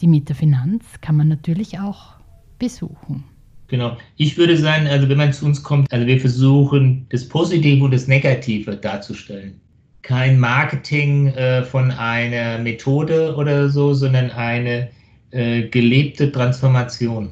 die 0.00 0.06
Metafinanz 0.06 0.84
kann 1.02 1.16
man 1.16 1.28
natürlich 1.28 1.78
auch 1.78 2.14
besuchen. 2.58 3.24
Genau. 3.70 3.96
Ich 4.16 4.36
würde 4.36 4.56
sagen, 4.56 4.88
also 4.88 5.08
wenn 5.08 5.16
man 5.16 5.32
zu 5.32 5.46
uns 5.46 5.62
kommt, 5.62 5.90
also 5.92 6.04
wir 6.04 6.20
versuchen, 6.20 7.06
das 7.10 7.26
Positive 7.26 7.84
und 7.84 7.94
das 7.94 8.08
Negative 8.08 8.76
darzustellen. 8.76 9.60
Kein 10.02 10.40
Marketing 10.40 11.28
äh, 11.28 11.62
von 11.62 11.92
einer 11.92 12.58
Methode 12.58 13.36
oder 13.36 13.68
so, 13.68 13.94
sondern 13.94 14.32
eine 14.32 14.88
äh, 15.30 15.68
gelebte 15.68 16.32
Transformation. 16.32 17.30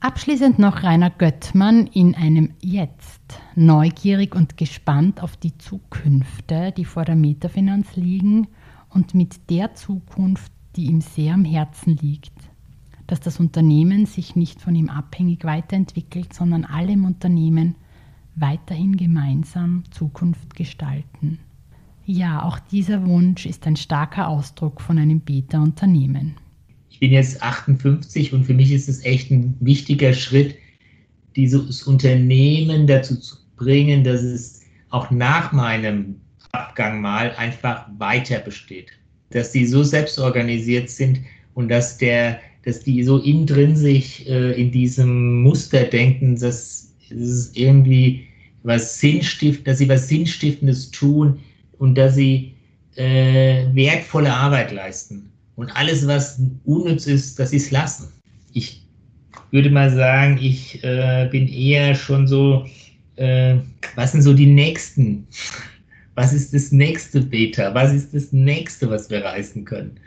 Abschließend 0.00 0.58
noch 0.58 0.82
Rainer 0.82 1.10
Göttmann 1.10 1.86
in 1.86 2.16
einem 2.16 2.50
Jetzt. 2.60 3.20
Neugierig 3.54 4.34
und 4.34 4.56
gespannt 4.56 5.22
auf 5.22 5.36
die 5.36 5.56
Zukünfte, 5.58 6.72
die 6.76 6.84
vor 6.84 7.04
der 7.04 7.14
Metafinanz 7.14 7.94
liegen 7.94 8.48
und 8.88 9.14
mit 9.14 9.48
der 9.48 9.74
Zukunft, 9.74 10.50
die 10.74 10.86
ihm 10.86 11.00
sehr 11.00 11.34
am 11.34 11.44
Herzen 11.44 11.96
liegt 11.98 12.32
dass 13.12 13.20
das 13.20 13.40
Unternehmen 13.40 14.06
sich 14.06 14.36
nicht 14.36 14.62
von 14.62 14.74
ihm 14.74 14.88
abhängig 14.88 15.44
weiterentwickelt, 15.44 16.32
sondern 16.32 16.64
alle 16.64 16.92
im 16.92 17.04
Unternehmen 17.04 17.74
weiterhin 18.36 18.96
gemeinsam 18.96 19.84
Zukunft 19.90 20.56
gestalten. 20.56 21.38
Ja, 22.06 22.42
auch 22.42 22.58
dieser 22.58 23.04
Wunsch 23.06 23.44
ist 23.44 23.66
ein 23.66 23.76
starker 23.76 24.28
Ausdruck 24.28 24.80
von 24.80 24.96
einem 24.96 25.20
Beta-Unternehmen. 25.20 26.36
Ich 26.88 27.00
bin 27.00 27.12
jetzt 27.12 27.42
58 27.42 28.32
und 28.32 28.44
für 28.44 28.54
mich 28.54 28.72
ist 28.72 28.88
es 28.88 29.04
echt 29.04 29.30
ein 29.30 29.56
wichtiger 29.60 30.14
Schritt, 30.14 30.56
dieses 31.36 31.82
Unternehmen 31.82 32.86
dazu 32.86 33.20
zu 33.20 33.36
bringen, 33.56 34.04
dass 34.04 34.22
es 34.22 34.62
auch 34.88 35.10
nach 35.10 35.52
meinem 35.52 36.16
Abgang 36.52 37.02
mal 37.02 37.32
einfach 37.36 37.84
weiter 37.98 38.38
besteht. 38.38 38.90
Dass 39.28 39.52
sie 39.52 39.66
so 39.66 39.82
selbstorganisiert 39.82 40.88
sind 40.88 41.20
und 41.52 41.68
dass 41.68 41.98
der 41.98 42.40
dass 42.64 42.80
die 42.80 43.02
so 43.02 43.18
intrinsisch 43.18 44.24
äh, 44.26 44.60
in 44.60 44.70
diesem 44.70 45.42
Muster 45.42 45.84
denken, 45.84 46.38
dass 46.38 46.94
es 47.10 47.50
irgendwie 47.54 48.26
was 48.62 49.00
Sinnstift, 49.00 49.66
dass 49.66 49.78
sie 49.78 49.88
was 49.88 50.08
Sinnstiftendes 50.08 50.90
tun 50.90 51.40
und 51.78 51.96
dass 51.96 52.14
sie 52.14 52.54
äh, 52.96 53.64
wertvolle 53.74 54.32
Arbeit 54.32 54.72
leisten. 54.72 55.30
Und 55.56 55.70
alles, 55.76 56.06
was 56.06 56.40
unnütz 56.64 57.06
ist, 57.06 57.38
dass 57.38 57.50
sie 57.50 57.56
es 57.56 57.70
lassen. 57.70 58.08
Ich 58.52 58.82
würde 59.50 59.70
mal 59.70 59.90
sagen, 59.90 60.38
ich 60.40 60.82
äh, 60.82 61.28
bin 61.30 61.48
eher 61.48 61.94
schon 61.94 62.26
so, 62.26 62.66
äh, 63.16 63.56
was 63.96 64.12
sind 64.12 64.22
so 64.22 64.32
die 64.32 64.46
nächsten? 64.46 65.26
Was 66.14 66.32
ist 66.32 66.54
das 66.54 66.72
nächste 66.72 67.20
Beta? 67.20 67.74
Was 67.74 67.92
ist 67.92 68.14
das 68.14 68.32
nächste, 68.32 68.88
was 68.90 69.10
wir 69.10 69.24
reißen 69.24 69.64
können? 69.64 69.98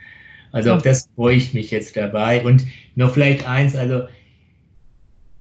Also 0.56 0.72
auf 0.72 0.84
das 0.84 1.10
freue 1.16 1.36
ich 1.36 1.54
mich 1.54 1.70
jetzt 1.70 1.98
dabei. 1.98 2.42
Und 2.42 2.66
noch 2.96 3.14
vielleicht 3.14 3.46
eins, 3.46 3.76
also 3.76 4.04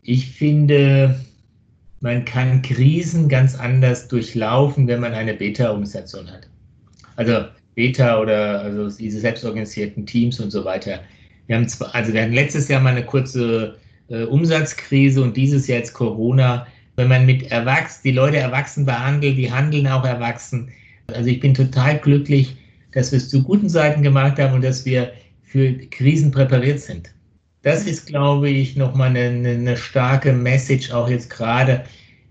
ich 0.03 0.29
finde, 0.29 1.21
man 2.01 2.25
kann 2.25 2.63
Krisen 2.63 3.29
ganz 3.29 3.55
anders 3.55 4.09
durchlaufen, 4.09 4.89
wenn 4.89 4.99
man 4.99 5.13
eine 5.13 5.35
Beta-Organisation 5.35 6.29
hat. 6.29 6.49
Also 7.15 7.45
Beta 7.77 8.21
oder 8.21 8.61
also 8.63 8.91
diese 8.91 9.21
selbstorganisierten 9.21 10.05
Teams 10.05 10.41
und 10.41 10.51
so 10.51 10.65
weiter. 10.65 10.99
Wir 11.47 11.57
haben 11.57 11.69
zwar, 11.69 11.95
also 11.95 12.13
wir 12.13 12.23
hatten 12.23 12.33
letztes 12.33 12.67
Jahr 12.67 12.81
mal 12.81 12.91
eine 12.91 13.07
kurze 13.07 13.77
äh, 14.09 14.25
Umsatzkrise 14.25 15.23
und 15.23 15.37
dieses 15.37 15.69
Jahr 15.69 15.79
jetzt 15.79 15.95
Corona. 15.95 16.67
Wenn 16.97 17.07
man 17.07 17.25
mit 17.25 17.53
Erwachsenen, 17.53 18.03
die 18.03 18.19
Leute 18.19 18.39
erwachsen 18.39 18.85
behandelt, 18.85 19.39
die 19.39 19.53
handeln 19.53 19.87
auch 19.87 20.05
erwachsen. 20.05 20.73
Also 21.07 21.31
ich 21.31 21.39
bin 21.39 21.55
total 21.55 21.99
glücklich, 21.99 22.57
dass 22.95 23.13
wir 23.13 23.19
es 23.19 23.29
zu 23.29 23.43
guten 23.43 23.69
Seiten 23.69 24.03
gemacht 24.03 24.39
haben 24.39 24.55
und 24.55 24.65
dass 24.65 24.85
wir 24.85 25.13
für 25.43 25.73
Krisen 25.91 26.31
präpariert 26.31 26.81
sind. 26.81 27.13
Das 27.63 27.87
ist, 27.87 28.07
glaube 28.07 28.51
ich, 28.51 28.77
nochmal 28.77 29.11
eine, 29.11 29.51
eine 29.51 29.77
starke 29.77 30.33
Message, 30.33 30.93
auch 30.93 31.09
jetzt 31.09 31.31
gerade, 31.31 31.85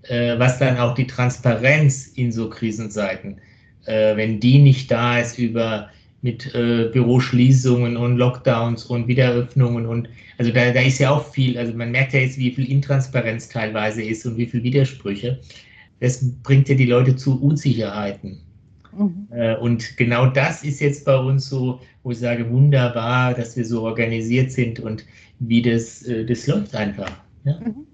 äh, 0.04 0.38
was 0.38 0.60
dann 0.60 0.78
auch 0.78 0.94
die 0.96 1.08
Transparenz 1.08 2.08
in 2.16 2.32
so 2.32 2.50
Krisenzeiten, 2.50 3.40
äh, 3.86 4.16
wenn 4.16 4.40
die 4.40 4.60
nicht 4.60 4.92
da 4.92 5.20
ist 5.20 5.38
über 5.40 5.90
mit 6.22 6.54
äh, 6.56 6.90
Büroschließungen 6.94 7.98
und 7.98 8.18
Lockdowns 8.18 8.86
und 8.86 9.08
Wiedereröffnungen 9.08 9.86
und 9.86 10.08
also 10.38 10.52
da, 10.52 10.72
da 10.72 10.82
ist 10.82 11.00
ja 11.00 11.12
auch 11.12 11.32
viel, 11.34 11.58
also 11.58 11.74
man 11.74 11.92
merkt 11.92 12.14
ja 12.14 12.22
jetzt, 12.22 12.38
wie 12.38 12.52
viel 12.52 12.70
Intransparenz 12.72 13.50
teilweise 13.50 14.02
ist 14.02 14.26
und 14.26 14.38
wie 14.38 14.46
viel 14.46 14.64
Widersprüche. 14.64 15.40
Das 16.00 16.24
bringt 16.44 16.70
ja 16.70 16.76
die 16.76 16.86
Leute 16.86 17.16
zu 17.16 17.42
Unsicherheiten. 17.42 18.40
Mhm. 18.98 19.28
Äh, 19.32 19.56
und 19.58 19.98
genau 19.98 20.28
das 20.28 20.64
ist 20.64 20.80
jetzt 20.80 21.06
bei 21.06 21.18
uns 21.18 21.50
so, 21.50 21.80
wo 22.04 22.12
ich 22.12 22.20
sage, 22.20 22.50
wunderbar, 22.50 23.34
dass 23.34 23.56
wir 23.56 23.66
so 23.66 23.84
organisiert 23.84 24.52
sind 24.52 24.80
und 24.80 25.06
wie 25.40 25.62
das, 25.62 26.04
äh, 26.04 26.26
das 26.26 26.48
läuft 26.48 26.76
einfach. 26.76 27.12
Ja? 27.44 27.60
Mhm. 27.60 27.88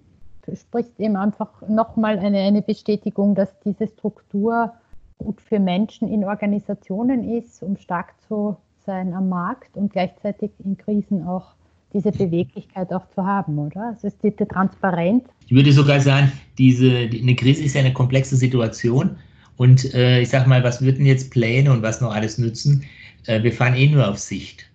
Du 0.45 0.55
sprichst 0.55 0.99
eben 0.99 1.15
einfach 1.15 1.49
nochmal 1.67 2.17
eine, 2.17 2.39
eine 2.39 2.61
Bestätigung, 2.61 3.35
dass 3.35 3.49
diese 3.63 3.87
Struktur 3.87 4.73
gut 5.19 5.39
für 5.41 5.59
Menschen 5.59 6.07
in 6.07 6.23
Organisationen 6.23 7.37
ist, 7.37 7.61
um 7.61 7.77
stark 7.77 8.13
zu 8.27 8.57
sein 8.85 9.13
am 9.13 9.29
Markt 9.29 9.75
und 9.75 9.91
gleichzeitig 9.91 10.51
in 10.63 10.77
Krisen 10.77 11.27
auch 11.27 11.53
diese 11.93 12.11
Beweglichkeit 12.11 12.91
auch 12.93 13.07
zu 13.13 13.25
haben, 13.25 13.57
oder? 13.57 13.89
Also 13.89 14.07
es 14.07 14.13
ist 14.13 14.23
die, 14.23 14.31
die 14.31 14.45
Transparenz. 14.45 15.25
Ich 15.45 15.53
würde 15.53 15.71
sogar 15.71 15.99
sagen, 15.99 16.31
diese, 16.57 16.91
eine 16.91 17.35
Krise 17.35 17.63
ist 17.63 17.73
ja 17.73 17.81
eine 17.81 17.93
komplexe 17.93 18.35
Situation 18.35 19.17
und 19.59 19.93
äh, 19.93 20.21
ich 20.21 20.29
sage 20.29 20.49
mal, 20.49 20.63
was 20.63 20.81
würden 20.81 21.05
jetzt 21.05 21.29
Pläne 21.29 21.71
und 21.71 21.83
was 21.83 22.01
noch 22.01 22.13
alles 22.13 22.39
nützen? 22.39 22.83
Äh, 23.27 23.43
wir 23.43 23.53
fahren 23.53 23.75
eh 23.75 23.87
nur 23.87 24.07
auf 24.07 24.17
Sicht. 24.17 24.65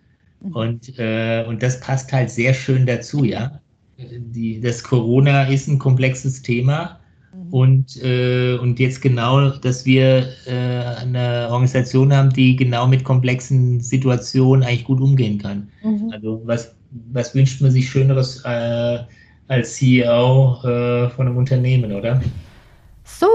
Mhm. 0.41 0.53
Und, 0.53 0.99
äh, 0.99 1.45
und 1.49 1.61
das 1.63 1.81
passt 1.81 2.13
halt 2.13 2.31
sehr 2.31 2.55
schön 2.55 2.87
dazu, 2.87 3.25
ja. 3.25 3.61
Die, 3.99 4.61
das 4.61 4.83
Corona 4.83 5.45
ist 5.45 5.67
ein 5.69 5.79
komplexes 5.79 6.43
Thema 6.43 7.01
Mhm. 7.35 7.53
Und, 7.53 8.03
äh, 8.03 8.57
und 8.59 8.79
jetzt 8.79 9.03
genau, 9.03 9.51
dass 9.51 9.85
wir 9.85 10.29
äh, 10.47 11.01
eine 11.01 11.49
Organisation 11.51 12.13
haben, 12.13 12.31
die 12.31 12.57
genau 12.57 12.87
mit 12.87 13.05
komplexen 13.05 13.81
Situationen 13.81 14.63
eigentlich 14.63 14.85
gut 14.85 15.01
umgehen 15.01 15.39
kann. 15.39 15.69
Mhm. 15.83 16.11
Also 16.13 16.43
was, 16.45 16.75
was 17.13 17.35
wünscht 17.35 17.61
man 17.61 17.71
sich 17.71 17.89
Schöneres 17.89 18.43
äh, 18.45 18.99
als 19.49 19.75
CEO 19.75 20.59
äh, 20.63 21.11
von 21.11 21.27
einem 21.27 21.37
Unternehmen, 21.37 21.93
oder? 21.93 22.23
So, 23.05 23.27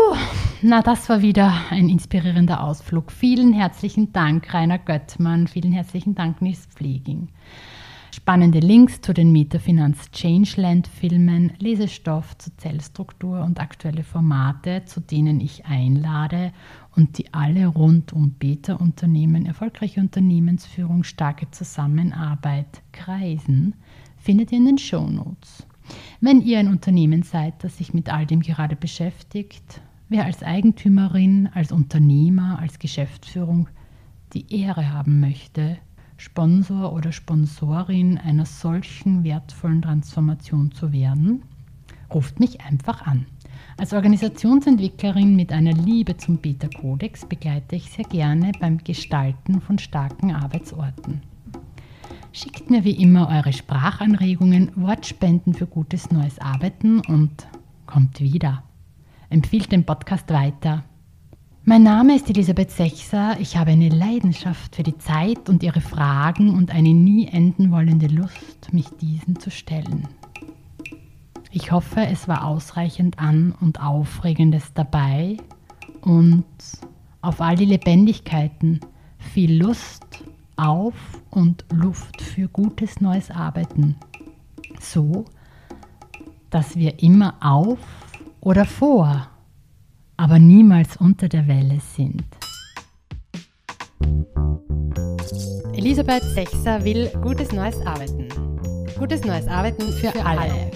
na 0.62 0.82
das 0.82 1.07
war 1.10 1.22
wieder 1.22 1.53
ein 1.70 1.89
inspirierender 1.89 2.64
Ausflug. 2.64 3.12
Vielen 3.12 3.53
herzlichen 3.53 4.12
Dank, 4.12 4.53
Rainer 4.53 4.78
Göttmann. 4.78 5.47
Vielen 5.47 5.72
herzlichen 5.72 6.16
Dank, 6.16 6.41
Nils 6.41 6.66
Pfleging. 6.68 7.30
Spannende 8.12 8.60
Links 8.60 8.99
zu 9.01 9.14
den 9.14 9.32
Metafinanz 9.32 10.12
Changeland 10.12 10.88
Filmen, 10.88 11.53
Lesestoff 11.60 12.38
zur 12.38 12.57
Zellstruktur 12.57 13.41
und 13.43 13.60
aktuelle 13.60 14.03
Formate, 14.03 14.84
zu 14.86 14.99
denen 14.99 15.39
ich 15.39 15.66
einlade 15.66 16.51
und 16.95 17.18
die 17.18 17.34
alle 17.34 17.68
rund 17.68 18.12
um 18.12 18.32
Beta-Unternehmen, 18.32 19.45
erfolgreiche 19.45 20.01
Unternehmensführung, 20.01 21.03
starke 21.03 21.49
Zusammenarbeit 21.51 22.82
kreisen, 22.91 23.76
findet 24.18 24.51
ihr 24.51 24.57
in 24.57 24.66
den 24.66 24.78
Show 24.78 25.07
Notes. 25.07 25.66
Wenn 26.20 26.41
ihr 26.41 26.60
ein 26.60 26.68
Unternehmen 26.68 27.24
seid, 27.24 27.64
das 27.64 27.78
sich 27.78 27.93
mit 27.93 28.12
all 28.12 28.26
dem 28.26 28.41
gerade 28.41 28.76
beschäftigt, 28.76 29.82
wer 30.10 30.26
als 30.26 30.43
Eigentümerin, 30.43 31.49
als 31.53 31.72
Unternehmer, 31.72 32.60
als 32.60 32.80
Geschäftsführung 32.80 33.70
die 34.34 34.62
Ehre 34.62 34.91
haben 34.91 35.20
möchte, 35.20 35.78
Sponsor 36.18 36.91
oder 36.91 37.12
Sponsorin 37.12 38.18
einer 38.18 38.45
solchen 38.45 39.24
wertvollen 39.24 39.82
Transformation 39.82 40.72
zu 40.72 40.91
werden, 40.91 41.43
ruft 42.14 42.39
mich 42.39 42.62
einfach 42.62 43.05
an. 43.05 43.26
Als 43.78 43.93
Organisationsentwicklerin 43.93 45.36
mit 45.36 45.53
einer 45.53 45.72
Liebe 45.72 46.18
zum 46.18 46.38
Beta-Kodex 46.38 47.26
begleite 47.26 47.78
ich 47.78 47.89
sehr 47.91 48.05
gerne 48.05 48.51
beim 48.60 48.80
Gestalten 48.80 49.62
von 49.62 49.80
starken 49.80 50.34
Arbeitsorten. 50.36 51.22
Schickt 52.34 52.70
mir 52.70 52.84
wie 52.84 53.01
immer 53.01 53.30
eure 53.30 53.53
Sprachanregungen, 53.53 54.72
Wortspenden 54.76 55.53
für 55.53 55.66
gutes 55.66 56.12
neues 56.12 56.39
Arbeiten 56.39 56.99
und 56.99 57.47
kommt 57.86 58.20
wieder. 58.20 58.64
Empfiehlt 59.32 59.71
den 59.71 59.86
Podcast 59.86 60.27
weiter. 60.32 60.84
Mein 61.63 61.84
Name 61.84 62.15
ist 62.15 62.27
Elisabeth 62.32 62.71
Sechser. 62.71 63.38
Ich 63.39 63.57
habe 63.57 63.69
eine 63.69 63.89
Leidenschaft 63.89 64.75
für 64.75 64.82
die 64.82 64.97
Zeit 64.97 65.49
und 65.49 65.61
ihre 65.61 65.82
Fragen 65.82 66.55
und 66.55 66.73
eine 66.73 66.95
nie 66.95 67.27
enden 67.27 67.71
wollende 67.71 68.07
Lust, 68.07 68.73
mich 68.73 68.88
diesen 68.99 69.39
zu 69.39 69.51
stellen. 69.51 70.07
Ich 71.51 71.71
hoffe, 71.71 72.07
es 72.07 72.27
war 72.27 72.43
ausreichend 72.43 73.19
an 73.19 73.53
und 73.61 73.80
Aufregendes 73.80 74.73
dabei 74.73 75.38
und 76.01 76.45
auf 77.21 77.39
all 77.39 77.55
die 77.55 77.65
Lebendigkeiten 77.65 78.80
viel 79.19 79.61
Lust 79.61 80.23
auf 80.55 80.95
und 81.30 81.65
Luft 81.71 82.19
für 82.19 82.47
gutes 82.47 82.99
neues 82.99 83.30
Arbeiten. 83.30 83.95
So, 84.80 85.25
dass 86.49 86.75
wir 86.75 87.03
immer 87.03 87.36
auf 87.41 87.77
oder 88.41 88.65
vor 88.65 89.29
aber 90.19 90.37
niemals 90.37 90.97
unter 90.97 91.29
der 91.29 91.47
Welle 91.47 91.79
sind. 91.79 92.25
Elisabeth 95.73 96.23
Sechser 96.23 96.83
will 96.83 97.09
gutes 97.21 97.53
neues 97.53 97.79
Arbeiten. 97.85 98.27
Gutes 98.97 99.23
neues 99.23 99.47
Arbeiten 99.47 99.93
für, 99.93 100.11
für 100.11 100.25
alle. 100.25 100.41
alle. 100.41 100.71